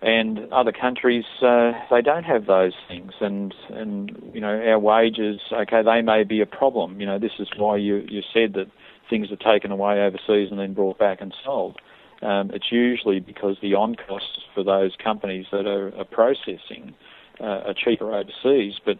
and 0.00 0.52
other 0.52 0.70
countries 0.70 1.24
uh, 1.42 1.72
they 1.90 2.00
don't 2.00 2.22
have 2.22 2.46
those 2.46 2.74
things. 2.86 3.12
And 3.20 3.52
and 3.70 4.30
you 4.32 4.40
know 4.40 4.48
our 4.48 4.78
wages, 4.78 5.40
okay, 5.52 5.82
they 5.82 6.02
may 6.02 6.22
be 6.22 6.40
a 6.40 6.46
problem. 6.46 7.00
You 7.00 7.06
know, 7.06 7.18
this 7.18 7.32
is 7.40 7.48
why 7.56 7.78
you 7.78 8.06
you 8.08 8.22
said 8.32 8.52
that 8.54 8.66
things 9.10 9.28
are 9.32 9.52
taken 9.52 9.72
away 9.72 10.00
overseas 10.00 10.50
and 10.50 10.58
then 10.60 10.72
brought 10.72 10.98
back 10.98 11.20
and 11.20 11.34
sold. 11.44 11.80
Um, 12.22 12.50
it's 12.52 12.72
usually 12.72 13.20
because 13.20 13.56
the 13.62 13.74
on 13.74 13.94
costs 13.94 14.40
for 14.54 14.64
those 14.64 14.96
companies 15.02 15.46
that 15.52 15.66
are, 15.66 15.96
are 15.96 16.04
processing 16.04 16.94
uh, 17.40 17.68
are 17.68 17.74
cheaper 17.74 18.12
overseas. 18.12 18.74
But 18.84 18.98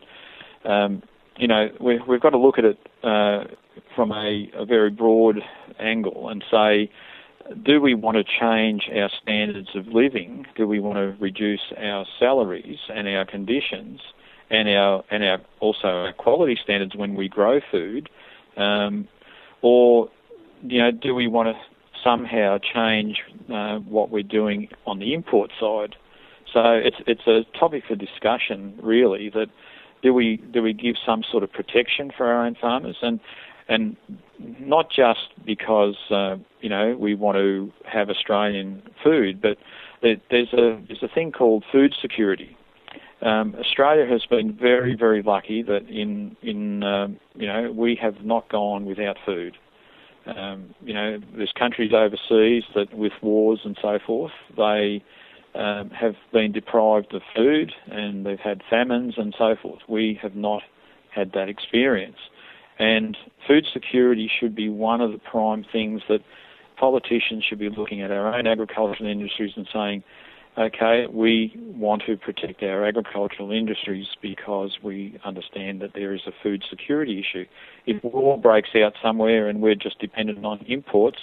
um, 0.68 1.02
you 1.36 1.46
know, 1.46 1.68
we, 1.80 2.00
we've 2.06 2.20
got 2.20 2.30
to 2.30 2.38
look 2.38 2.58
at 2.58 2.64
it 2.64 2.78
uh, 3.02 3.44
from 3.94 4.12
a, 4.12 4.50
a 4.54 4.64
very 4.64 4.90
broad 4.90 5.40
angle 5.78 6.28
and 6.28 6.44
say, 6.50 6.90
do 7.62 7.80
we 7.80 7.94
want 7.94 8.16
to 8.16 8.24
change 8.24 8.90
our 8.94 9.08
standards 9.22 9.70
of 9.74 9.86
living? 9.88 10.46
Do 10.56 10.66
we 10.66 10.80
want 10.80 10.96
to 10.96 11.16
reduce 11.22 11.72
our 11.78 12.04
salaries 12.18 12.78
and 12.92 13.08
our 13.08 13.24
conditions 13.24 14.00
and 14.50 14.68
our 14.68 15.04
and 15.10 15.24
our 15.24 15.38
also 15.60 15.88
our 15.88 16.12
quality 16.12 16.58
standards 16.62 16.94
when 16.94 17.14
we 17.14 17.28
grow 17.28 17.60
food, 17.70 18.08
um, 18.56 19.08
or 19.62 20.10
you 20.62 20.78
know, 20.78 20.90
do 20.90 21.14
we 21.14 21.26
want 21.26 21.48
to 21.48 21.54
somehow 22.02 22.58
change 22.58 23.22
uh, 23.52 23.78
what 23.78 24.10
we're 24.10 24.22
doing 24.22 24.68
on 24.86 24.98
the 24.98 25.14
import 25.14 25.50
side. 25.58 25.96
So 26.52 26.62
it's 26.72 26.96
it's 27.06 27.26
a 27.26 27.44
topic 27.58 27.84
for 27.86 27.94
discussion, 27.94 28.78
really. 28.82 29.30
That 29.30 29.48
do 30.02 30.14
we 30.14 30.36
do 30.52 30.62
we 30.62 30.72
give 30.72 30.96
some 31.04 31.22
sort 31.30 31.42
of 31.42 31.52
protection 31.52 32.10
for 32.16 32.26
our 32.26 32.46
own 32.46 32.56
farmers, 32.60 32.96
and 33.02 33.20
and 33.68 33.96
not 34.38 34.90
just 34.90 35.28
because 35.44 35.96
uh, 36.10 36.36
you 36.60 36.68
know 36.68 36.96
we 36.98 37.14
want 37.14 37.36
to 37.36 37.72
have 37.84 38.08
Australian 38.08 38.82
food, 39.02 39.40
but 39.40 39.58
there's 40.02 40.52
a 40.52 40.80
there's 40.86 41.02
a 41.02 41.08
thing 41.08 41.32
called 41.32 41.64
food 41.70 41.94
security. 42.00 42.56
Um, 43.20 43.56
Australia 43.58 44.06
has 44.06 44.24
been 44.26 44.56
very 44.56 44.94
very 44.94 45.22
lucky 45.22 45.62
that 45.62 45.88
in 45.88 46.36
in 46.42 46.82
um, 46.82 47.18
you 47.34 47.46
know 47.46 47.72
we 47.72 47.98
have 48.00 48.24
not 48.24 48.48
gone 48.48 48.86
without 48.86 49.16
food. 49.26 49.56
Um, 50.36 50.74
you 50.82 50.94
know, 50.94 51.18
there's 51.36 51.52
countries 51.58 51.92
overseas 51.92 52.64
that, 52.74 52.92
with 52.94 53.12
wars 53.22 53.60
and 53.64 53.78
so 53.80 53.98
forth, 54.04 54.32
they 54.56 55.02
um, 55.54 55.90
have 55.90 56.14
been 56.32 56.52
deprived 56.52 57.14
of 57.14 57.22
food 57.34 57.72
and 57.86 58.26
they've 58.26 58.38
had 58.38 58.62
famines 58.68 59.14
and 59.16 59.34
so 59.38 59.56
forth. 59.60 59.80
We 59.88 60.18
have 60.22 60.34
not 60.34 60.62
had 61.10 61.32
that 61.32 61.48
experience. 61.48 62.18
And 62.78 63.16
food 63.46 63.66
security 63.72 64.30
should 64.38 64.54
be 64.54 64.68
one 64.68 65.00
of 65.00 65.12
the 65.12 65.18
prime 65.18 65.64
things 65.70 66.02
that 66.08 66.20
politicians 66.78 67.44
should 67.44 67.58
be 67.58 67.70
looking 67.70 68.02
at 68.02 68.10
our 68.10 68.34
own 68.34 68.46
agricultural 68.46 69.10
industries 69.10 69.52
and 69.56 69.68
saying, 69.72 70.04
okay, 70.58 71.06
we 71.10 71.52
want 71.56 72.02
to 72.06 72.16
protect 72.16 72.62
our 72.62 72.84
agricultural 72.84 73.52
industries 73.52 74.06
because 74.20 74.78
we 74.82 75.18
understand 75.24 75.80
that 75.80 75.94
there 75.94 76.12
is 76.14 76.22
a 76.26 76.32
food 76.42 76.64
security 76.68 77.20
issue. 77.20 77.44
If 77.86 78.02
war 78.02 78.38
breaks 78.38 78.70
out 78.74 78.94
somewhere 79.02 79.48
and 79.48 79.60
we're 79.62 79.76
just 79.76 79.98
dependent 80.00 80.44
on 80.44 80.64
imports, 80.66 81.18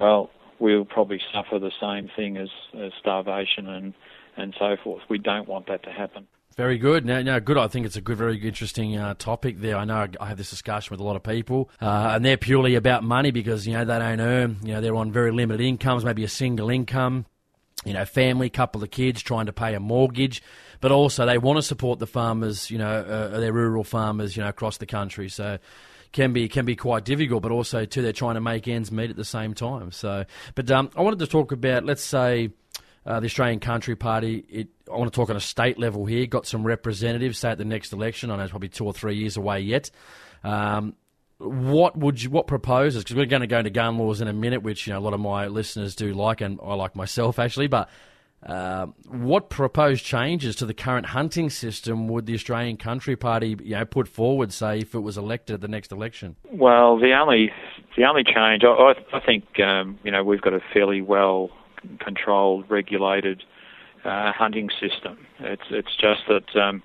well, 0.00 0.30
we'll 0.60 0.84
probably 0.84 1.20
suffer 1.32 1.58
the 1.58 1.72
same 1.80 2.08
thing 2.14 2.36
as, 2.36 2.48
as 2.78 2.92
starvation 2.98 3.68
and, 3.68 3.94
and 4.36 4.54
so 4.58 4.76
forth. 4.82 5.02
We 5.08 5.18
don't 5.18 5.48
want 5.48 5.66
that 5.66 5.82
to 5.84 5.90
happen. 5.90 6.26
Very 6.56 6.78
good. 6.78 7.04
Now, 7.04 7.22
now, 7.22 7.38
good. 7.38 7.56
I 7.56 7.68
think 7.68 7.86
it's 7.86 7.94
a 7.94 8.00
good, 8.00 8.18
very 8.18 8.36
interesting 8.36 8.96
uh, 8.96 9.14
topic 9.14 9.60
there. 9.60 9.76
I 9.76 9.84
know 9.84 10.08
I 10.20 10.26
have 10.26 10.38
this 10.38 10.50
discussion 10.50 10.92
with 10.92 10.98
a 10.98 11.04
lot 11.04 11.14
of 11.14 11.22
people, 11.22 11.70
uh, 11.80 12.12
and 12.14 12.24
they're 12.24 12.36
purely 12.36 12.74
about 12.74 13.04
money 13.04 13.30
because 13.30 13.64
you 13.64 13.74
know 13.74 13.84
they 13.84 13.96
don't 13.96 14.20
earn. 14.20 14.56
You 14.64 14.74
know 14.74 14.80
they're 14.80 14.96
on 14.96 15.12
very 15.12 15.30
limited 15.30 15.64
incomes, 15.64 16.04
maybe 16.04 16.24
a 16.24 16.28
single 16.28 16.68
income. 16.68 17.26
You 17.84 17.92
know, 17.92 18.04
family, 18.04 18.50
couple 18.50 18.82
of 18.82 18.90
kids, 18.90 19.22
trying 19.22 19.46
to 19.46 19.52
pay 19.52 19.74
a 19.74 19.80
mortgage, 19.80 20.42
but 20.80 20.90
also 20.90 21.24
they 21.26 21.38
want 21.38 21.58
to 21.58 21.62
support 21.62 21.98
the 22.00 22.06
farmers. 22.06 22.70
You 22.70 22.78
know, 22.78 22.90
uh, 22.90 23.40
their 23.40 23.52
rural 23.52 23.84
farmers. 23.84 24.36
You 24.36 24.42
know, 24.42 24.48
across 24.48 24.78
the 24.78 24.86
country. 24.86 25.28
So 25.28 25.58
can 26.12 26.32
be 26.32 26.48
can 26.48 26.64
be 26.64 26.76
quite 26.76 27.04
difficult, 27.04 27.42
but 27.42 27.52
also 27.52 27.84
too 27.84 28.02
they're 28.02 28.12
trying 28.12 28.34
to 28.34 28.40
make 28.40 28.66
ends 28.68 28.90
meet 28.90 29.10
at 29.10 29.16
the 29.16 29.24
same 29.24 29.54
time. 29.54 29.92
So, 29.92 30.24
but 30.54 30.70
um, 30.70 30.90
I 30.96 31.02
wanted 31.02 31.18
to 31.20 31.26
talk 31.26 31.52
about 31.52 31.84
let's 31.84 32.02
say 32.02 32.50
uh, 33.06 33.20
the 33.20 33.26
Australian 33.26 33.60
Country 33.60 33.96
Party. 33.96 34.44
It, 34.48 34.68
I 34.92 34.96
want 34.96 35.12
to 35.12 35.16
talk 35.16 35.30
on 35.30 35.36
a 35.36 35.40
state 35.40 35.78
level 35.78 36.06
here. 36.06 36.26
Got 36.26 36.46
some 36.46 36.64
representatives, 36.66 37.38
say 37.38 37.50
at 37.50 37.58
the 37.58 37.64
next 37.64 37.92
election. 37.92 38.30
I 38.30 38.36
know 38.36 38.42
it's 38.42 38.50
probably 38.50 38.68
two 38.68 38.84
or 38.84 38.92
three 38.92 39.16
years 39.16 39.36
away 39.36 39.60
yet. 39.60 39.90
Um, 40.44 40.94
what 41.38 41.96
would 41.96 42.22
you 42.22 42.30
what 42.30 42.46
proposes? 42.46 43.04
Because 43.04 43.16
we're 43.16 43.26
going 43.26 43.40
to 43.40 43.46
go 43.46 43.58
into 43.58 43.70
gun 43.70 43.98
laws 43.98 44.20
in 44.20 44.28
a 44.28 44.32
minute, 44.32 44.62
which 44.62 44.86
you 44.86 44.92
know 44.92 44.98
a 44.98 45.00
lot 45.00 45.14
of 45.14 45.20
my 45.20 45.46
listeners 45.46 45.94
do 45.94 46.12
like, 46.12 46.40
and 46.40 46.58
I 46.62 46.74
like 46.74 46.96
myself 46.96 47.38
actually. 47.38 47.68
But 47.68 47.88
uh, 48.44 48.86
what 49.08 49.50
proposed 49.50 50.04
changes 50.04 50.56
to 50.56 50.66
the 50.66 50.74
current 50.74 51.06
hunting 51.06 51.50
system 51.50 52.08
would 52.08 52.26
the 52.26 52.34
Australian 52.34 52.76
Country 52.76 53.16
Party, 53.16 53.56
you 53.62 53.74
know, 53.74 53.84
put 53.84 54.06
forward, 54.06 54.52
say, 54.52 54.80
if 54.80 54.94
it 54.94 55.00
was 55.00 55.18
elected 55.18 55.54
at 55.54 55.60
the 55.60 55.68
next 55.68 55.90
election? 55.90 56.36
Well, 56.52 56.98
the 56.98 57.12
only 57.12 57.52
the 57.96 58.04
only 58.04 58.22
change, 58.22 58.62
I, 58.64 58.94
I 59.12 59.20
think, 59.24 59.44
um, 59.60 59.98
you 60.04 60.10
know, 60.10 60.22
we've 60.22 60.40
got 60.40 60.52
a 60.52 60.60
fairly 60.72 61.02
well 61.02 61.50
controlled, 62.00 62.64
regulated 62.68 63.42
uh, 64.04 64.32
hunting 64.32 64.70
system. 64.80 65.26
It's 65.40 65.62
it's 65.70 65.96
just 65.96 66.22
that 66.28 66.60
um, 66.60 66.82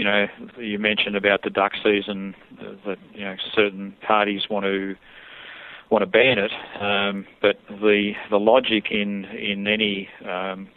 you 0.00 0.04
know 0.06 0.26
you 0.56 0.78
mentioned 0.78 1.14
about 1.14 1.42
the 1.42 1.50
duck 1.50 1.72
season 1.84 2.34
that 2.86 2.96
you 3.12 3.22
know 3.22 3.36
certain 3.54 3.94
parties 4.00 4.48
want 4.48 4.64
to 4.64 4.96
want 5.90 6.00
to 6.00 6.06
ban 6.06 6.38
it, 6.38 6.52
um, 6.80 7.26
but 7.42 7.56
the 7.68 8.12
the 8.30 8.38
logic 8.38 8.86
in 8.90 9.26
in 9.26 9.66
any 9.66 10.08
um, 10.26 10.68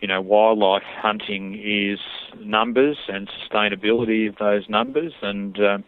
you 0.00 0.06
know 0.06 0.20
wildlife 0.20 0.84
hunting 0.84 1.60
is 1.60 1.98
numbers 2.38 2.96
and 3.08 3.28
sustainability 3.28 4.28
of 4.28 4.36
those 4.36 4.68
numbers 4.68 5.12
and 5.20 5.58
um, 5.58 5.82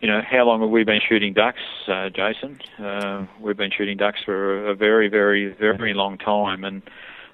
you 0.00 0.06
know, 0.06 0.20
how 0.22 0.44
long 0.44 0.60
have 0.60 0.70
we 0.70 0.84
been 0.84 1.00
shooting 1.08 1.32
ducks, 1.32 1.58
uh, 1.88 2.08
Jason? 2.10 2.60
Uh, 2.78 3.26
we've 3.40 3.56
been 3.56 3.72
shooting 3.76 3.96
ducks 3.96 4.20
for 4.24 4.68
a 4.68 4.76
very, 4.76 5.08
very, 5.08 5.52
very 5.58 5.92
long 5.92 6.16
time, 6.18 6.62
and 6.62 6.82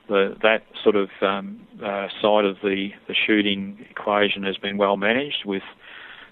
the, 0.09 0.35
that 0.43 0.63
sort 0.83 0.97
of 0.97 1.09
um, 1.23 1.67
uh, 1.83 2.09
side 2.21 2.45
of 2.45 2.57
the, 2.63 2.91
the 3.09 3.15
shooting 3.15 3.85
equation 3.91 4.43
has 4.43 4.57
been 4.57 4.77
well 4.77 4.97
managed 4.97 5.45
with 5.45 5.63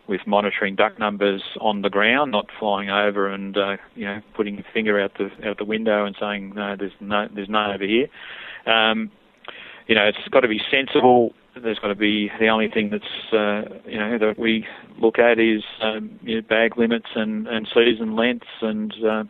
with 0.09 0.21
monitoring 0.27 0.75
duck 0.75 0.99
numbers 0.99 1.43
on 1.61 1.83
the 1.83 1.89
ground, 1.89 2.33
not 2.33 2.47
flying 2.59 2.91
over 2.91 3.29
and 3.29 3.57
uh, 3.57 3.77
you 3.95 4.05
know 4.05 4.21
putting 4.35 4.59
a 4.59 4.65
finger 4.75 5.01
out 5.01 5.13
the 5.17 5.31
out 5.49 5.59
the 5.59 5.65
window 5.65 6.05
and 6.05 6.17
saying 6.21 6.53
no, 6.55 6.75
there's 6.77 6.93
no 7.01 7.29
there's 7.33 7.49
none 7.49 7.71
over 7.71 7.85
here. 7.85 8.09
Um, 8.67 9.11
you 9.87 9.95
know, 9.95 10.05
it's 10.05 10.29
got 10.31 10.41
to 10.41 10.49
be 10.49 10.61
sensible 10.71 11.33
there's 11.61 11.79
got 11.79 11.89
to 11.89 11.95
be 11.95 12.31
the 12.41 12.49
only 12.49 12.69
thing 12.69 12.91
that's 12.91 13.33
uh, 13.33 13.79
you 13.87 13.99
know 13.99 14.19
that 14.19 14.39
we 14.39 14.67
look 14.99 15.19
at 15.19 15.39
is 15.39 15.63
um, 15.83 16.19
you 16.23 16.37
know, 16.37 16.43
bag 16.43 16.79
limits 16.79 17.09
and, 17.15 17.47
and 17.47 17.69
season 17.75 18.17
lengths 18.17 18.47
and 18.61 18.95
uh, 19.05 19.25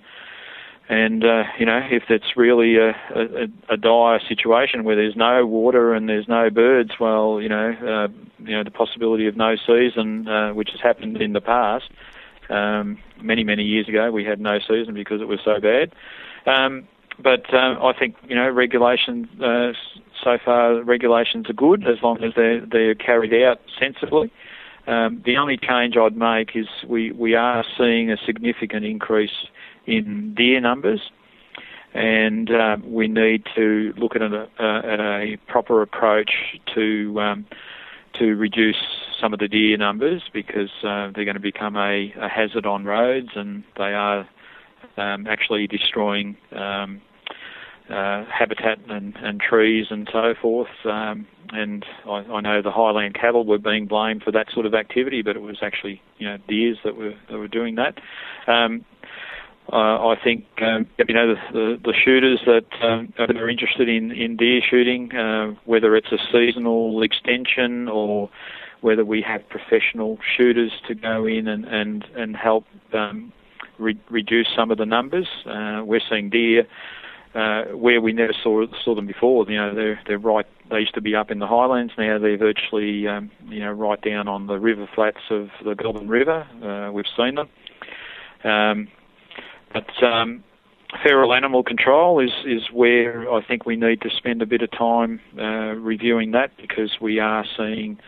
and 0.89 1.24
uh, 1.24 1.45
you 1.59 1.66
know 1.66 1.80
if 1.91 2.05
it's 2.09 2.37
really 2.37 2.76
a, 2.76 2.91
a, 3.14 3.74
a 3.74 3.76
dire 3.76 4.20
situation 4.28 4.85
where 4.85 4.97
there's 4.97 5.16
no 5.16 5.47
water 5.47 5.95
and 5.95 6.09
there's 6.09 6.28
no 6.28 6.51
birds, 6.51 6.93
well 7.01 7.41
you 7.41 7.49
know 7.49 7.70
uh, 7.70 8.09
you 8.45 8.57
know 8.57 8.64
the 8.64 8.70
possibility 8.70 9.26
of 9.26 9.37
no 9.37 9.57
season, 9.57 10.28
uh, 10.28 10.53
which 10.53 10.70
has 10.70 10.80
happened 10.80 11.20
in 11.20 11.33
the 11.33 11.41
past. 11.41 11.91
Um, 12.51 12.99
many 13.20 13.45
many 13.45 13.62
years 13.62 13.89
ago, 13.89 14.11
we 14.11 14.24
had 14.24 14.41
no 14.41 14.59
season 14.59 14.95
because 14.95 15.20
it 15.20 15.28
was 15.28 15.41
so 15.45 15.61
bad. 15.61 15.95
Um, 16.47 16.89
but 17.18 17.53
uh, 17.55 17.76
I 17.83 17.93
think 17.99 18.16
you 18.28 18.35
know 18.35 18.49
regulation 18.51 19.28
uh, 19.43 19.72
so 20.22 20.39
far 20.45 20.83
regulations 20.83 21.49
are 21.49 21.55
good 21.55 21.87
as 21.87 22.03
long 22.03 22.22
as 22.22 22.33
they're 22.35 22.64
they're 22.66 22.95
carried 22.95 23.33
out 23.45 23.61
sensibly. 23.78 24.33
Um, 24.87 25.22
the 25.24 25.37
only 25.37 25.57
change 25.57 25.97
I'd 25.97 26.16
make 26.16 26.57
is 26.57 26.66
we, 26.89 27.12
we 27.12 27.37
are 27.37 27.64
seeing 27.78 28.11
a 28.11 28.16
significant 28.26 28.85
increase 28.85 29.47
in 29.87 30.35
deer 30.35 30.61
numbers, 30.61 31.01
and 31.95 32.51
uh, 32.51 32.76
we 32.85 33.09
need 33.09 33.45
to 33.55 33.93
look 33.97 34.16
at 34.16 34.22
a, 34.22 34.49
uh, 34.59 34.80
a 34.85 35.39
proper 35.49 35.83
approach 35.83 36.30
to 36.74 37.20
um, 37.20 37.47
to 38.18 38.35
reduce 38.35 38.83
some 39.20 39.33
of 39.33 39.39
the 39.39 39.49
deer 39.49 39.76
numbers 39.76 40.22
because 40.33 40.70
uh, 40.83 41.11
they're 41.14 41.24
going 41.24 41.35
to 41.35 41.41
become 41.41 41.76
a, 41.76 42.12
a, 42.20 42.28
hazard 42.28 42.66
on 42.66 42.85
roads, 42.85 43.30
and 43.35 43.64
they 43.76 43.95
are 43.95 44.28
um, 44.97 45.26
actually 45.26 45.66
destroying 45.66 46.37
um, 46.53 47.01
uh, 47.89 48.24
habitat 48.26 48.78
and, 48.89 49.14
and 49.16 49.41
trees 49.41 49.87
and 49.91 50.09
so 50.12 50.35
forth. 50.41 50.68
Um, 50.85 51.26
and 51.51 51.85
I, 52.07 52.18
I 52.18 52.41
know 52.41 52.62
the 52.62 52.70
highland 52.70 53.14
cattle 53.14 53.45
were 53.45 53.59
being 53.59 53.87
blamed 53.87 54.22
for 54.22 54.33
that 54.33 54.47
sort 54.53 54.66
of 54.66 54.74
activity, 54.74 55.22
but 55.22 55.37
it 55.37 55.43
was 55.43 55.59
actually 55.62 56.01
you 56.18 56.28
know 56.28 56.39
deers 56.49 56.78
that 56.85 56.97
were 56.97 57.14
that 57.30 57.39
were 57.39 57.49
doing 57.49 57.76
that. 57.76 57.99
Um, 58.51 58.85
I 59.70 60.16
think 60.22 60.44
um, 60.60 60.86
you 61.08 61.14
know 61.14 61.34
the, 61.34 61.40
the, 61.52 61.80
the 61.84 61.94
shooters 61.94 62.40
that 62.46 62.66
um, 62.82 63.12
are 63.18 63.48
interested 63.48 63.88
in, 63.88 64.10
in 64.10 64.36
deer 64.36 64.60
shooting, 64.68 65.14
uh, 65.14 65.54
whether 65.64 65.96
it's 65.96 66.12
a 66.12 66.18
seasonal 66.32 67.02
extension 67.02 67.88
or 67.88 68.28
whether 68.80 69.04
we 69.04 69.22
have 69.22 69.48
professional 69.48 70.18
shooters 70.36 70.72
to 70.88 70.94
go 70.94 71.26
in 71.26 71.48
and 71.48 71.64
and 71.64 72.04
and 72.16 72.36
help 72.36 72.66
um, 72.92 73.32
re- 73.78 73.98
reduce 74.10 74.48
some 74.54 74.70
of 74.70 74.78
the 74.78 74.86
numbers. 74.86 75.28
Uh, 75.46 75.82
we're 75.84 76.00
seeing 76.08 76.28
deer 76.28 76.66
uh, 77.34 77.64
where 77.72 78.00
we 78.00 78.12
never 78.12 78.34
saw 78.42 78.66
saw 78.84 78.94
them 78.94 79.06
before. 79.06 79.48
You 79.48 79.56
know, 79.56 79.74
they're 79.74 80.00
they're 80.06 80.18
right. 80.18 80.46
They 80.70 80.80
used 80.80 80.94
to 80.94 81.00
be 81.00 81.14
up 81.14 81.30
in 81.30 81.38
the 81.38 81.46
highlands. 81.46 81.92
Now 81.96 82.18
they're 82.18 82.36
virtually 82.36 83.06
um, 83.06 83.30
you 83.48 83.60
know 83.60 83.72
right 83.72 84.00
down 84.00 84.28
on 84.28 84.46
the 84.46 84.58
river 84.58 84.88
flats 84.94 85.30
of 85.30 85.48
the 85.64 85.74
Goulburn 85.74 86.08
River. 86.08 86.46
Uh, 86.62 86.92
we've 86.92 87.04
seen 87.16 87.36
them. 87.36 87.48
Um, 88.44 88.88
but 89.72 90.02
um, 90.04 90.42
feral 91.02 91.32
animal 91.32 91.62
control 91.62 92.20
is 92.20 92.32
is 92.44 92.70
where 92.72 93.32
I 93.32 93.44
think 93.44 93.66
we 93.66 93.76
need 93.76 94.00
to 94.02 94.10
spend 94.10 94.42
a 94.42 94.46
bit 94.46 94.62
of 94.62 94.70
time 94.70 95.20
uh, 95.38 95.74
reviewing 95.74 96.32
that 96.32 96.56
because 96.56 96.98
we 97.00 97.18
are 97.18 97.44
seeing 97.56 97.98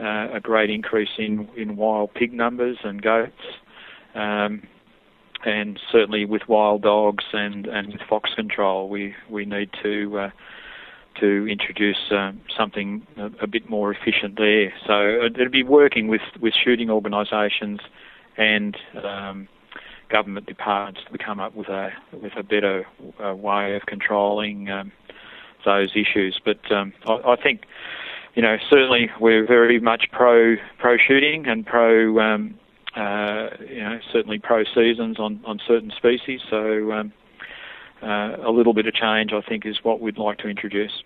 uh, 0.00 0.28
a 0.34 0.40
great 0.40 0.70
increase 0.70 1.16
in 1.18 1.48
in 1.56 1.76
wild 1.76 2.14
pig 2.14 2.32
numbers 2.32 2.78
and 2.84 3.02
goats. 3.02 3.32
Um, 4.14 4.62
and 5.44 5.78
certainly 5.92 6.24
with 6.24 6.42
wild 6.48 6.82
dogs 6.82 7.24
and, 7.32 7.66
and 7.66 7.88
with 7.88 8.00
fox 8.08 8.30
control, 8.34 8.88
we, 8.88 9.14
we 9.28 9.44
need 9.44 9.70
to 9.82 10.18
uh, 10.18 10.30
to 11.20 11.46
introduce 11.46 12.10
um, 12.10 12.40
something 12.56 13.06
a, 13.16 13.26
a, 13.42 13.46
bit 13.46 13.68
more 13.70 13.92
efficient 13.92 14.36
there. 14.36 14.72
So 14.84 15.26
it'd 15.26 15.52
be 15.52 15.62
working 15.62 16.08
with, 16.08 16.22
with 16.40 16.54
shooting 16.54 16.90
organisations 16.90 17.78
and 18.36 18.76
um, 19.00 19.48
government 20.08 20.46
departments 20.46 21.00
to 21.10 21.18
come 21.18 21.40
up 21.40 21.54
with 21.54 21.68
a 21.68 21.92
with 22.12 22.32
a 22.36 22.42
better 22.42 22.86
uh, 23.24 23.34
way 23.34 23.74
of 23.76 23.86
controlling 23.86 24.70
um, 24.70 24.92
those 25.64 25.90
issues. 25.94 26.40
But 26.44 26.70
um, 26.70 26.92
I, 27.06 27.32
I, 27.32 27.36
think 27.36 27.62
you 28.34 28.42
know 28.42 28.56
certainly 28.70 29.10
we're 29.20 29.46
very 29.46 29.80
much 29.80 30.06
pro 30.12 30.56
pro 30.78 30.96
shooting 30.96 31.46
and 31.46 31.66
pro 31.66 32.18
um, 32.20 32.58
uh, 32.96 33.48
you 33.68 33.80
know, 33.80 33.98
certainly 34.12 34.38
pro 34.38 34.64
seasons 34.64 35.18
on, 35.18 35.40
on 35.44 35.60
certain 35.66 35.92
species. 35.96 36.40
So 36.48 36.92
um, 36.92 37.12
uh, 38.02 38.36
a 38.44 38.50
little 38.50 38.72
bit 38.72 38.86
of 38.86 38.94
change, 38.94 39.32
I 39.32 39.40
think, 39.40 39.66
is 39.66 39.78
what 39.82 40.00
we'd 40.00 40.18
like 40.18 40.38
to 40.38 40.48
introduce. 40.48 41.02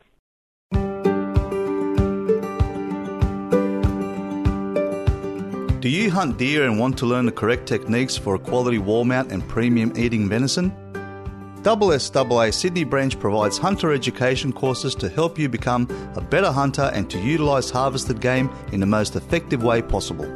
Do 5.81 5.89
you 5.89 6.11
hunt 6.11 6.39
deer 6.39 6.65
and 6.65 6.77
want 6.77 6.99
to 6.99 7.07
learn 7.07 7.27
the 7.27 7.31
correct 7.31 7.69
techniques 7.69 8.17
for 8.17 8.35
a 8.35 8.39
quality 8.41 8.79
wall 8.79 9.05
mount 9.05 9.31
and 9.31 9.47
premium 9.49 9.93
eating 9.97 10.29
venison? 10.29 10.73
SSAA 11.63 12.53
Sydney 12.53 12.83
branch 12.83 13.21
provides 13.21 13.59
hunter 13.59 13.93
education 13.93 14.53
courses 14.53 14.97
to 14.97 15.09
help 15.09 15.39
you 15.39 15.49
become 15.49 15.87
a 16.17 16.21
better 16.21 16.51
hunter 16.51 16.91
and 16.95 17.09
to 17.11 17.21
utilise 17.21 17.71
harvested 17.71 18.21
game 18.21 18.51
in 18.73 18.81
the 18.81 18.87
most 18.87 19.15
effective 19.15 19.63
way 19.63 19.81
possible. 19.81 20.27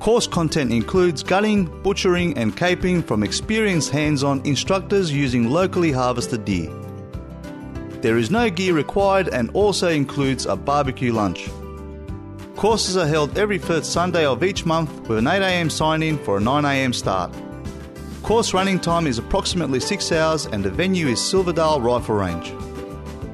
Course 0.00 0.26
content 0.26 0.70
includes 0.70 1.22
gutting, 1.22 1.64
butchering, 1.82 2.36
and 2.36 2.54
caping 2.54 3.02
from 3.02 3.22
experienced 3.22 3.90
hands 3.90 4.22
on 4.22 4.44
instructors 4.44 5.10
using 5.10 5.48
locally 5.48 5.92
harvested 5.92 6.44
deer. 6.44 6.70
There 8.02 8.18
is 8.18 8.30
no 8.30 8.50
gear 8.50 8.74
required 8.74 9.28
and 9.28 9.48
also 9.54 9.88
includes 9.88 10.44
a 10.44 10.56
barbecue 10.56 11.14
lunch. 11.14 11.48
Courses 12.62 12.96
are 12.96 13.08
held 13.08 13.36
every 13.36 13.58
first 13.58 13.90
Sunday 13.92 14.24
of 14.24 14.44
each 14.44 14.64
month 14.64 15.08
with 15.08 15.18
an 15.18 15.24
8am 15.24 15.68
sign 15.68 16.00
in 16.00 16.16
for 16.16 16.36
a 16.36 16.40
9am 16.40 16.94
start. 16.94 17.34
Course 18.22 18.54
running 18.54 18.78
time 18.78 19.08
is 19.08 19.18
approximately 19.18 19.80
6 19.80 20.12
hours 20.12 20.46
and 20.46 20.62
the 20.62 20.70
venue 20.70 21.08
is 21.08 21.20
Silverdale 21.20 21.80
Rifle 21.80 22.14
Range. 22.14 22.54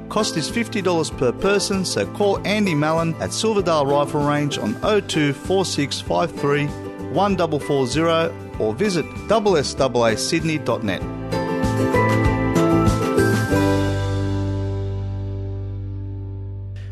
Cost 0.08 0.38
is 0.38 0.50
$50 0.50 1.14
per 1.18 1.30
person, 1.30 1.84
so 1.84 2.06
call 2.14 2.40
Andy 2.46 2.74
Mallon 2.74 3.14
at 3.20 3.34
Silverdale 3.34 3.84
Rifle 3.84 4.26
Range 4.26 4.56
on 4.56 4.72
024653 4.80 6.64
1440 7.12 8.64
or 8.64 8.72
visit 8.72 9.04
ssaasydney.net. 9.28 11.17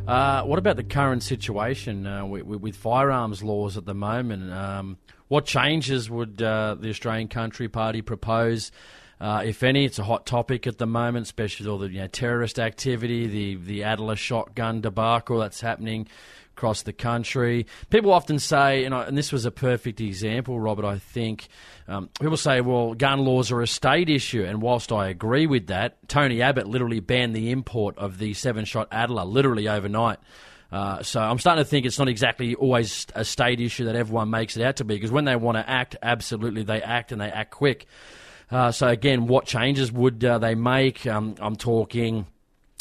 Uh, 0.07 0.45
what 0.45 0.59
about 0.59 0.77
the 0.77 0.85
current 0.85 1.23
situation 1.23 2.07
uh, 2.07 2.25
with, 2.25 2.45
with, 2.45 2.77
firearms 2.77 3.43
laws 3.43 3.77
at 3.77 3.87
the 3.87 3.95
moment? 3.95 4.53
Um, 4.53 4.99
what 5.27 5.47
changes 5.47 6.09
would 6.09 6.41
uh, 6.41 6.77
the 6.79 6.91
Australian 6.91 7.27
Country 7.27 7.69
Party 7.69 8.03
propose, 8.03 8.71
uh, 9.21 9.43
if 9.45 9.65
any? 9.65 9.85
It's 9.85 9.99
a 9.99 10.05
hot 10.05 10.25
topic 10.25 10.69
at 10.69 10.79
the 10.79 10.87
moment, 10.87 11.27
especially 11.27 11.67
with 11.67 11.73
all 11.73 11.79
the 11.79 11.89
you 11.91 11.99
know, 11.99 12.07
terrorist 12.07 12.61
activity, 12.61 13.27
the 13.27 13.57
the 13.57 13.83
Adler 13.83 14.15
shotgun 14.15 14.81
debacle 14.81 15.39
that's 15.41 15.61
happening 15.61 16.07
across 16.57 16.83
the 16.83 16.93
country. 16.93 17.67
People 17.91 18.13
often 18.13 18.39
say, 18.39 18.85
and, 18.85 18.95
I, 18.95 19.05
and 19.05 19.17
this 19.17 19.31
was 19.31 19.45
a 19.45 19.51
perfect 19.51 20.01
example, 20.01 20.59
Robert. 20.59 20.87
I 20.87 20.99
think 20.99 21.49
um, 21.87 22.09
people 22.19 22.39
say, 22.39 22.63
"Well, 22.63 22.95
gun 22.95 23.21
laws 23.21 23.53
are 23.53 23.61
a 23.61 23.67
state 23.67 24.09
issue," 24.09 24.43
and 24.43 24.63
whilst 24.63 24.91
I 24.91 25.09
agree 25.09 25.47
with 25.47 25.67
that, 25.67 26.09
Tony 26.09 26.41
Abbott 26.41 26.67
literally 26.67 27.01
banned 27.01 27.37
the 27.37 27.51
import 27.51 27.99
of 27.99 28.19
the 28.19 28.33
seven-shot 28.33 28.89
Adler 28.91 29.25
literally 29.25 29.69
overnight. 29.69 30.19
Uh, 30.73 31.03
so 31.03 31.21
I'm 31.21 31.39
starting 31.39 31.63
to 31.63 31.69
think 31.69 31.85
it's 31.85 31.99
not 31.99 32.09
exactly 32.09 32.55
always 32.55 33.07
a 33.15 33.25
state 33.25 33.61
issue 33.61 33.85
that 33.85 33.95
everyone 33.95 34.31
makes 34.31 34.57
it 34.57 34.65
out 34.65 34.77
to 34.77 34.85
be, 34.85 34.95
because 34.95 35.13
when 35.13 35.27
they 35.27 35.37
want 35.37 35.59
to 35.59 35.69
act, 35.69 35.97
absolutely 36.03 36.63
they 36.63 36.81
act 36.83 37.13
and 37.13 37.21
they 37.21 37.31
act 37.31 37.51
quick. 37.51 37.87
Uh, 38.51 38.73
so 38.73 38.89
again, 38.89 39.27
what 39.27 39.45
changes 39.45 39.93
would 39.93 40.25
uh, 40.25 40.39
they 40.39 40.55
make? 40.55 41.07
Um, 41.07 41.35
I'm 41.39 41.57
talking 41.57 42.27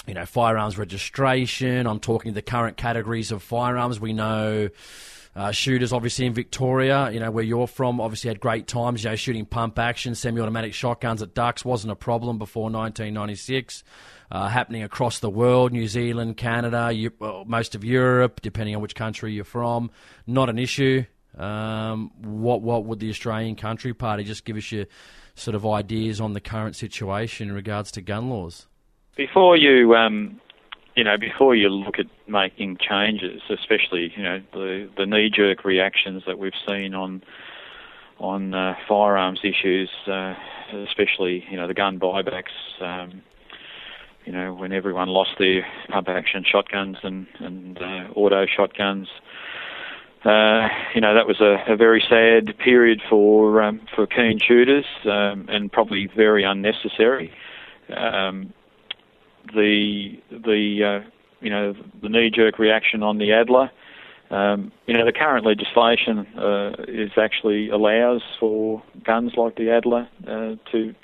you 0.07 0.13
know, 0.13 0.25
firearms 0.25 0.77
registration. 0.77 1.87
I'm 1.87 1.99
talking 1.99 2.33
the 2.33 2.41
current 2.41 2.77
categories 2.77 3.31
of 3.31 3.41
firearms. 3.41 3.99
We 3.99 4.13
know 4.13 4.69
uh, 5.35 5.51
shooters, 5.51 5.91
obviously 5.91 6.25
in 6.25 6.33
Victoria, 6.33 7.11
you 7.11 7.19
know, 7.19 7.29
where 7.29 7.43
you're 7.43 7.67
from, 7.67 7.99
obviously 7.99 8.29
had 8.29 8.39
great 8.39 8.67
times. 8.67 9.03
You 9.03 9.09
know, 9.09 9.15
shooting 9.15 9.45
pump 9.45 9.77
action, 9.77 10.15
semi-automatic 10.15 10.73
shotguns 10.73 11.21
at 11.21 11.33
ducks 11.33 11.65
wasn't 11.65 11.91
a 11.91 11.95
problem 11.95 12.37
before 12.37 12.63
1996. 12.63 13.83
Uh, 14.31 14.47
happening 14.47 14.81
across 14.81 15.19
the 15.19 15.29
world, 15.29 15.71
New 15.71 15.87
Zealand, 15.87 16.37
Canada, 16.37 16.91
you, 16.91 17.11
well, 17.19 17.43
most 17.45 17.75
of 17.75 17.83
Europe, 17.83 18.41
depending 18.41 18.75
on 18.75 18.81
which 18.81 18.95
country 18.95 19.33
you're 19.33 19.43
from, 19.43 19.91
not 20.25 20.49
an 20.49 20.57
issue. 20.57 21.05
Um, 21.37 22.11
what 22.21 22.61
what 22.61 22.85
would 22.85 22.99
the 22.99 23.09
Australian 23.09 23.55
Country 23.55 23.93
Party 23.93 24.23
just 24.23 24.45
give 24.45 24.55
us 24.55 24.71
your 24.71 24.85
sort 25.35 25.53
of 25.53 25.65
ideas 25.65 26.21
on 26.21 26.33
the 26.33 26.39
current 26.39 26.75
situation 26.75 27.49
in 27.49 27.55
regards 27.55 27.91
to 27.91 28.01
gun 28.01 28.29
laws? 28.29 28.67
Before 29.15 29.55
you, 29.55 29.95
um, 29.95 30.41
you 30.95 31.03
know, 31.03 31.17
before 31.17 31.55
you 31.55 31.69
look 31.69 31.99
at 31.99 32.05
making 32.27 32.77
changes, 32.77 33.41
especially 33.49 34.11
you 34.15 34.23
know 34.23 34.41
the 34.51 34.89
the 34.97 35.05
knee 35.05 35.29
jerk 35.33 35.63
reactions 35.63 36.23
that 36.27 36.37
we've 36.37 36.53
seen 36.67 36.93
on 36.93 37.23
on 38.19 38.53
uh, 38.53 38.75
firearms 38.87 39.39
issues, 39.43 39.89
uh, 40.07 40.35
especially 40.89 41.45
you 41.49 41.55
know 41.55 41.67
the 41.67 41.73
gun 41.73 41.97
buybacks. 41.97 42.51
Um, 42.81 43.21
you 44.25 44.33
know, 44.33 44.53
when 44.53 44.73
everyone 44.73 45.07
lost 45.07 45.31
their 45.37 45.65
pump 45.89 46.09
action 46.09 46.43
shotguns 46.43 46.97
and 47.03 47.27
and 47.39 47.77
uh, 47.81 48.07
auto 48.15 48.45
shotguns. 48.45 49.07
Uh, 50.25 50.67
you 50.95 51.01
know 51.01 51.13
that 51.13 51.27
was 51.27 51.39
a, 51.39 51.63
a 51.71 51.77
very 51.77 52.03
sad 52.09 52.57
period 52.57 52.99
for 53.07 53.61
um, 53.61 53.79
for 53.95 54.07
keen 54.07 54.39
shooters 54.39 54.85
um, 55.05 55.45
and 55.47 55.71
probably 55.71 56.09
very 56.15 56.43
unnecessary. 56.43 57.31
Um, 57.95 58.51
the 59.53 60.19
the 60.31 61.01
uh, 61.03 61.09
you 61.41 61.49
know 61.49 61.73
the 62.01 62.09
knee-jerk 62.09 62.59
reaction 62.59 63.03
on 63.03 63.17
the 63.17 63.31
Adler. 63.31 63.71
Um, 64.31 64.71
you 64.87 64.97
know 64.97 65.05
the 65.05 65.13
current 65.13 65.45
legislation 65.45 66.25
uh, 66.37 66.71
is 66.87 67.11
actually 67.17 67.69
allows 67.69 68.21
for 68.39 68.81
guns 69.03 69.33
like 69.37 69.55
the 69.55 69.69
Adler 69.69 70.07
uh, 70.27 70.55
to 70.71 70.95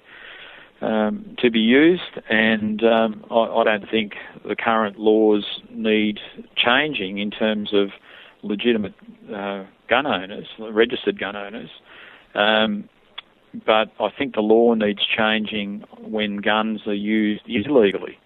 um, 0.82 1.36
to 1.40 1.52
be 1.52 1.60
used, 1.60 2.20
and 2.30 2.84
um, 2.84 3.24
I, 3.30 3.36
I, 3.36 3.64
don't 3.64 3.90
think 3.90 4.14
the 4.48 4.56
current 4.56 4.98
laws 4.98 5.62
need 5.70 6.20
changing 6.56 7.20
in 7.20 7.30
terms 7.30 7.72
of 7.72 7.90
legitimate 8.42 8.96
uh, 9.32 9.66
gun 9.88 10.08
owners, 10.08 10.48
registered 10.60 11.20
gun 11.20 11.36
owners. 11.36 11.70
Um, 12.34 12.90
but 13.66 13.92
I 14.00 14.10
think 14.18 14.34
the 14.34 14.42
law 14.42 14.74
needs 14.74 15.06
changing 15.06 15.84
when 16.00 16.38
guns 16.38 16.88
are 16.88 16.94
used 16.94 17.44
illegally. 17.48 18.18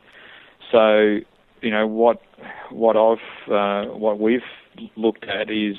So, 0.71 1.19
you 1.61 1.71
know 1.71 1.87
what 1.87 2.21
what 2.69 2.95
I've 2.95 3.51
uh, 3.51 3.91
what 3.91 4.19
we've 4.19 4.41
looked 4.95 5.25
at 5.25 5.49
is, 5.49 5.77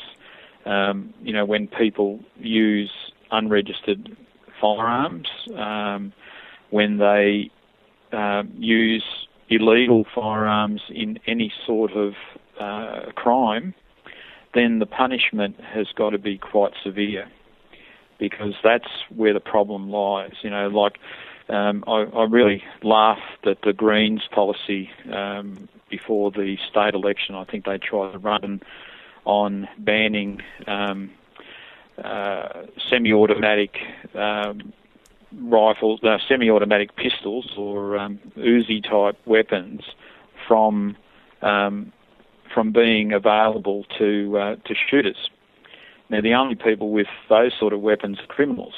um, 0.65 1.13
you 1.23 1.33
know, 1.33 1.45
when 1.45 1.69
people 1.69 2.21
use 2.39 2.91
unregistered 3.31 4.17
firearms, 4.61 5.29
um, 5.57 6.13
when 6.71 6.99
they 6.99 7.51
uh, 8.13 8.43
use 8.57 9.05
illegal 9.49 10.05
firearms 10.15 10.81
in 10.91 11.19
any 11.27 11.53
sort 11.67 11.93
of 11.93 12.15
uh, 12.61 13.13
crime, 13.15 13.75
then 14.55 14.79
the 14.79 14.87
punishment 14.87 15.57
has 15.61 15.87
got 15.97 16.11
to 16.11 16.19
be 16.19 16.39
quite 16.39 16.73
severe 16.83 17.29
because 18.19 18.55
that's 18.65 18.89
where 19.15 19.35
the 19.35 19.41
problem 19.41 19.91
lies. 19.91 20.33
You 20.43 20.51
know, 20.51 20.69
like 20.69 20.95
um, 21.49 21.85
I, 21.87 22.03
I, 22.03 22.25
really 22.25 22.65
laughed 22.83 23.47
at 23.47 23.63
the 23.63 23.73
Greens 23.73 24.23
policy 24.33 24.91
um, 25.13 25.69
before 25.89 26.31
the 26.31 26.59
state 26.69 26.95
election. 26.95 27.35
I 27.35 27.45
think 27.45 27.65
they 27.65 27.79
tried 27.79 28.13
to 28.13 28.19
run 28.19 28.63
on 29.25 29.69
banning 29.79 30.43
um, 30.67 31.11
uh, 32.03 32.65
semi-automatic 32.91 33.77
um, 34.15 34.73
rifles, 35.41 36.03
uh, 36.03 36.19
semi-automatic 36.29 36.97
pistols, 36.97 37.53
or 37.57 37.97
um, 37.97 38.19
Uzi-type 38.37 39.19
weapons 39.25 39.83
from 40.49 40.97
um, 41.43 41.93
from 42.53 42.73
being 42.73 43.13
available 43.13 43.85
to 43.99 44.39
uh, 44.39 44.57
to 44.65 44.75
shooters. 44.75 45.31
Now, 46.09 46.21
the 46.21 46.35
only 46.35 46.55
people 46.55 46.91
with 46.91 47.09
those 47.29 47.53
sort 47.59 47.73
of 47.73 47.81
weapons 47.81 48.19
are 48.21 48.27
criminals. 48.27 48.75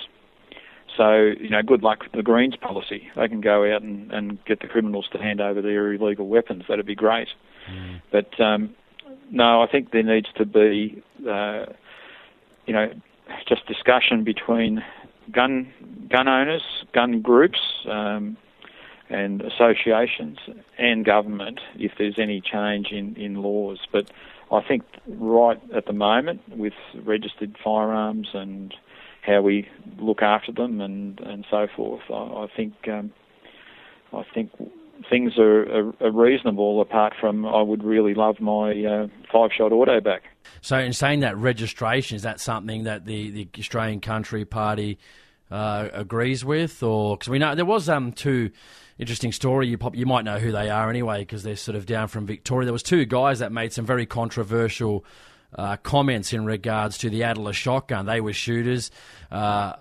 So, 0.98 1.32
you 1.40 1.48
know, 1.48 1.62
good 1.62 1.84
luck 1.84 2.02
with 2.02 2.12
the 2.12 2.24
Greens 2.24 2.56
policy. 2.56 3.08
They 3.14 3.28
can 3.28 3.40
go 3.40 3.72
out 3.72 3.82
and, 3.82 4.12
and 4.12 4.44
get 4.44 4.60
the 4.60 4.66
criminals 4.66 5.08
to 5.12 5.18
hand 5.18 5.40
over 5.40 5.62
their 5.62 5.92
illegal 5.92 6.26
weapons. 6.26 6.64
That'd 6.68 6.86
be 6.86 6.96
great. 6.96 7.28
Mm. 7.70 8.02
But 8.10 8.38
um, 8.40 8.74
no, 9.30 9.62
I 9.62 9.68
think 9.68 9.92
there 9.92 10.02
needs 10.02 10.28
to 10.36 10.44
be, 10.44 11.00
uh, 11.20 11.66
you 12.66 12.74
know, 12.74 12.92
just 13.46 13.64
discussion 13.66 14.24
between 14.24 14.84
gun 15.30 15.72
gun 16.10 16.26
owners, 16.26 16.64
gun 16.92 17.20
groups, 17.20 17.60
um, 17.88 18.36
and 19.08 19.40
associations, 19.42 20.38
and 20.78 21.04
government 21.04 21.60
if 21.78 21.92
there's 21.96 22.18
any 22.18 22.40
change 22.40 22.88
in, 22.90 23.14
in 23.14 23.36
laws. 23.36 23.78
But 23.92 24.10
I 24.50 24.62
think 24.62 24.82
right 25.06 25.60
at 25.72 25.86
the 25.86 25.92
moment, 25.92 26.40
with 26.48 26.74
registered 27.04 27.56
firearms 27.62 28.30
and 28.32 28.74
how 29.22 29.42
we 29.42 29.68
look 29.98 30.22
after 30.22 30.52
them 30.52 30.80
and, 30.80 31.20
and 31.20 31.46
so 31.50 31.66
forth. 31.74 32.02
I, 32.10 32.14
I 32.14 32.46
think 32.56 32.74
um, 32.88 33.12
I 34.12 34.22
think 34.34 34.50
things 35.10 35.38
are, 35.38 35.62
are, 35.62 35.92
are, 36.00 36.10
reasonable. 36.10 36.80
Apart 36.80 37.14
from, 37.20 37.46
I 37.46 37.62
would 37.62 37.84
really 37.84 38.14
love 38.14 38.40
my 38.40 38.72
uh, 38.84 39.06
five 39.32 39.50
shot 39.56 39.72
auto 39.72 40.00
back. 40.00 40.22
So, 40.60 40.78
in 40.78 40.92
saying 40.92 41.20
that 41.20 41.36
registration, 41.36 42.16
is 42.16 42.22
that 42.22 42.40
something 42.40 42.84
that 42.84 43.04
the, 43.04 43.30
the 43.30 43.48
Australian 43.58 44.00
Country 44.00 44.44
Party 44.44 44.98
uh, 45.50 45.88
agrees 45.92 46.44
with, 46.44 46.82
or 46.82 47.16
because 47.16 47.28
we 47.28 47.38
know 47.38 47.54
there 47.54 47.64
was 47.64 47.88
um 47.88 48.12
two 48.12 48.50
interesting 48.98 49.32
story. 49.32 49.68
You 49.68 49.78
pop, 49.78 49.94
you 49.96 50.06
might 50.06 50.24
know 50.24 50.38
who 50.38 50.52
they 50.52 50.70
are 50.70 50.90
anyway 50.90 51.20
because 51.20 51.42
they're 51.42 51.56
sort 51.56 51.76
of 51.76 51.86
down 51.86 52.08
from 52.08 52.26
Victoria. 52.26 52.66
There 52.66 52.72
was 52.72 52.82
two 52.82 53.04
guys 53.04 53.38
that 53.38 53.52
made 53.52 53.72
some 53.72 53.86
very 53.86 54.06
controversial 54.06 55.04
uh, 55.54 55.76
comments 55.76 56.32
in 56.32 56.44
regards 56.44 56.98
to 56.98 57.10
the 57.10 57.24
Adler 57.24 57.52
shotgun. 57.52 58.06
They 58.06 58.20
were 58.20 58.32
shooters. 58.32 58.90
Uh, 59.30 59.74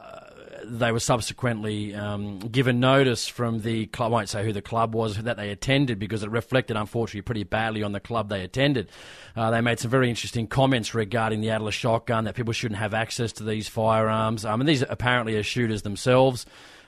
they 0.64 0.92
were 0.92 1.00
subsequently 1.00 1.94
um, 1.96 2.40
given 2.40 2.80
notice 2.80 3.28
from 3.28 3.62
the 3.62 3.86
club. 3.88 4.12
I 4.12 4.14
won't 4.14 4.30
say 4.30 4.44
who 4.44 4.54
the 4.54 4.62
club 4.62 4.94
was 4.96 5.22
that 5.24 5.38
they 5.38 5.50
attended 5.50 6.00
because 6.00 6.24
it 6.24 6.30
reflected, 6.30 6.78
unfortunately, 6.78 7.22
pretty 7.22 7.44
badly 7.44 7.84
on 7.84 7.92
the 7.92 8.00
club 8.00 8.30
they 8.30 8.42
attended. 8.44 8.90
Uh, 9.36 9.52
they 9.52 9.62
made 9.62 9.80
some 9.80 9.92
very 9.92 10.10
interesting 10.10 10.48
comments 10.48 10.94
regarding 10.94 11.42
the 11.42 11.52
Adler 11.52 11.72
shotgun 11.72 12.26
that 12.26 12.36
people 12.36 12.54
shouldn't 12.54 12.80
have 12.80 12.94
access 12.94 13.32
to 13.34 13.44
these 13.44 13.68
firearms. 13.68 14.46
Um, 14.46 14.60
mean, 14.60 14.68
these 14.68 14.84
apparently 14.88 15.36
are 15.36 15.44
shooters 15.44 15.84
themselves. 15.84 16.46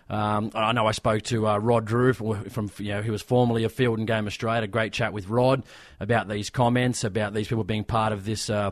Um, 0.10 0.49
I 0.55 0.72
know 0.72 0.88
I 0.88 0.91
spoke 0.91 1.22
to 1.24 1.47
uh, 1.47 1.57
Rod 1.57 1.86
Drew 1.86 2.14
from, 2.14 2.45
from, 2.45 2.72
you 2.80 2.89
know, 2.89 3.01
he 3.01 3.12
was 3.12 3.22
formerly 3.22 3.64
of 3.64 3.72
Field 3.72 3.99
and 3.99 4.07
Game 4.07 4.26
Australia. 4.26 4.64
A 4.64 4.68
great 4.68 4.91
chat 4.91 5.14
with 5.14 5.28
Rod 5.28 5.64
about 5.99 6.28
these 6.28 6.49
comments, 6.49 7.03
about 7.03 7.34
these 7.34 7.47
people 7.47 7.64
being 7.64 7.84
part 7.84 8.12
of 8.12 8.26
this 8.26 8.49
uh, 8.49 8.72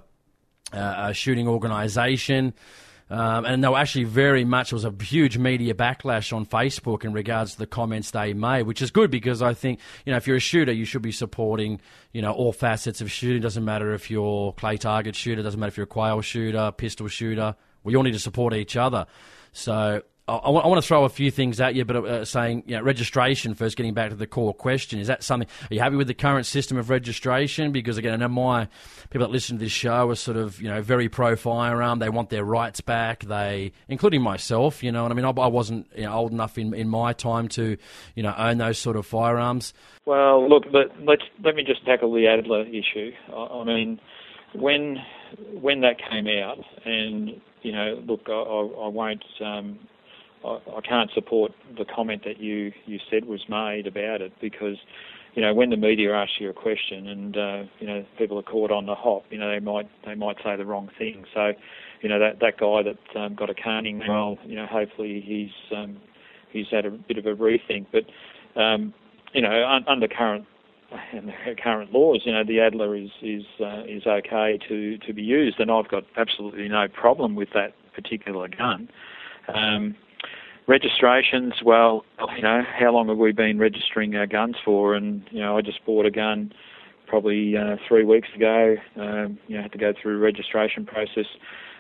uh, 0.73 1.11
shooting 1.11 1.47
organisation. 1.47 2.53
Um, 3.09 3.45
and 3.45 3.63
there 3.63 3.71
were 3.71 3.77
actually 3.77 4.03
very 4.03 4.43
much, 4.43 4.73
was 4.73 4.83
a 4.83 4.93
huge 5.01 5.37
media 5.37 5.73
backlash 5.73 6.35
on 6.35 6.45
Facebook 6.45 7.05
in 7.05 7.13
regards 7.13 7.53
to 7.53 7.59
the 7.59 7.67
comments 7.67 8.11
they 8.11 8.33
made, 8.33 8.63
which 8.63 8.81
is 8.81 8.91
good 8.91 9.09
because 9.11 9.41
I 9.41 9.53
think, 9.53 9.79
you 10.05 10.11
know, 10.11 10.17
if 10.17 10.27
you're 10.27 10.37
a 10.37 10.41
shooter, 10.41 10.73
you 10.73 10.83
should 10.83 11.01
be 11.01 11.13
supporting, 11.13 11.79
you 12.11 12.21
know, 12.21 12.33
all 12.33 12.51
facets 12.51 12.99
of 12.99 13.09
shooting. 13.09 13.41
Doesn't 13.41 13.63
matter 13.63 13.93
if 13.93 14.11
you're 14.11 14.51
clay 14.53 14.75
target 14.75 15.15
shooter, 15.15 15.41
doesn't 15.41 15.59
matter 15.59 15.69
if 15.69 15.77
you're 15.77 15.85
a 15.85 15.87
quail 15.87 16.19
shooter, 16.21 16.71
pistol 16.71 17.07
shooter. 17.07 17.55
We 17.83 17.95
all 17.95 18.03
need 18.03 18.11
to 18.11 18.19
support 18.19 18.53
each 18.53 18.75
other. 18.75 19.05
So 19.53 20.01
I, 20.27 20.35
I, 20.35 20.67
want 20.67 20.81
to 20.81 20.85
throw 20.85 21.05
a 21.05 21.09
few 21.09 21.31
things 21.31 21.61
at 21.61 21.73
you, 21.73 21.85
but 21.85 21.95
uh, 21.95 22.25
saying 22.25 22.63
you 22.65 22.75
know, 22.75 22.81
registration 22.81 23.53
first. 23.53 23.77
Getting 23.77 23.93
back 23.93 24.09
to 24.09 24.15
the 24.15 24.27
core 24.27 24.53
question, 24.53 24.99
is 24.99 25.07
that 25.07 25.23
something? 25.23 25.47
Are 25.69 25.73
you 25.73 25.79
happy 25.79 25.95
with 25.95 26.07
the 26.07 26.13
current 26.13 26.45
system 26.45 26.77
of 26.77 26.89
registration? 26.89 27.71
Because 27.71 27.97
again, 27.97 28.13
I 28.13 28.17
know 28.17 28.27
my 28.27 28.67
people 29.09 29.25
that 29.25 29.31
listen 29.31 29.57
to 29.57 29.63
this 29.63 29.71
show 29.71 30.09
are 30.09 30.15
sort 30.15 30.35
of 30.35 30.61
you 30.61 30.67
know 30.67 30.81
very 30.81 31.07
pro 31.07 31.37
firearm. 31.37 31.99
They 31.99 32.09
want 32.09 32.29
their 32.29 32.43
rights 32.43 32.81
back. 32.81 33.23
They, 33.23 33.71
including 33.87 34.21
myself, 34.21 34.83
you 34.83 34.91
know, 34.91 35.05
and 35.05 35.13
I 35.13 35.15
mean, 35.15 35.23
I, 35.23 35.29
I 35.29 35.47
wasn't 35.47 35.87
you 35.95 36.03
know, 36.03 36.13
old 36.13 36.33
enough 36.33 36.57
in 36.57 36.73
in 36.73 36.89
my 36.89 37.13
time 37.13 37.47
to 37.49 37.77
you 38.15 38.23
know 38.23 38.33
own 38.37 38.57
those 38.57 38.77
sort 38.77 38.97
of 38.97 39.05
firearms. 39.05 39.73
Well, 40.05 40.47
look, 40.47 40.65
but 40.71 40.91
let's 41.03 41.23
let 41.41 41.55
me 41.55 41.63
just 41.63 41.85
tackle 41.85 42.13
the 42.13 42.27
Adler 42.27 42.65
issue. 42.65 43.11
I, 43.33 43.45
I 43.45 43.63
mean, 43.63 44.01
when 44.53 44.97
when 45.53 45.81
that 45.81 45.99
came 45.99 46.27
out, 46.27 46.59
and 46.83 47.39
you 47.61 47.71
know, 47.71 48.03
look, 48.05 48.23
I, 48.27 48.33
I 48.33 48.87
won't. 48.89 49.23
Um, 49.39 49.79
I, 50.45 50.59
I 50.77 50.81
can't 50.81 51.11
support 51.13 51.51
the 51.77 51.85
comment 51.85 52.23
that 52.25 52.39
you, 52.39 52.71
you 52.85 52.99
said 53.09 53.25
was 53.25 53.41
made 53.49 53.87
about 53.87 54.21
it 54.21 54.33
because, 54.41 54.77
you 55.35 55.41
know, 55.41 55.53
when 55.53 55.69
the 55.69 55.77
media 55.77 56.13
asks 56.13 56.35
you 56.39 56.49
a 56.49 56.53
question 56.53 57.07
and 57.07 57.37
uh, 57.37 57.63
you 57.79 57.87
know 57.87 58.05
people 58.17 58.39
are 58.39 58.43
caught 58.43 58.71
on 58.71 58.85
the 58.85 58.95
hop, 58.95 59.23
you 59.29 59.37
know 59.37 59.49
they 59.49 59.59
might 59.59 59.87
they 60.05 60.15
might 60.15 60.37
say 60.43 60.55
the 60.55 60.65
wrong 60.65 60.89
thing. 60.97 61.25
So, 61.33 61.53
you 62.01 62.09
know 62.09 62.19
that 62.19 62.39
that 62.39 62.57
guy 62.57 62.81
that 62.83 63.19
um, 63.19 63.35
got 63.35 63.49
a 63.49 63.53
caning, 63.53 64.01
well, 64.07 64.37
you 64.45 64.55
know, 64.55 64.65
hopefully 64.65 65.23
he's 65.25 65.77
um, 65.77 65.97
he's 66.51 66.65
had 66.71 66.85
a 66.85 66.91
bit 66.91 67.17
of 67.17 67.25
a 67.27 67.35
rethink. 67.35 67.85
But 67.91 68.59
um, 68.59 68.93
you 69.33 69.41
know, 69.41 69.67
un- 69.67 69.85
under 69.87 70.07
current 70.07 70.45
current 71.63 71.93
laws, 71.93 72.21
you 72.25 72.31
know, 72.31 72.43
the 72.43 72.59
Adler 72.59 72.95
is 72.95 73.09
is 73.21 73.43
uh, 73.59 73.83
is 73.87 74.07
okay 74.07 74.57
to 74.67 74.97
to 74.97 75.13
be 75.13 75.21
used, 75.21 75.59
and 75.59 75.69
I've 75.69 75.87
got 75.89 76.03
absolutely 76.17 76.67
no 76.67 76.87
problem 76.87 77.35
with 77.35 77.49
that 77.53 77.73
particular 77.93 78.47
gun. 78.47 78.89
Um, 79.53 79.95
registrations, 80.67 81.53
well, 81.63 82.03
you 82.35 82.41
know, 82.41 82.61
how 82.77 82.91
long 82.91 83.07
have 83.07 83.17
we 83.17 83.31
been 83.31 83.57
registering 83.57 84.15
our 84.15 84.27
guns 84.27 84.55
for? 84.63 84.95
And 84.95 85.23
you 85.31 85.39
know, 85.39 85.57
I 85.57 85.61
just 85.61 85.83
bought 85.85 86.05
a 86.05 86.11
gun 86.11 86.51
probably 87.07 87.55
uh, 87.57 87.77
three 87.87 88.03
weeks 88.03 88.27
ago. 88.35 88.75
Um, 88.97 89.39
you 89.47 89.55
know, 89.55 89.63
had 89.63 89.71
to 89.71 89.77
go 89.77 89.93
through 89.99 90.17
a 90.17 90.19
registration 90.19 90.85
process. 90.85 91.25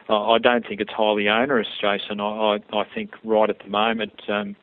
Uh, 0.09 0.31
I 0.31 0.37
don't 0.37 0.65
think 0.65 0.79
it's 0.79 0.93
highly 0.93 1.27
onerous, 1.27 1.67
Jason. 1.81 2.21
I, 2.21 2.23
I, 2.73 2.77
I 2.77 2.83
think 2.95 3.11
right 3.25 3.49
at 3.49 3.59
the 3.59 3.69
moment, 3.69 4.21
um, 4.29 4.55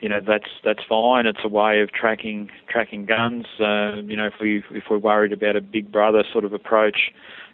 you 0.00 0.08
know, 0.08 0.20
that's 0.24 0.50
that's 0.62 0.80
fine. 0.88 1.26
It's 1.26 1.40
a 1.42 1.48
way 1.48 1.80
of 1.80 1.90
tracking 1.90 2.50
tracking 2.68 3.06
guns. 3.06 3.46
Uh, 3.58 4.02
you 4.02 4.16
know, 4.16 4.26
if 4.26 4.34
we 4.40 4.62
if 4.70 4.84
we're 4.90 4.98
worried 4.98 5.32
about 5.32 5.56
a 5.56 5.60
big 5.60 5.90
brother 5.90 6.22
sort 6.32 6.44
of 6.44 6.52
approach, 6.52 7.12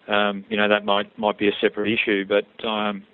um, 0.09 0.45
you 0.49 0.57
know, 0.57 0.68
that 0.68 0.84
might 0.84 1.16
might 1.18 1.38
be 1.38 1.49
a 1.49 1.53
separate 1.61 1.90
issue. 1.92 2.24
But 2.26 2.66
um, 2.66 3.05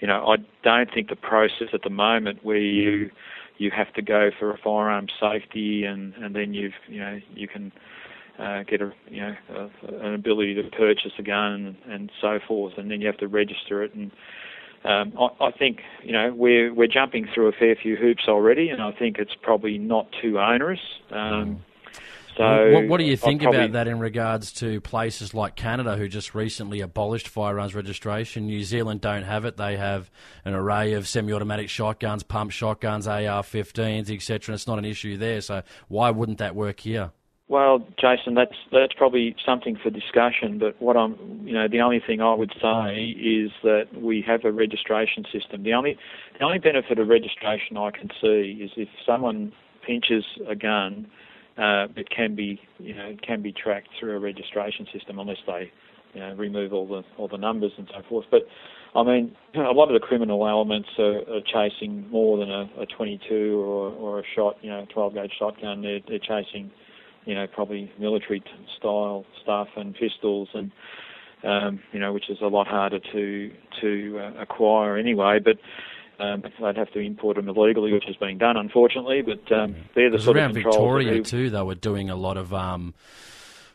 you 0.00 0.06
know, 0.06 0.26
I 0.26 0.36
don't 0.62 0.92
think 0.92 1.08
the 1.08 1.16
process 1.16 1.68
at 1.72 1.82
the 1.82 1.90
moment 1.90 2.44
where 2.44 2.56
you 2.56 3.10
you 3.58 3.72
have 3.72 3.92
to 3.94 4.02
go 4.02 4.30
for 4.38 4.52
a 4.52 4.58
firearm 4.58 5.08
safety 5.20 5.84
and 5.84 6.14
and 6.14 6.34
then 6.34 6.54
you've 6.54 6.72
you 6.86 7.00
know 7.00 7.18
you 7.34 7.48
can 7.48 7.72
uh, 8.38 8.62
get 8.62 8.80
a 8.80 8.92
you 9.10 9.20
know 9.20 9.34
a, 9.50 10.06
an 10.06 10.14
ability 10.14 10.54
to 10.54 10.62
purchase 10.70 11.12
a 11.18 11.22
gun 11.22 11.76
and, 11.84 11.92
and 11.92 12.12
so 12.20 12.38
forth, 12.46 12.74
and 12.76 12.90
then 12.90 13.00
you 13.00 13.06
have 13.06 13.18
to 13.18 13.28
register 13.28 13.82
it 13.82 13.94
and. 13.94 14.10
Um, 14.84 15.12
I, 15.18 15.46
I 15.46 15.50
think 15.50 15.80
you 16.04 16.12
know 16.12 16.32
we're 16.32 16.72
we're 16.72 16.86
jumping 16.86 17.26
through 17.34 17.48
a 17.48 17.52
fair 17.52 17.74
few 17.74 17.96
hoops 17.96 18.28
already, 18.28 18.68
and 18.68 18.80
I 18.80 18.92
think 18.92 19.18
it's 19.18 19.34
probably 19.42 19.76
not 19.76 20.06
too 20.22 20.38
onerous. 20.38 20.78
Um, 21.10 21.64
so, 22.38 22.70
what, 22.72 22.88
what 22.88 22.98
do 22.98 23.04
you 23.04 23.16
think 23.16 23.42
probably, 23.42 23.58
about 23.58 23.72
that 23.72 23.88
in 23.88 23.98
regards 23.98 24.52
to 24.54 24.80
places 24.80 25.34
like 25.34 25.56
Canada, 25.56 25.96
who 25.96 26.08
just 26.08 26.34
recently 26.34 26.80
abolished 26.80 27.28
firearms 27.28 27.74
registration? 27.74 28.46
New 28.46 28.62
Zealand 28.62 29.00
don't 29.00 29.24
have 29.24 29.44
it; 29.44 29.56
they 29.56 29.76
have 29.76 30.08
an 30.44 30.54
array 30.54 30.92
of 30.92 31.08
semi-automatic 31.08 31.68
shotguns, 31.68 32.22
pump 32.22 32.52
shotguns, 32.52 33.08
AR-15s, 33.08 34.08
etc. 34.08 34.54
It's 34.54 34.68
not 34.68 34.78
an 34.78 34.84
issue 34.84 35.16
there. 35.16 35.40
So, 35.40 35.62
why 35.88 36.10
wouldn't 36.10 36.38
that 36.38 36.54
work 36.54 36.80
here? 36.80 37.10
Well, 37.48 37.78
Jason, 37.98 38.34
that's 38.34 38.54
that's 38.70 38.92
probably 38.92 39.34
something 39.44 39.76
for 39.82 39.90
discussion. 39.90 40.58
But 40.58 40.80
what 40.80 40.96
I'm, 40.96 41.16
you 41.44 41.54
know, 41.54 41.66
the 41.66 41.80
only 41.80 42.00
thing 42.06 42.20
I 42.20 42.34
would 42.34 42.52
say 42.62 43.16
is 43.18 43.50
that 43.64 43.86
we 44.00 44.22
have 44.26 44.44
a 44.44 44.52
registration 44.52 45.24
system. 45.32 45.64
The 45.64 45.72
only 45.72 45.98
the 46.38 46.44
only 46.44 46.58
benefit 46.58 46.98
of 47.00 47.08
registration 47.08 47.76
I 47.76 47.90
can 47.90 48.10
see 48.20 48.60
is 48.62 48.70
if 48.76 48.88
someone 49.04 49.52
pinches 49.84 50.24
a 50.46 50.54
gun 50.54 51.08
uh, 51.58 51.86
it 51.96 52.08
can 52.10 52.34
be 52.34 52.60
you 52.78 52.94
know 52.94 53.16
can 53.26 53.42
be 53.42 53.52
tracked 53.52 53.88
through 53.98 54.16
a 54.16 54.20
registration 54.20 54.86
system 54.92 55.18
unless 55.18 55.38
they 55.46 55.70
you 56.14 56.20
know 56.20 56.34
remove 56.34 56.72
all 56.72 56.86
the 56.86 57.02
all 57.16 57.28
the 57.28 57.38
numbers 57.38 57.72
and 57.76 57.88
so 57.92 58.02
forth. 58.08 58.26
But 58.30 58.42
I 58.94 59.02
mean, 59.02 59.36
a 59.54 59.72
lot 59.72 59.92
of 59.92 60.00
the 60.00 60.06
criminal 60.06 60.46
elements 60.46 60.88
are, 60.98 61.18
are 61.18 61.40
chasing 61.44 62.08
more 62.10 62.38
than 62.38 62.50
a, 62.50 62.68
a 62.80 62.86
22 62.86 63.58
or, 63.60 63.90
or 63.92 64.20
a 64.20 64.22
shot, 64.34 64.56
you 64.62 64.70
know, 64.70 64.86
12 64.92 65.14
gauge 65.14 65.32
shotgun. 65.38 65.82
They're, 65.82 66.00
they're 66.08 66.18
chasing, 66.18 66.70
you 67.24 67.34
know, 67.34 67.46
probably 67.46 67.92
military 67.98 68.42
style 68.78 69.24
stuff 69.42 69.68
and 69.76 69.94
pistols 69.94 70.48
and, 70.54 70.70
um, 71.44 71.80
you 71.92 72.00
know, 72.00 72.12
which 72.12 72.30
is 72.30 72.38
a 72.42 72.46
lot 72.46 72.66
harder 72.66 72.98
to 73.12 73.50
to 73.80 74.18
uh, 74.18 74.42
acquire 74.42 74.96
anyway. 74.96 75.38
But 75.42 75.58
um, 76.18 76.42
they'd 76.42 76.76
have 76.76 76.90
to 76.92 76.98
import 76.98 77.36
them 77.36 77.48
illegally, 77.48 77.92
which 77.92 78.08
is 78.08 78.16
being 78.16 78.38
done, 78.38 78.56
unfortunately. 78.56 79.22
But 79.22 79.52
um, 79.52 79.76
they're 79.94 80.10
the 80.10 80.18
sort 80.18 80.36
around 80.36 80.50
of 80.50 80.56
Victoria 80.56 81.22
too. 81.22 81.50
They 81.50 81.62
were 81.62 81.74
doing 81.74 82.10
a 82.10 82.16
lot 82.16 82.36
of 82.36 82.52
um, 82.52 82.94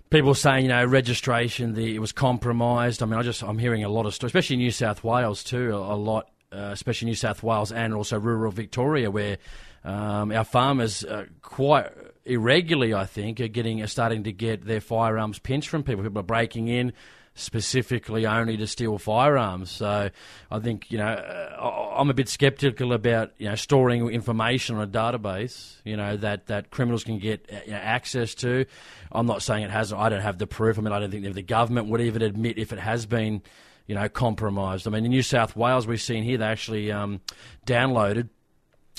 people 0.09 0.33
saying, 0.33 0.63
you 0.65 0.69
know, 0.69 0.85
registration. 0.85 1.73
The, 1.73 1.95
it 1.95 1.99
was 1.99 2.11
compromised. 2.11 3.01
I 3.01 3.05
mean, 3.05 3.19
I 3.19 3.23
just 3.23 3.43
I'm 3.43 3.57
hearing 3.57 3.83
a 3.83 3.89
lot 3.89 4.05
of 4.05 4.13
stories, 4.13 4.31
especially 4.31 4.55
in 4.55 4.59
New 4.59 4.71
South 4.71 5.03
Wales 5.03 5.43
too. 5.43 5.71
A, 5.73 5.93
a 5.93 5.95
lot, 5.95 6.29
uh, 6.51 6.69
especially 6.71 7.07
New 7.07 7.15
South 7.15 7.43
Wales 7.43 7.71
and 7.71 7.93
also 7.93 8.19
rural 8.19 8.51
Victoria, 8.51 9.09
where 9.09 9.37
um, 9.85 10.31
our 10.31 10.43
farmers 10.43 11.03
uh, 11.03 11.25
quite 11.41 11.89
irregularly, 12.25 12.93
I 12.93 13.05
think, 13.05 13.39
are 13.39 13.47
getting 13.47 13.81
are 13.81 13.87
starting 13.87 14.23
to 14.23 14.31
get 14.31 14.65
their 14.65 14.81
firearms 14.81 15.39
pinched 15.39 15.69
from 15.69 15.83
people. 15.83 16.03
People 16.03 16.19
are 16.19 16.23
breaking 16.23 16.67
in 16.67 16.93
specifically 17.35 18.25
only 18.25 18.57
to 18.57 18.67
steal 18.67 18.97
firearms. 18.97 19.71
So 19.71 20.09
I 20.51 20.59
think 20.59 20.91
you 20.91 20.97
know 20.97 21.07
uh, 21.07 21.95
I'm 21.97 22.09
a 22.09 22.13
bit 22.13 22.29
sceptical 22.29 22.93
about 22.93 23.31
you 23.37 23.49
know 23.49 23.55
storing 23.55 24.07
information 24.09 24.75
on 24.75 24.83
a 24.83 24.87
database. 24.87 25.77
You 25.83 25.97
know 25.97 26.17
that 26.17 26.47
that 26.47 26.71
criminals 26.71 27.03
can 27.03 27.19
get 27.19 27.49
uh, 27.51 27.59
you 27.65 27.71
know, 27.71 27.77
access 27.77 28.35
to. 28.35 28.65
I'm 29.11 29.25
not 29.25 29.41
saying 29.41 29.63
it 29.63 29.71
hasn't. 29.71 29.99
I 29.99 30.09
don't 30.09 30.21
have 30.21 30.37
the 30.37 30.47
proof. 30.47 30.77
I 30.77 30.81
mean 30.81 30.93
I 30.93 30.99
don't 30.99 31.11
think 31.11 31.33
the 31.33 31.41
government 31.41 31.87
would 31.87 32.01
even 32.01 32.21
admit 32.21 32.57
if 32.57 32.71
it 32.71 32.79
has 32.79 33.05
been. 33.05 33.41
You 33.85 33.95
know, 33.95 34.07
compromised. 34.07 34.87
I 34.87 34.91
mean, 34.91 35.03
in 35.03 35.11
New 35.11 35.21
South 35.21 35.57
Wales, 35.57 35.85
we've 35.85 36.01
seen 36.01 36.23
here 36.23 36.37
they 36.37 36.45
actually 36.45 36.89
um, 36.89 37.19
downloaded 37.65 38.29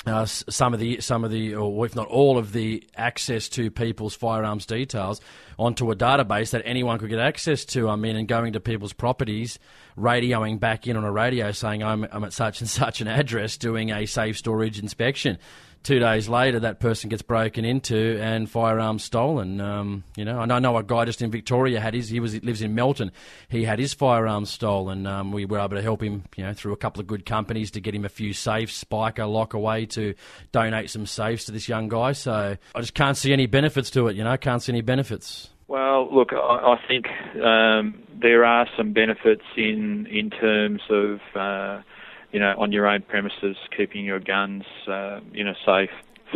uh, 0.07 0.26
some 0.26 0.74
of 0.74 0.80
the 0.80 1.01
some 1.01 1.24
of 1.24 1.30
the 1.30 1.55
or 1.55 1.86
if 1.86 1.97
not 1.97 2.07
all 2.09 2.36
of 2.36 2.53
the 2.53 2.84
access 2.97 3.49
to 3.49 3.70
people's 3.70 4.14
firearms 4.14 4.66
details 4.66 5.20
onto 5.59 5.90
a 5.90 5.97
database 5.97 6.51
that 6.51 6.62
anyone 6.64 6.99
could 6.99 7.09
get 7.09 7.18
access 7.18 7.64
to. 7.64 7.88
I 7.88 7.97
mean, 7.97 8.16
and 8.16 8.28
going 8.28 8.53
to 8.53 8.61
people's 8.61 8.92
properties, 8.92 9.59
radioing 9.97 10.61
back 10.61 10.86
in 10.86 10.97
on 10.97 11.05
a 11.05 11.12
radio 11.12 11.53
saying 11.53 11.82
I'm, 11.82 12.07
I'm 12.12 12.24
at 12.24 12.32
such 12.32 12.61
and 12.61 12.68
such 12.68 13.01
an 13.01 13.09
address 13.09 13.57
doing 13.57 13.90
a 13.90 14.05
safe 14.07 14.36
storage 14.36 14.78
inspection 14.78 15.38
two 15.85 16.01
days 16.01 16.28
later, 16.28 16.59
that 16.61 16.80
person 16.80 17.09
gets 17.11 17.22
broken 17.22 17.64
into 17.64 18.18
and 18.20 18.51
firearms 18.51 19.05
stolen. 19.05 19.61
Um, 19.61 20.03
you 20.16 20.24
know, 20.24 20.41
and 20.41 20.53
I 20.53 20.59
know 20.59 20.76
a 20.76 20.82
guy 20.82 21.05
just 21.05 21.22
in 21.22 21.30
Victoria 21.30 21.78
had 21.78 21.95
his. 21.95 22.09
He 22.09 22.18
was 22.18 22.43
lives 22.43 22.62
in 22.62 22.74
Melton. 22.74 23.12
He 23.49 23.64
had 23.64 23.78
his 23.78 23.95
firearms 23.95 24.51
stolen. 24.51 25.07
Um, 25.07 25.30
we 25.30 25.45
were 25.45 25.61
able 25.61 25.76
to 25.76 25.82
help 25.82 26.03
him, 26.03 26.24
you 26.37 26.45
know, 26.45 26.55
through 26.55 26.72
a 26.72 26.76
couple 26.76 27.01
of 27.01 27.07
good 27.07 27.24
companies 27.24 27.70
to 27.72 27.80
get 27.80 27.95
him 27.95 28.05
a 28.05 28.09
few 28.09 28.32
safes, 28.32 28.74
Spika 28.74 29.26
lock 29.26 29.55
away 29.55 29.87
to 29.87 30.14
donate 30.51 30.91
some 30.91 31.07
safes 31.07 31.45
to 31.45 31.53
this 31.53 31.68
young 31.68 31.89
guy. 31.89 32.12
So 32.12 32.57
I 32.74 32.80
just 32.80 32.95
can't 32.95 33.16
see 33.16 33.32
any 33.32 33.47
benefits 33.47 33.91
to 33.91 34.09
it. 34.09 34.16
You 34.16 34.24
know, 34.24 34.37
can't 34.37 34.62
see 34.62 34.72
any 34.72 34.80
benefits. 34.80 35.51
Well, 35.68 36.12
look, 36.14 36.32
I, 36.32 36.37
I 36.37 36.80
think 36.89 37.07
um, 37.43 38.03
there 38.20 38.45
are 38.45 38.66
some 38.76 38.93
benefits 38.93 39.45
in 39.57 40.07
in 40.07 40.30
terms 40.30 40.80
of 40.91 41.20
uh, 41.35 41.82
you 42.35 42.41
know 42.41 42.55
on 42.59 42.72
your 42.72 42.87
own 42.87 43.01
premises 43.03 43.57
keeping 43.74 44.05
your 44.05 44.18
guns 44.18 44.64
uh, 44.89 45.20
in 45.32 45.47
a 45.47 45.55
safe 45.64 45.91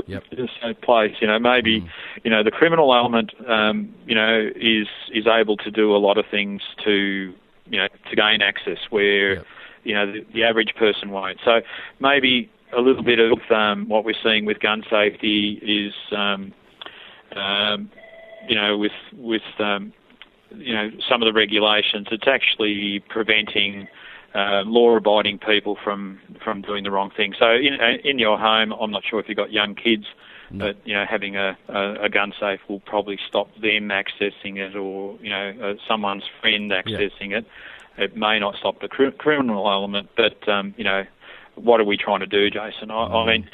yep. 0.06 0.22
safe 0.62 0.80
place. 0.80 1.16
You 1.20 1.26
know, 1.26 1.40
maybe 1.40 1.80
mm. 1.80 1.88
you 2.22 2.30
know 2.30 2.44
the 2.44 2.52
criminal 2.52 2.94
element 2.94 3.32
um, 3.48 3.92
you 4.06 4.14
know 4.14 4.48
is 4.54 4.86
is 5.12 5.26
able 5.26 5.56
to 5.58 5.70
do 5.70 5.94
a 5.94 5.98
lot 5.98 6.16
of 6.16 6.24
things 6.30 6.62
to 6.84 7.34
you 7.66 7.78
know 7.78 7.88
to 8.08 8.16
gain 8.16 8.40
access 8.40 8.78
where 8.90 9.34
yep. 9.34 9.46
you 9.82 9.94
know 9.94 10.12
the, 10.12 10.24
the 10.32 10.44
average 10.44 10.74
person 10.76 11.10
won't. 11.10 11.38
So 11.44 11.60
maybe 11.98 12.48
a 12.72 12.80
little 12.80 13.02
bit 13.02 13.18
of 13.18 13.38
um, 13.50 13.88
what 13.88 14.04
we're 14.04 14.22
seeing 14.22 14.44
with 14.44 14.60
gun 14.60 14.84
safety 14.88 15.58
is. 15.62 16.16
Um, 16.16 16.54
um, 17.36 17.90
you 18.48 18.54
know, 18.54 18.78
with 18.78 18.92
with 19.12 19.42
um, 19.58 19.92
you 20.50 20.74
know 20.74 20.90
some 21.08 21.22
of 21.22 21.26
the 21.26 21.32
regulations, 21.32 22.06
it's 22.10 22.26
actually 22.26 23.02
preventing 23.08 23.88
uh, 24.34 24.62
law-abiding 24.66 25.38
people 25.38 25.76
from 25.82 26.20
from 26.42 26.62
doing 26.62 26.84
the 26.84 26.90
wrong 26.90 27.10
thing. 27.16 27.34
So 27.38 27.52
in 27.52 27.74
in 28.04 28.18
your 28.18 28.38
home, 28.38 28.72
I'm 28.72 28.90
not 28.90 29.02
sure 29.04 29.20
if 29.20 29.28
you've 29.28 29.36
got 29.36 29.52
young 29.52 29.74
kids, 29.74 30.06
no. 30.50 30.66
but 30.66 30.76
you 30.86 30.94
know 30.94 31.04
having 31.08 31.36
a, 31.36 31.56
a, 31.68 32.04
a 32.04 32.08
gun 32.08 32.32
safe 32.38 32.60
will 32.68 32.80
probably 32.80 33.18
stop 33.28 33.54
them 33.56 33.88
accessing 33.88 34.58
it, 34.58 34.76
or 34.76 35.16
you 35.20 35.30
know 35.30 35.54
uh, 35.62 35.74
someone's 35.86 36.24
friend 36.40 36.70
accessing 36.70 37.30
yeah. 37.30 37.38
it. 37.38 37.46
It 37.96 38.16
may 38.16 38.38
not 38.38 38.54
stop 38.56 38.80
the 38.80 38.88
cr- 38.88 39.10
criminal 39.10 39.68
element, 39.70 40.10
but 40.16 40.48
um, 40.48 40.74
you 40.76 40.84
know 40.84 41.04
what 41.54 41.80
are 41.80 41.84
we 41.84 41.96
trying 41.96 42.20
to 42.20 42.26
do, 42.26 42.50
Jason? 42.50 42.90
I, 42.90 42.94
mm. 42.94 43.14
I 43.14 43.26
mean, 43.26 43.50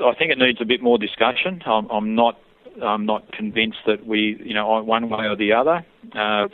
I 0.00 0.14
think 0.14 0.30
it 0.30 0.38
needs 0.38 0.60
a 0.60 0.64
bit 0.64 0.82
more 0.82 0.98
discussion. 0.98 1.62
I'm, 1.66 1.88
I'm 1.90 2.14
not 2.14 2.38
I'm 2.82 3.06
not 3.06 3.32
convinced 3.32 3.78
that 3.86 4.06
we, 4.06 4.40
you 4.44 4.54
know, 4.54 4.82
one 4.82 5.08
way 5.08 5.26
or 5.26 5.36
the 5.36 5.52
other. 5.52 5.84
Uh, 6.12 6.48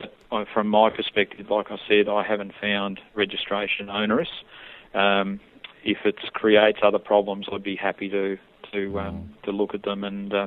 from 0.52 0.68
my 0.68 0.90
perspective, 0.90 1.50
like 1.50 1.70
I 1.70 1.76
said, 1.88 2.08
I 2.08 2.22
haven't 2.22 2.52
found 2.60 3.00
registration 3.14 3.88
onerous. 3.90 4.28
Um, 4.94 5.40
if 5.84 5.98
it 6.04 6.16
creates 6.32 6.78
other 6.82 6.98
problems, 6.98 7.46
I'd 7.52 7.62
be 7.62 7.76
happy 7.76 8.08
to 8.08 8.38
to 8.72 9.00
um, 9.00 9.34
to 9.44 9.50
look 9.52 9.74
at 9.74 9.82
them 9.82 10.04
and. 10.04 10.32
Uh, 10.32 10.46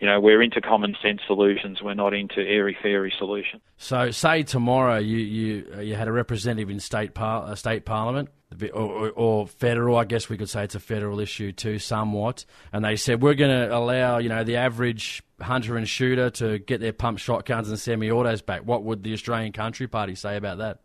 you 0.00 0.06
know, 0.06 0.20
we're 0.20 0.42
into 0.42 0.60
common 0.60 0.96
sense 1.02 1.20
solutions. 1.26 1.82
We're 1.82 1.94
not 1.94 2.14
into 2.14 2.40
airy 2.40 2.76
fairy 2.82 3.12
solutions. 3.18 3.62
So, 3.76 4.10
say 4.10 4.42
tomorrow 4.42 4.98
you 4.98 5.18
you 5.18 5.80
you 5.80 5.94
had 5.94 6.08
a 6.08 6.12
representative 6.12 6.70
in 6.70 6.80
state 6.80 7.14
par- 7.14 7.44
uh, 7.44 7.54
state 7.54 7.84
parliament 7.84 8.28
or, 8.72 8.80
or, 8.80 9.10
or, 9.10 9.46
federal. 9.46 9.96
I 9.96 10.04
guess 10.04 10.28
we 10.28 10.36
could 10.36 10.48
say 10.48 10.64
it's 10.64 10.74
a 10.74 10.80
federal 10.80 11.20
issue 11.20 11.52
too, 11.52 11.78
somewhat. 11.78 12.44
And 12.72 12.84
they 12.84 12.96
said 12.96 13.22
we're 13.22 13.34
going 13.34 13.50
to 13.50 13.76
allow 13.76 14.18
you 14.18 14.28
know 14.28 14.44
the 14.44 14.56
average 14.56 15.22
hunter 15.40 15.76
and 15.76 15.88
shooter 15.88 16.30
to 16.30 16.58
get 16.58 16.80
their 16.80 16.92
pump 16.92 17.18
shotguns 17.18 17.68
and 17.68 17.78
semi-autos 17.78 18.42
back. 18.42 18.62
What 18.64 18.84
would 18.84 19.02
the 19.02 19.12
Australian 19.12 19.52
Country 19.52 19.86
Party 19.86 20.14
say 20.14 20.36
about 20.36 20.58
that? 20.58 20.80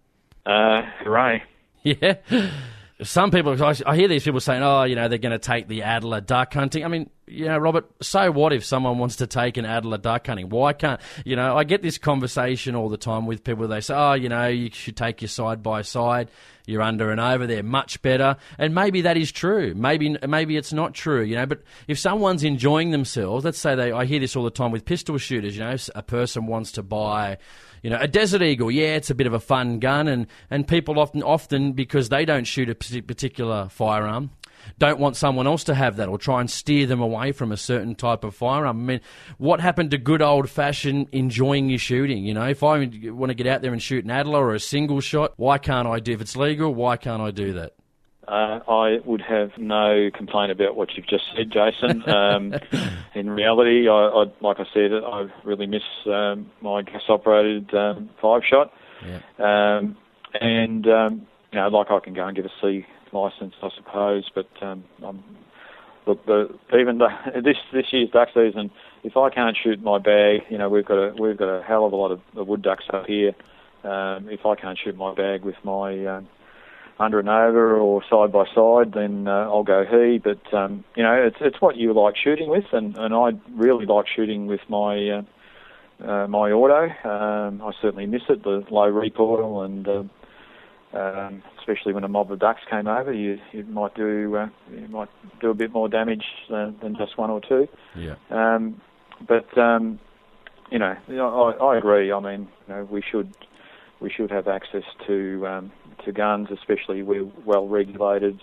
Uh, 0.46 0.82
hooray! 1.04 1.44
Yeah. 1.84 2.18
Some 3.04 3.32
people, 3.32 3.58
I 3.64 3.96
hear 3.96 4.08
these 4.08 4.24
people 4.24 4.40
saying, 4.40 4.62
"Oh, 4.62 4.84
you 4.84 4.96
know, 4.96 5.08
they're 5.08 5.18
going 5.18 5.32
to 5.32 5.40
take 5.40 5.68
the 5.68 5.84
Adler 5.84 6.22
duck 6.22 6.54
hunting." 6.54 6.86
I 6.86 6.88
mean, 6.88 7.10
you 7.32 7.46
know, 7.46 7.58
Robert, 7.58 7.90
so 8.02 8.30
what 8.32 8.52
if 8.52 8.66
someone 8.66 8.98
wants 8.98 9.16
to 9.18 9.28
take 9.28 9.56
an 9.56 9.66
Adler 9.66 9.98
duck 9.98 10.28
hunting? 10.28 10.50
Why 10.50 10.74
can't, 10.74 11.00
you 11.24 11.38
know, 11.38 11.56
I 11.56 11.64
get 11.64 11.82
this 11.82 11.98
conversation 11.98 12.76
all 12.76 12.90
the 12.90 12.98
time 12.98 13.26
with 13.26 13.44
people. 13.44 13.68
They 13.68 13.80
say, 13.80 13.94
oh, 13.96 14.14
you 14.14 14.28
know, 14.28 14.48
you 14.48 14.70
should 14.72 14.98
take 14.98 15.22
your 15.22 15.30
side 15.30 15.64
by 15.64 15.82
side. 15.82 16.30
You're 16.66 16.82
under 16.82 17.10
and 17.10 17.20
over. 17.20 17.48
They're 17.48 17.64
much 17.64 18.02
better. 18.02 18.36
And 18.58 18.76
maybe 18.76 19.02
that 19.02 19.18
is 19.18 19.32
true. 19.32 19.74
Maybe, 19.74 20.18
maybe 20.28 20.58
it's 20.58 20.74
not 20.74 20.94
true, 20.94 21.24
you 21.24 21.36
know, 21.36 21.46
but 21.46 21.64
if 21.88 21.98
someone's 21.98 22.44
enjoying 22.44 22.92
themselves, 22.92 23.46
let's 23.46 23.60
say 23.60 23.76
they, 23.76 23.92
I 23.92 24.06
hear 24.06 24.20
this 24.20 24.36
all 24.36 24.44
the 24.44 24.52
time 24.52 24.72
with 24.72 24.86
pistol 24.86 25.18
shooters, 25.18 25.56
you 25.56 25.64
know, 25.64 25.76
a 25.96 26.04
person 26.04 26.48
wants 26.48 26.74
to 26.74 26.84
buy, 26.84 27.38
you 27.82 27.90
know, 27.90 27.98
a 28.00 28.08
Desert 28.08 28.42
Eagle, 28.42 28.72
yeah, 28.72 28.96
it's 28.96 29.10
a 29.10 29.16
bit 29.16 29.28
of 29.28 29.34
a 29.34 29.40
fun 29.40 29.80
gun, 29.80 30.08
and, 30.08 30.28
and 30.50 30.68
people 30.68 31.00
often, 31.00 31.24
often 31.24 31.74
because 31.74 32.10
they 32.10 32.26
don't 32.26 32.46
shoot 32.46 32.70
a 32.70 32.76
particular 32.76 33.70
firearm, 33.70 34.32
don't 34.78 35.00
want 35.00 35.16
someone 35.16 35.48
else 35.48 35.64
to 35.66 35.76
have 35.76 35.98
that 35.98 36.08
or 36.08 36.18
try 36.18 36.40
and 36.40 36.50
steer 36.50 36.86
them 36.86 37.02
away 37.02 37.32
from 37.32 37.52
a 37.52 37.58
certain 37.58 37.96
type 37.96 38.24
of 38.24 38.36
firearm. 38.36 38.80
I 38.80 38.84
mean, 38.94 39.02
what 39.38 39.60
happened 39.60 39.92
to 39.92 39.98
good 39.98 40.22
old 40.22 40.50
fashioned 40.50 41.08
enjoying 41.12 41.70
your 41.70 41.80
shooting? 41.80 42.24
You 42.24 42.34
know, 42.34 42.48
if 42.48 42.64
I 42.64 42.78
want 42.78 43.30
to 43.30 43.34
get 43.34 43.48
out 43.48 43.62
there 43.62 43.74
and 43.74 43.82
shoot 43.82 44.06
an 44.06 44.12
Adler 44.12 44.46
or 44.46 44.54
a 44.54 44.60
single 44.60 45.02
shot, 45.02 45.34
why 45.38 45.58
can't 45.58 45.88
I 45.88 46.00
do? 46.00 46.14
If 46.14 46.22
it's 46.22 46.36
legal, 46.36 46.74
why 46.74 46.98
can't 46.98 47.22
I 47.22 47.32
do 47.32 47.54
that? 47.54 47.74
Uh, 48.28 48.60
I 48.68 49.00
would 49.04 49.22
have 49.22 49.58
no 49.58 50.10
complaint 50.14 50.52
about 50.52 50.76
what 50.76 50.96
you've 50.96 51.08
just 51.08 51.24
said, 51.36 51.52
Jason. 51.52 52.04
Um, 52.12 52.54
in 53.16 53.30
reality, 53.30 53.90
I, 53.90 53.94
I, 53.94 54.26
like 54.42 54.60
I 54.60 54.66
said, 54.74 54.92
I 54.94 55.28
really 55.44 55.66
miss 55.66 55.82
um, 56.06 56.52
my 56.62 56.82
gas-operated 56.82 57.74
um, 57.74 58.10
five-shot, 58.22 58.72
yeah. 59.06 59.20
Um, 59.40 59.98
and 60.40 60.88
um, 60.88 61.28
you 61.52 61.60
know, 61.60 61.68
like 61.68 61.92
I 61.92 62.00
can 62.00 62.14
go 62.14 62.26
and 62.26 62.36
get 62.36 62.46
a 62.46 62.52
C 62.62 62.86
license, 63.12 63.54
I 63.62 63.70
suppose. 63.76 64.30
But 64.34 64.48
um, 64.62 64.84
I'm, 65.04 65.24
look, 66.06 66.26
the, 66.26 66.54
even 66.78 67.00
the, 67.00 67.10
this 67.44 67.58
this 67.74 67.88
year's 67.92 68.10
duck 68.12 68.30
season, 68.34 68.72
if 69.04 69.18
I 69.18 69.30
can't 69.30 69.58
shoot 69.62 69.82
my 69.82 69.98
bag, 69.98 70.42
you 70.50 70.58
know, 70.58 70.70
we've 70.70 70.86
got 70.86 70.98
a 70.98 71.14
we've 71.22 71.38
got 71.38 71.50
a 71.50 71.64
hell 71.64 71.86
of 71.86 71.94
a 71.94 71.96
lot 71.96 72.12
of, 72.12 72.22
of 72.36 72.48
wood 72.48 72.62
ducks 72.62 72.86
up 72.94 73.06
here. 73.08 73.34
Um, 73.84 74.30
if 74.30 74.46
I 74.46 74.56
can't 74.56 74.78
shoot 74.78 74.96
my 74.96 75.14
bag 75.14 75.44
with 75.44 75.56
my 75.64 76.06
um, 76.06 76.28
under 77.00 77.20
and 77.20 77.30
over 77.30 77.78
or 77.78 78.04
side 78.10 78.32
by 78.32 78.46
side, 78.54 78.94
then 78.94 79.28
uh, 79.28 79.50
I'll 79.50 79.64
go 79.64 79.86
he. 79.86 80.18
But 80.18 80.54
um, 80.54 80.84
you 80.96 81.04
know, 81.04 81.14
it's 81.14 81.38
it's 81.40 81.62
what 81.62 81.78
you 81.78 81.94
like 81.94 82.16
shooting 82.16 82.50
with, 82.50 82.66
and 82.72 82.96
and 82.98 83.14
I 83.14 83.32
really 83.54 83.86
like 83.86 84.06
shooting 84.08 84.48
with 84.48 84.62
my. 84.70 85.10
Uh, 85.10 85.22
uh, 86.04 86.26
my 86.26 86.52
auto, 86.52 86.86
um, 87.08 87.62
I 87.62 87.72
certainly 87.80 88.08
miss 88.08 88.24
it. 88.28 88.42
The 88.42 88.66
low 88.72 88.88
recoil 88.88 89.62
and 89.62 89.88
uh, 89.88 90.04
um, 90.94 91.44
especially 91.60 91.94
when 91.94 92.04
a 92.04 92.08
mob 92.08 92.32
of 92.32 92.40
ducks 92.40 92.62
came 92.70 92.88
over, 92.88 93.14
you 93.14 93.40
you 93.52 93.64
might 93.66 93.96
do 93.96 94.36
uh, 94.36 94.50
you 94.72 94.88
might 94.90 95.10
do 95.40 95.50
a 95.50 95.54
bit 95.54 95.72
more 95.72 95.88
damage 95.88 96.26
uh, 96.50 96.72
than 96.82 96.96
just 96.98 97.18
one 97.18 97.30
or 97.30 97.40
two. 97.40 97.68
Yeah. 97.96 98.16
Um, 98.30 98.82
but 99.28 99.58
um, 99.58 100.00
you 100.72 100.80
know, 100.80 100.96
I, 101.08 101.64
I 101.64 101.78
agree. 101.78 102.12
I 102.12 102.20
mean, 102.20 102.48
you 102.68 102.74
know, 102.74 102.88
we 102.90 103.02
should 103.02 103.34
we 104.00 104.10
should 104.10 104.32
have 104.32 104.48
access 104.48 104.84
to 105.08 105.48
um, 105.48 105.72
to 106.06 106.12
guns, 106.12 106.50
especially 106.52 107.04
we're 107.04 107.30
well 107.46 107.68
regulated 107.68 108.42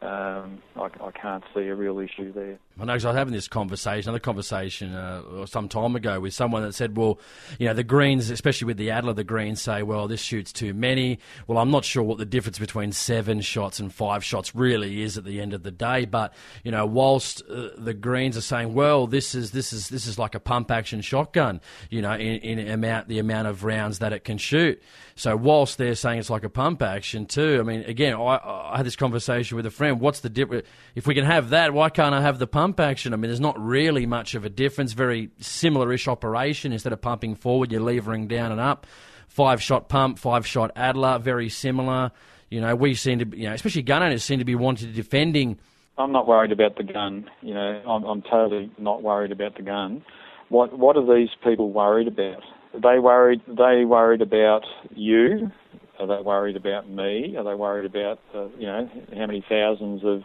um, 0.00 0.62
I, 0.76 0.88
I, 1.00 1.10
can't 1.10 1.42
see 1.54 1.62
a 1.62 1.74
real 1.74 1.98
issue 1.98 2.32
there. 2.32 2.58
I 2.80 2.84
know 2.84 2.92
I 2.92 2.94
was 2.94 3.02
having 3.02 3.32
this 3.32 3.48
conversation, 3.48 4.08
another 4.08 4.20
conversation 4.20 4.94
uh, 4.94 5.46
some 5.46 5.68
time 5.68 5.96
ago 5.96 6.20
with 6.20 6.32
someone 6.32 6.62
that 6.62 6.74
said, 6.74 6.96
well, 6.96 7.18
you 7.58 7.66
know, 7.66 7.74
the 7.74 7.82
Greens, 7.82 8.30
especially 8.30 8.66
with 8.66 8.76
the 8.76 8.90
Adler, 8.90 9.14
the 9.14 9.24
Greens 9.24 9.60
say, 9.60 9.82
well, 9.82 10.06
this 10.06 10.20
shoots 10.20 10.52
too 10.52 10.72
many. 10.74 11.18
Well, 11.48 11.58
I'm 11.58 11.72
not 11.72 11.84
sure 11.84 12.04
what 12.04 12.18
the 12.18 12.24
difference 12.24 12.58
between 12.58 12.92
seven 12.92 13.40
shots 13.40 13.80
and 13.80 13.92
five 13.92 14.22
shots 14.22 14.54
really 14.54 15.02
is 15.02 15.18
at 15.18 15.24
the 15.24 15.40
end 15.40 15.54
of 15.54 15.64
the 15.64 15.72
day. 15.72 16.04
But, 16.04 16.34
you 16.62 16.70
know, 16.70 16.86
whilst 16.86 17.42
uh, 17.50 17.70
the 17.76 17.94
Greens 17.94 18.36
are 18.36 18.42
saying, 18.42 18.74
well, 18.74 19.08
this 19.08 19.34
is, 19.34 19.50
this 19.50 19.72
is, 19.72 19.88
this 19.88 20.06
is 20.06 20.16
like 20.16 20.36
a 20.36 20.40
pump 20.40 20.70
action 20.70 21.00
shotgun, 21.00 21.60
you 21.90 22.00
know, 22.00 22.12
in, 22.12 22.58
in 22.58 22.68
amount, 22.68 23.08
the 23.08 23.18
amount 23.18 23.48
of 23.48 23.64
rounds 23.64 23.98
that 23.98 24.12
it 24.12 24.22
can 24.22 24.38
shoot. 24.38 24.80
So 25.16 25.36
whilst 25.36 25.78
they're 25.78 25.96
saying 25.96 26.20
it's 26.20 26.30
like 26.30 26.44
a 26.44 26.48
pump 26.48 26.80
action 26.80 27.26
too, 27.26 27.58
I 27.60 27.64
mean, 27.64 27.80
again, 27.80 28.14
I, 28.14 28.38
I 28.72 28.76
had 28.76 28.86
this 28.86 28.94
conversation 28.94 29.56
with 29.56 29.66
a 29.66 29.70
friend. 29.70 29.98
What's 29.98 30.20
the 30.20 30.28
difference? 30.28 30.68
If 30.94 31.08
we 31.08 31.16
can 31.16 31.24
have 31.24 31.50
that, 31.50 31.74
why 31.74 31.88
can't 31.88 32.14
I 32.14 32.20
have 32.20 32.38
the 32.38 32.46
pump 32.46 32.67
action? 32.78 33.12
I 33.12 33.16
mean, 33.16 33.28
there's 33.28 33.40
not 33.40 33.58
really 33.58 34.06
much 34.06 34.34
of 34.34 34.44
a 34.44 34.48
difference. 34.48 34.92
Very 34.92 35.30
similar-ish 35.40 36.08
operation. 36.08 36.72
Instead 36.72 36.92
of 36.92 37.00
pumping 37.00 37.34
forward, 37.34 37.72
you're 37.72 37.80
levering 37.80 38.28
down 38.28 38.52
and 38.52 38.60
up. 38.60 38.86
Five 39.28 39.62
shot 39.62 39.88
pump, 39.88 40.18
five 40.18 40.46
shot 40.46 40.72
Adler, 40.74 41.18
very 41.18 41.48
similar. 41.48 42.12
You 42.50 42.60
know, 42.60 42.74
we 42.74 42.94
seem 42.94 43.18
to, 43.18 43.36
you 43.36 43.48
know, 43.48 43.54
especially 43.54 43.82
gun 43.82 44.02
owners 44.02 44.24
seem 44.24 44.38
to 44.38 44.44
be 44.44 44.54
wanting 44.54 44.92
defending. 44.92 45.58
I'm 45.98 46.12
not 46.12 46.26
worried 46.26 46.52
about 46.52 46.76
the 46.76 46.84
gun. 46.84 47.28
You 47.42 47.54
know, 47.54 47.82
I'm, 47.86 48.04
I'm 48.04 48.22
totally 48.22 48.70
not 48.78 49.02
worried 49.02 49.32
about 49.32 49.56
the 49.56 49.62
gun. 49.62 50.04
What 50.48 50.78
What 50.78 50.96
are 50.96 51.14
these 51.14 51.30
people 51.44 51.70
worried 51.72 52.08
about? 52.08 52.42
they 52.72 52.98
worried 52.98 53.40
they 53.46 53.84
worried 53.84 54.22
about 54.22 54.64
you? 54.94 55.50
Are 55.98 56.06
they 56.06 56.22
worried 56.22 56.56
about 56.56 56.88
me? 56.88 57.36
Are 57.36 57.44
they 57.44 57.54
worried 57.54 57.86
about 57.86 58.20
uh, 58.34 58.48
you 58.58 58.66
know 58.66 58.88
how 59.14 59.26
many 59.26 59.44
thousands 59.48 60.02
of 60.04 60.22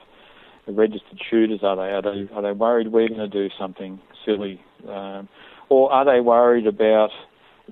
registered 0.68 1.20
shooters 1.30 1.60
are 1.64 1.76
they? 1.76 1.82
Are 1.82 2.02
they 2.02 2.34
are 2.34 2.42
they 2.42 2.52
worried 2.52 2.92
we're 2.92 3.08
going 3.08 3.20
to 3.20 3.28
do 3.28 3.50
something 3.60 4.00
silly, 4.26 4.62
um, 4.88 5.28
or 5.70 5.92
are 5.92 6.06
they 6.06 6.22
worried 6.22 6.68
about 6.68 7.10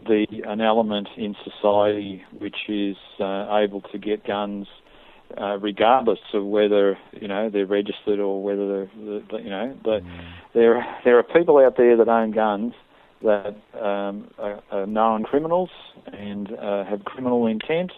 the 0.08 0.26
an 0.46 0.62
element 0.62 1.10
in 1.18 1.36
society 1.44 2.24
which 2.38 2.70
is 2.70 2.96
uh, 3.20 3.58
able 3.58 3.82
to 3.92 3.98
get 3.98 4.26
guns 4.26 4.68
uh, 5.40 5.58
regardless 5.60 6.20
of 6.34 6.46
whether 6.46 6.98
you 7.14 7.28
know 7.28 7.50
they're 7.50 7.66
registered 7.66 8.20
or 8.20 8.44
whether 8.44 8.68
they're, 8.68 9.42
you 9.42 9.50
know 9.50 9.78
the, 9.84 10.00
mm. 10.00 10.32
there 10.54 10.86
there 11.04 11.18
are 11.18 11.24
people 11.24 11.58
out 11.58 11.78
there 11.78 11.96
that 11.98 12.08
own 12.08 12.32
guns 12.32 12.74
that 13.24 13.56
um, 13.80 14.30
are, 14.40 14.62
are, 14.72 14.88
known 14.88 15.24
criminals 15.24 15.70
and 16.12 16.52
uh, 16.54 16.84
have 16.86 17.06
criminal 17.06 17.46
intent, 17.46 17.92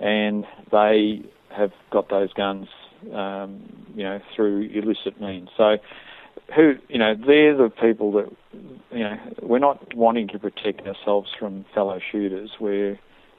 and 0.00 0.46
they 0.72 1.22
have 1.54 1.70
got 1.90 2.08
those 2.08 2.32
guns, 2.32 2.66
um, 3.12 3.62
you 3.94 4.04
know, 4.04 4.20
through 4.34 4.62
illicit 4.72 5.20
means. 5.20 5.48
So, 5.56 5.76
who, 6.54 6.74
you 6.88 6.98
know, 6.98 7.14
they're 7.14 7.56
the 7.56 7.70
people 7.70 8.12
that 8.12 8.30
you 8.92 9.00
know, 9.04 9.16
we're 9.42 9.58
not 9.58 9.94
wanting 9.94 10.28
to 10.28 10.38
protect 10.38 10.86
ourselves 10.86 11.30
from 11.38 11.64
fellow 11.74 11.98
shooters. 12.10 12.50
We're 12.58 12.98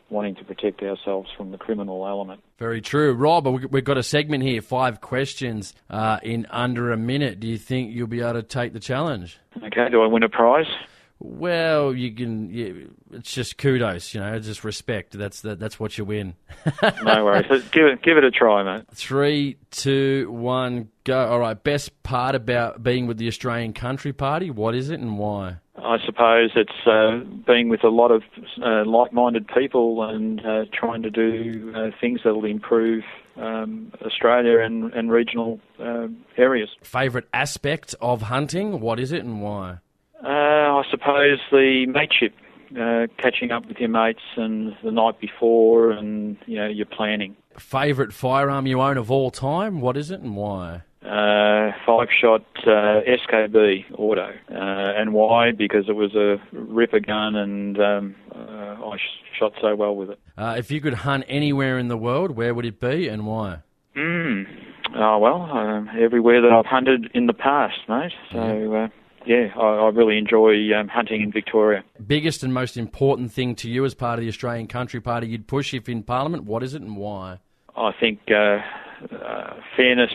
wanting 0.09 0.35
to 0.35 0.43
protect 0.43 0.81
ourselves 0.81 1.29
from 1.37 1.51
the 1.51 1.57
criminal 1.57 2.07
element. 2.07 2.41
Very 2.57 2.81
true. 2.81 3.13
Rob, 3.13 3.47
we- 3.47 3.65
we've 3.67 3.83
got 3.83 3.97
a 3.97 4.03
segment 4.03 4.43
here, 4.43 4.61
five 4.61 5.01
questions 5.01 5.73
uh, 5.89 6.19
in 6.23 6.47
under 6.49 6.91
a 6.91 6.97
minute. 6.97 7.39
Do 7.39 7.47
you 7.47 7.57
think 7.57 7.93
you'll 7.93 8.07
be 8.07 8.21
able 8.21 8.33
to 8.33 8.43
take 8.43 8.73
the 8.73 8.79
challenge? 8.79 9.39
Okay, 9.57 9.87
do 9.89 10.01
I 10.01 10.07
win 10.07 10.23
a 10.23 10.29
prize? 10.29 10.65
Well, 11.21 11.93
you 11.93 12.13
can. 12.13 12.49
Yeah, 12.49 12.87
it's 13.11 13.33
just 13.33 13.57
kudos, 13.57 14.13
you 14.13 14.21
know, 14.21 14.39
just 14.39 14.63
respect. 14.63 15.17
That's 15.17 15.41
that, 15.41 15.59
that's 15.59 15.79
what 15.79 15.97
you 15.97 16.05
win. 16.05 16.35
No 17.03 17.25
worries. 17.25 17.45
So 17.49 17.59
give 17.71 17.85
it 17.85 18.01
give 18.01 18.17
it 18.17 18.23
a 18.23 18.31
try, 18.31 18.63
mate. 18.63 18.85
Three, 18.93 19.57
two, 19.71 20.31
one, 20.31 20.89
go. 21.03 21.27
All 21.27 21.39
right. 21.39 21.61
Best 21.61 22.03
part 22.03 22.35
about 22.35 22.83
being 22.83 23.07
with 23.07 23.17
the 23.17 23.27
Australian 23.27 23.73
Country 23.73 24.13
Party. 24.13 24.49
What 24.49 24.75
is 24.75 24.89
it 24.89 24.99
and 24.99 25.17
why? 25.17 25.57
I 25.77 25.97
suppose 26.05 26.51
it's 26.55 26.85
uh, 26.85 27.23
being 27.47 27.69
with 27.69 27.83
a 27.83 27.89
lot 27.89 28.11
of 28.11 28.23
uh, 28.61 28.83
like-minded 28.85 29.47
people 29.47 30.03
and 30.03 30.45
uh, 30.45 30.65
trying 30.73 31.01
to 31.03 31.09
do 31.09 31.73
uh, 31.75 31.89
things 31.99 32.21
that 32.23 32.33
will 32.33 32.45
improve 32.45 33.03
um, 33.37 33.91
Australia 34.05 34.59
and, 34.59 34.93
and 34.93 35.11
regional 35.11 35.59
uh, 35.79 36.07
areas. 36.37 36.69
Favorite 36.83 37.27
aspect 37.33 37.95
of 38.01 38.23
hunting. 38.23 38.81
What 38.81 38.99
is 38.99 39.11
it 39.11 39.23
and 39.23 39.41
why? 39.41 39.77
Uh, 40.23 40.27
I 40.27 40.83
suppose 40.91 41.39
the 41.51 41.85
mateship, 41.87 42.33
uh, 42.79 43.07
catching 43.17 43.51
up 43.51 43.67
with 43.67 43.77
your 43.77 43.89
mates 43.89 44.19
and 44.35 44.75
the 44.83 44.91
night 44.91 45.19
before, 45.19 45.91
and 45.91 46.37
you 46.45 46.57
know 46.57 46.67
your 46.67 46.85
planning. 46.85 47.35
Favorite 47.57 48.13
firearm 48.13 48.65
you 48.67 48.81
own 48.81 48.97
of 48.97 49.09
all 49.09 49.31
time. 49.31 49.81
What 49.81 49.97
is 49.97 50.11
it 50.11 50.21
and 50.21 50.35
why? 50.35 50.83
Uh, 51.01 51.71
five-shot 51.85 52.43
uh, 52.67 53.01
SKB 53.07 53.85
auto, 53.97 54.31
uh, 54.51 54.53
and 54.53 55.13
why? 55.13 55.51
Because 55.51 55.87
it 55.87 55.95
was 55.95 56.13
a 56.13 56.35
ripper 56.51 56.99
gun, 56.99 57.35
and 57.35 57.79
um, 57.79 58.15
uh, 58.35 58.85
I 58.85 58.97
sh- 58.97 59.39
shot 59.39 59.53
so 59.61 59.75
well 59.75 59.95
with 59.95 60.09
it. 60.11 60.19
Uh, 60.37 60.55
if 60.57 60.69
you 60.69 60.81
could 60.81 60.93
hunt 60.93 61.23
anywhere 61.29 61.77
in 61.77 61.87
the 61.87 61.97
world, 61.97 62.31
where 62.31 62.53
would 62.53 62.65
it 62.65 62.81
be 62.81 63.07
and 63.07 63.25
why? 63.25 63.59
Mm. 63.95 64.45
Oh 64.95 65.17
well, 65.19 65.41
um, 65.43 65.89
everywhere 65.97 66.41
that 66.41 66.51
I've 66.51 66.65
hunted 66.65 67.09
in 67.13 67.27
the 67.27 67.33
past, 67.33 67.77
mate. 67.87 68.11
So 68.31 68.73
uh, 68.75 68.87
yeah, 69.25 69.47
I, 69.55 69.61
I 69.61 69.89
really 69.89 70.17
enjoy 70.17 70.73
um, 70.73 70.87
hunting 70.87 71.21
in 71.21 71.31
Victoria. 71.31 71.83
Biggest 72.05 72.43
and 72.43 72.53
most 72.53 72.77
important 72.77 73.31
thing 73.31 73.55
to 73.55 73.69
you 73.69 73.85
as 73.85 73.93
part 73.93 74.19
of 74.19 74.23
the 74.23 74.29
Australian 74.29 74.67
Country 74.67 75.01
Party 75.01 75.27
you'd 75.27 75.47
push 75.47 75.73
if 75.73 75.89
in 75.89 76.03
Parliament. 76.03 76.45
What 76.45 76.63
is 76.63 76.73
it 76.73 76.81
and 76.81 76.97
why? 76.97 77.39
I 77.75 77.91
think 77.99 78.19
uh, 78.29 78.59
uh, 79.15 79.53
fairness 79.75 80.11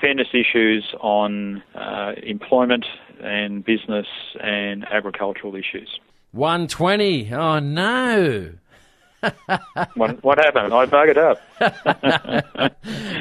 fairness 0.00 0.28
issues 0.32 0.94
on 1.00 1.62
uh, 1.74 2.12
employment 2.22 2.84
and 3.20 3.64
business 3.64 4.06
and 4.40 4.84
agricultural 4.84 5.54
issues. 5.54 5.98
120. 6.32 7.32
Oh, 7.32 7.58
no. 7.58 8.52
what, 9.94 10.22
what 10.22 10.38
happened? 10.38 10.72
I 10.72 10.86
buggered 10.86 11.16
up. 11.16 11.40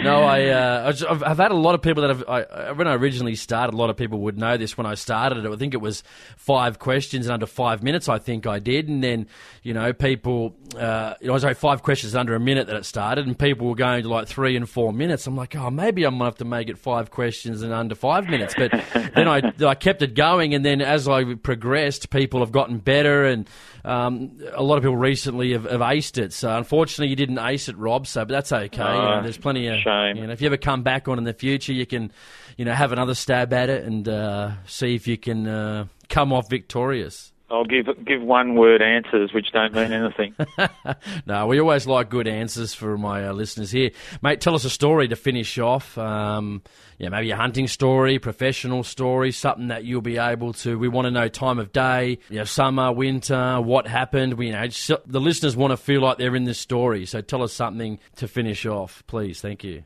no, 0.04 0.22
I, 0.24 0.46
uh, 0.46 0.94
I've, 1.10 1.24
I've 1.24 1.38
had 1.38 1.52
a 1.52 1.56
lot 1.56 1.74
of 1.74 1.82
people 1.82 2.02
that 2.04 2.16
have. 2.16 2.24
I, 2.28 2.72
when 2.74 2.88
I 2.88 2.94
originally 2.94 3.34
started, 3.34 3.74
a 3.74 3.78
lot 3.78 3.90
of 3.90 3.98
people 3.98 4.20
would 4.22 4.38
know 4.38 4.58
this. 4.58 4.78
When 4.78 4.86
I 4.86 4.94
started 4.94 5.44
it, 5.44 5.52
I 5.52 5.56
think 5.56 5.74
it 5.74 5.82
was 5.82 6.04
five 6.36 6.78
questions 6.78 7.26
in 7.26 7.34
under 7.34 7.48
five 7.48 7.82
minutes. 7.82 8.08
I 8.08 8.20
think 8.20 8.46
I 8.46 8.60
did, 8.60 8.88
and 8.90 9.04
then 9.04 9.28
you 9.64 9.74
know, 9.74 9.92
people. 9.92 10.56
Uh, 10.78 11.16
you 11.20 11.28
know, 11.28 11.34
I 11.34 11.36
was 11.36 11.44
like 11.44 11.58
five 11.58 11.82
questions 11.82 12.16
under 12.16 12.36
a 12.36 12.40
minute 12.40 12.68
that 12.68 12.76
it 12.76 12.86
started, 12.86 13.26
and 13.26 13.38
people 13.38 13.68
were 13.68 13.76
going 13.76 14.04
to 14.04 14.10
like 14.10 14.28
three 14.28 14.56
and 14.56 14.70
four 14.70 14.94
minutes. 14.94 15.26
I'm 15.26 15.36
like, 15.36 15.56
oh, 15.56 15.72
maybe 15.72 16.04
I'm 16.04 16.16
gonna 16.16 16.26
have 16.26 16.36
to 16.38 16.46
make 16.46 16.70
it 16.70 16.78
five 16.78 17.10
questions 17.10 17.64
in 17.64 17.72
under 17.72 17.96
five 17.96 18.30
minutes. 18.30 18.54
But 18.56 18.72
then 19.16 19.28
I, 19.28 19.52
I 19.66 19.74
kept 19.74 20.04
it 20.04 20.14
going, 20.14 20.54
and 20.54 20.64
then 20.64 20.82
as 20.82 21.08
I 21.08 21.34
progressed, 21.34 22.12
people 22.12 22.42
have 22.42 22.52
gotten 22.52 22.78
better, 22.78 23.26
and 23.26 23.50
um, 23.88 24.38
a 24.54 24.62
lot 24.62 24.78
of 24.78 24.84
people 24.84 24.98
recently 24.98 25.54
have, 25.54 25.64
have 25.64 25.80
aced 25.82 26.18
it. 26.18 26.34
So 26.34 26.56
unfortunately, 26.56 27.08
you 27.10 27.16
didn't 27.16 27.40
ace 27.40 27.70
it, 27.70 27.78
Rob. 27.78 28.06
So, 28.06 28.26
but 28.26 28.30
that's 28.34 28.52
okay. 28.52 28.78
you 28.78 28.84
know, 28.84 29.18
Oh, 29.20 29.24
there's 29.24 29.38
plenty 29.38 29.68
of 29.68 29.80
shame. 29.80 30.18
You 30.18 30.28
know, 30.28 30.34
if 30.34 30.42
you 30.42 30.48
ever 30.48 30.58
come 30.58 30.84
back 30.84 31.08
on 31.08 31.18
in 31.18 31.24
the 31.24 31.34
future, 31.34 31.72
you 31.72 31.86
can, 31.86 32.12
you 32.58 32.66
know, 32.66 32.74
have 32.74 32.92
another 32.92 33.16
stab 33.16 33.54
at 33.54 33.70
it 33.70 33.86
and 33.86 34.08
uh, 34.08 34.52
see 34.66 34.96
if 34.96 35.08
you 35.08 35.18
can 35.18 35.48
uh, 35.48 35.86
come 36.10 36.34
off 36.34 36.50
victorious. 36.50 37.32
I'll 37.50 37.64
give 37.64 37.88
give 38.06 38.22
one 38.22 38.56
word 38.56 38.82
answers 38.82 39.32
which 39.34 39.52
don't 39.54 39.74
mean 39.74 39.94
anything. 39.94 40.36
no, 41.26 41.48
we 41.48 41.62
always 41.62 41.88
like 41.88 42.10
good 42.10 42.28
answers 42.28 42.74
for 42.74 42.98
my 42.98 43.26
uh, 43.26 43.32
listeners 43.32 43.72
here, 43.72 43.92
mate. 44.22 44.42
Tell 44.42 44.54
us 44.54 44.66
a 44.66 44.70
story 44.70 45.08
to 45.08 45.16
finish 45.16 45.58
off. 45.58 45.98
Um, 45.98 46.62
yeah, 46.98 47.08
maybe 47.08 47.32
a 47.32 47.38
hunting 47.38 47.68
story, 47.68 48.20
professional 48.20 48.84
story, 48.84 49.32
something 49.32 49.68
that 49.68 49.86
you'll 49.86 50.02
be 50.02 50.18
able 50.18 50.52
to. 50.54 50.78
We 50.78 50.90
want 50.90 51.06
to 51.06 51.12
know 51.12 51.30
time 51.30 51.58
of 51.58 51.72
day, 51.72 52.18
you 52.30 52.40
know, 52.40 52.44
summer, 52.44 52.92
winter, 52.92 53.62
what 53.62 53.88
happened. 53.88 54.34
We, 54.34 54.48
you 54.48 54.52
know, 54.54 54.68
the 55.06 55.22
listeners 55.22 55.56
want 55.56 55.72
to 55.72 55.78
feel 55.78 56.02
like 56.02 56.18
they're 56.18 56.36
in 56.36 56.44
this 56.44 56.60
story. 56.60 57.06
So 57.06 57.22
tell 57.22 57.44
us 57.44 57.54
something 57.54 58.00
to 58.18 58.28
finish 58.28 58.66
off, 58.66 59.04
please. 59.08 59.40
Thank 59.40 59.64
you. 59.64 59.84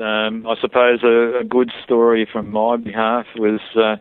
um, 0.00 0.46
I 0.48 0.54
suppose 0.60 1.04
a, 1.04 1.40
a 1.40 1.44
good 1.44 1.70
story 1.84 2.26
from 2.30 2.50
my 2.50 2.76
behalf 2.76 3.26
was 3.36 3.60
uh, 3.76 3.96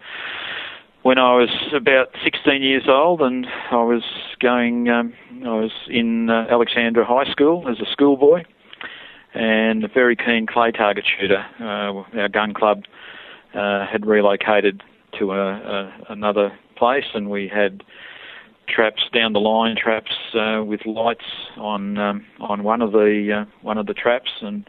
when 1.07 1.17
I 1.17 1.35
was 1.35 1.49
about 1.73 2.09
16 2.21 2.61
years 2.61 2.83
old 2.89 3.21
and 3.21 3.47
I 3.71 3.81
was 3.81 4.03
going, 4.41 4.89
um, 4.89 5.13
I 5.45 5.55
was 5.55 5.71
in 5.87 6.29
uh, 6.29 6.47
Alexandra 6.51 7.05
High 7.05 7.31
School 7.31 7.65
as 7.69 7.79
a 7.79 7.89
schoolboy 7.89 8.43
and 9.33 9.85
a 9.85 9.87
very 9.87 10.17
keen 10.17 10.47
clay 10.47 10.71
target 10.71 11.05
shooter. 11.07 11.45
Uh, 11.61 12.19
our 12.19 12.27
gun 12.27 12.53
club 12.53 12.83
uh, 13.53 13.85
had 13.89 14.05
relocated 14.05 14.83
to 15.17 15.31
a, 15.31 15.53
a, 15.53 15.93
another 16.09 16.51
place 16.75 17.05
and 17.13 17.29
we 17.29 17.47
had 17.47 17.85
traps 18.67 19.03
down 19.13 19.31
the 19.31 19.39
line, 19.39 19.77
traps 19.81 20.11
uh, 20.33 20.61
with 20.61 20.85
lights 20.85 21.23
on 21.55 21.97
um, 21.97 22.25
on 22.41 22.63
one 22.63 22.81
of 22.81 22.91
the 22.91 23.45
uh, 23.45 23.49
one 23.61 23.77
of 23.77 23.85
the 23.85 23.93
traps, 23.93 24.29
and 24.41 24.67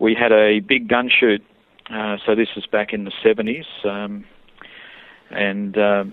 we 0.00 0.16
had 0.18 0.32
a 0.32 0.60
big 0.60 0.88
gun 0.88 1.10
shoot. 1.10 1.44
Uh, 1.92 2.16
so 2.24 2.34
this 2.34 2.48
was 2.56 2.64
back 2.66 2.94
in 2.94 3.04
the 3.04 3.12
70s, 3.22 3.66
um, 3.84 4.24
and 5.30 5.76
uh, 5.76 6.04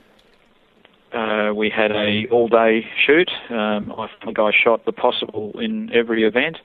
uh, 1.14 1.54
we 1.54 1.70
had 1.70 1.92
a 1.92 2.28
all-day 2.32 2.86
shoot. 3.06 3.30
Um, 3.50 3.94
I 3.98 4.08
think 4.24 4.40
I 4.40 4.52
shot 4.52 4.86
the 4.86 4.92
possible 4.92 5.52
in 5.60 5.92
every 5.94 6.24
event, 6.24 6.58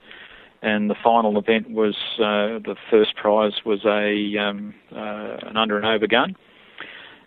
and 0.63 0.89
the 0.89 0.95
final 1.03 1.39
event 1.39 1.71
was 1.71 1.95
uh, 2.19 2.59
the 2.65 2.77
first 2.91 3.15
prize 3.17 3.53
was 3.65 3.85
a 3.85 4.39
um, 4.39 4.75
uh, 4.93 5.49
an 5.49 5.57
under 5.57 5.77
and 5.77 5.87
over 5.87 6.07
gun, 6.07 6.35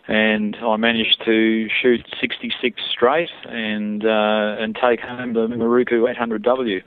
and 0.08 0.56
I 0.56 0.76
managed 0.76 1.22
to 1.24 1.68
shoot 1.80 2.00
66 2.20 2.82
straight 2.90 3.30
and 3.48 4.04
uh, 4.04 4.56
and 4.58 4.74
take 4.74 5.00
home 5.00 5.34
the 5.34 5.46
Miroku 5.46 6.12
800W. 6.12 6.82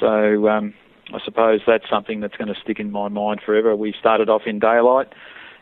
So 0.00 0.48
um, 0.48 0.74
I 1.12 1.20
suppose 1.24 1.60
that's 1.66 1.88
something 1.88 2.20
that's 2.20 2.36
going 2.36 2.52
to 2.52 2.60
stick 2.60 2.80
in 2.80 2.90
my 2.90 3.08
mind 3.08 3.40
forever. 3.44 3.76
We 3.76 3.94
started 3.98 4.28
off 4.28 4.42
in 4.46 4.58
daylight, 4.58 5.08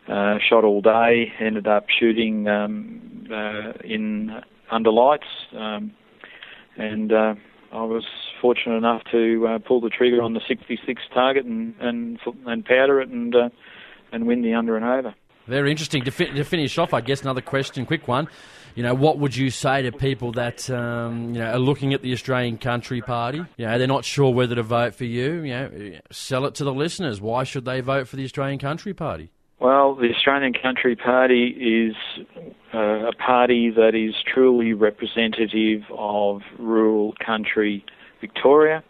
uh, 0.09 0.39
shot 0.39 0.65
all 0.65 0.81
day, 0.81 1.33
ended 1.41 1.67
up 1.67 1.87
shooting 1.89 2.49
um, 2.49 3.27
uh, 3.33 3.73
in 3.85 4.31
under 4.71 4.91
lights, 4.91 5.27
um, 5.57 5.93
and 6.77 7.13
uh, 7.13 7.35
I 7.73 7.83
was 7.83 8.05
fortunate 8.41 8.77
enough 8.77 9.03
to 9.13 9.47
uh, 9.49 9.59
pull 9.59 9.81
the 9.81 9.89
trigger 9.89 10.23
on 10.23 10.35
the 10.35 10.41
66 10.47 11.03
target 11.13 11.45
and 11.45 11.75
and, 11.81 12.19
and 12.47 12.65
powder 12.65 13.01
it 13.01 13.09
and 13.09 13.35
uh, 13.35 13.49
and 14.13 14.27
win 14.27 14.43
the 14.43 14.55
under 14.55 14.77
and 14.77 14.85
over. 14.85 15.15
Very 15.47 15.71
interesting. 15.71 16.05
To, 16.05 16.11
fi- 16.11 16.31
to 16.31 16.45
finish 16.45 16.79
off, 16.79 16.95
I 16.95 17.03
guess 17.03 17.21
another 17.21 17.43
question, 17.43 17.85
quick 17.85 18.09
one. 18.09 18.29
You 18.75 18.83
know, 18.83 18.95
what 18.95 19.19
would 19.19 19.37
you 19.37 19.51
say 19.51 19.83
to 19.83 19.93
people 19.93 20.33
that 20.33 20.69
um, 20.71 21.35
you 21.35 21.41
know 21.41 21.53
are 21.53 21.59
looking 21.59 21.95
at 21.95 22.03
the 22.03 22.13
Australian 22.13 22.59
Country 22.59 23.01
Party? 23.01 23.43
You 23.57 23.67
know, 23.67 23.79
they're 23.79 23.87
not 23.87 24.05
sure 24.05 24.33
whether 24.33 24.55
to 24.55 24.63
vote 24.63 24.95
for 24.95 25.05
you. 25.05 25.43
You 25.43 25.53
know, 25.53 25.93
sell 26.11 26.45
it 26.47 26.57
to 26.57 26.65
the 26.65 26.73
listeners. 26.73 27.21
Why 27.21 27.45
should 27.45 27.65
they 27.65 27.81
vote 27.81 28.09
for 28.09 28.17
the 28.17 28.25
Australian 28.25 28.59
Country 28.59 28.95
Party? 28.95 29.31
Well, 29.65 29.95
the 29.95 30.11
Australian 30.15 30.53
Country 30.53 30.95
Party 30.95 31.47
is 31.47 31.97
uh, 32.75 33.09
a 33.09 33.13
party 33.15 33.71
that 33.71 33.95
is 33.95 34.15
truly 34.23 34.75
representative 34.75 35.81
of 35.91 36.43
rural 36.59 37.15
country 37.25 37.83
Victoria 38.21 38.85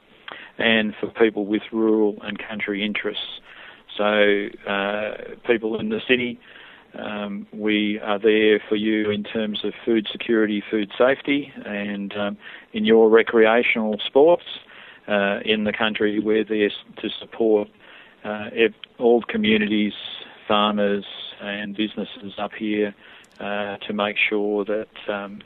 and 0.58 0.92
for 0.98 1.10
people 1.10 1.46
with 1.46 1.62
rural 1.70 2.16
and 2.22 2.40
country 2.40 2.84
interests. 2.84 3.38
So, 3.96 4.48
uh, 4.68 5.36
people 5.46 5.78
in 5.78 5.90
the 5.90 6.00
city, 6.08 6.40
um, 6.98 7.46
we 7.52 8.00
are 8.00 8.18
there 8.18 8.60
for 8.68 8.74
you 8.74 9.10
in 9.10 9.22
terms 9.22 9.60
of 9.62 9.74
food 9.84 10.08
security, 10.10 10.60
food 10.68 10.90
safety, 10.98 11.52
and 11.64 12.12
um, 12.16 12.36
in 12.72 12.84
your 12.84 13.08
recreational 13.08 14.00
sports. 14.04 14.58
Uh, 15.06 15.38
in 15.44 15.62
the 15.62 15.72
country, 15.72 16.18
we're 16.18 16.42
there 16.42 16.70
to 17.00 17.08
support 17.20 17.68
uh, 18.24 18.48
all 18.98 19.22
communities, 19.22 19.92
farmers, 20.46 21.04
and 21.40 21.76
businesses 21.76 22.34
up 22.38 22.52
here 22.52 22.94
uh, 23.40 23.76
to 23.78 23.92
make 23.92 24.16
sure 24.16 24.64
that 24.64 24.88
um, 25.08 25.42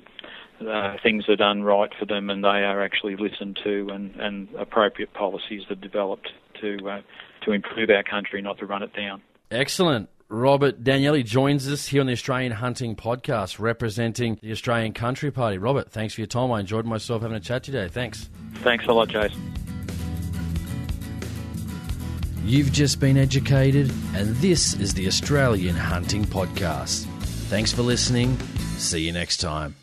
uh, 0.66 0.96
things 1.02 1.28
are 1.28 1.36
done 1.36 1.62
right 1.62 1.90
for 1.98 2.04
them 2.06 2.30
and 2.30 2.44
they 2.44 2.48
are 2.48 2.82
actually 2.82 3.16
listened 3.16 3.58
to 3.64 3.88
and, 3.90 4.14
and 4.16 4.48
appropriate 4.58 5.12
policies 5.14 5.62
are 5.70 5.76
developed 5.76 6.28
to 6.60 6.76
uh, 6.88 7.00
to 7.44 7.52
improve 7.52 7.88
our 7.88 8.02
country, 8.02 8.42
not 8.42 8.58
to 8.58 8.66
run 8.66 8.82
it 8.82 8.92
down. 8.94 9.22
Excellent. 9.50 10.08
Robert 10.28 10.84
Danieli 10.84 11.24
joins 11.24 11.70
us 11.70 11.86
here 11.86 12.02
on 12.02 12.06
the 12.06 12.12
Australian 12.12 12.52
Hunting 12.52 12.94
Podcast, 12.96 13.58
representing 13.58 14.38
the 14.42 14.52
Australian 14.52 14.92
Country 14.92 15.30
Party. 15.30 15.56
Robert, 15.56 15.90
thanks 15.90 16.14
for 16.14 16.20
your 16.20 16.26
time. 16.26 16.52
I 16.52 16.60
enjoyed 16.60 16.84
myself 16.84 17.22
having 17.22 17.36
a 17.36 17.40
chat 17.40 17.62
today. 17.62 17.88
Thanks. 17.88 18.28
Thanks 18.56 18.84
a 18.86 18.92
lot, 18.92 19.08
Jason. 19.08 19.67
You've 22.44 22.72
just 22.72 22.98
been 22.98 23.18
educated, 23.18 23.92
and 24.14 24.34
this 24.36 24.74
is 24.74 24.94
the 24.94 25.06
Australian 25.06 25.76
Hunting 25.76 26.24
Podcast. 26.24 27.04
Thanks 27.50 27.72
for 27.72 27.82
listening. 27.82 28.38
See 28.78 29.00
you 29.00 29.12
next 29.12 29.38
time. 29.38 29.74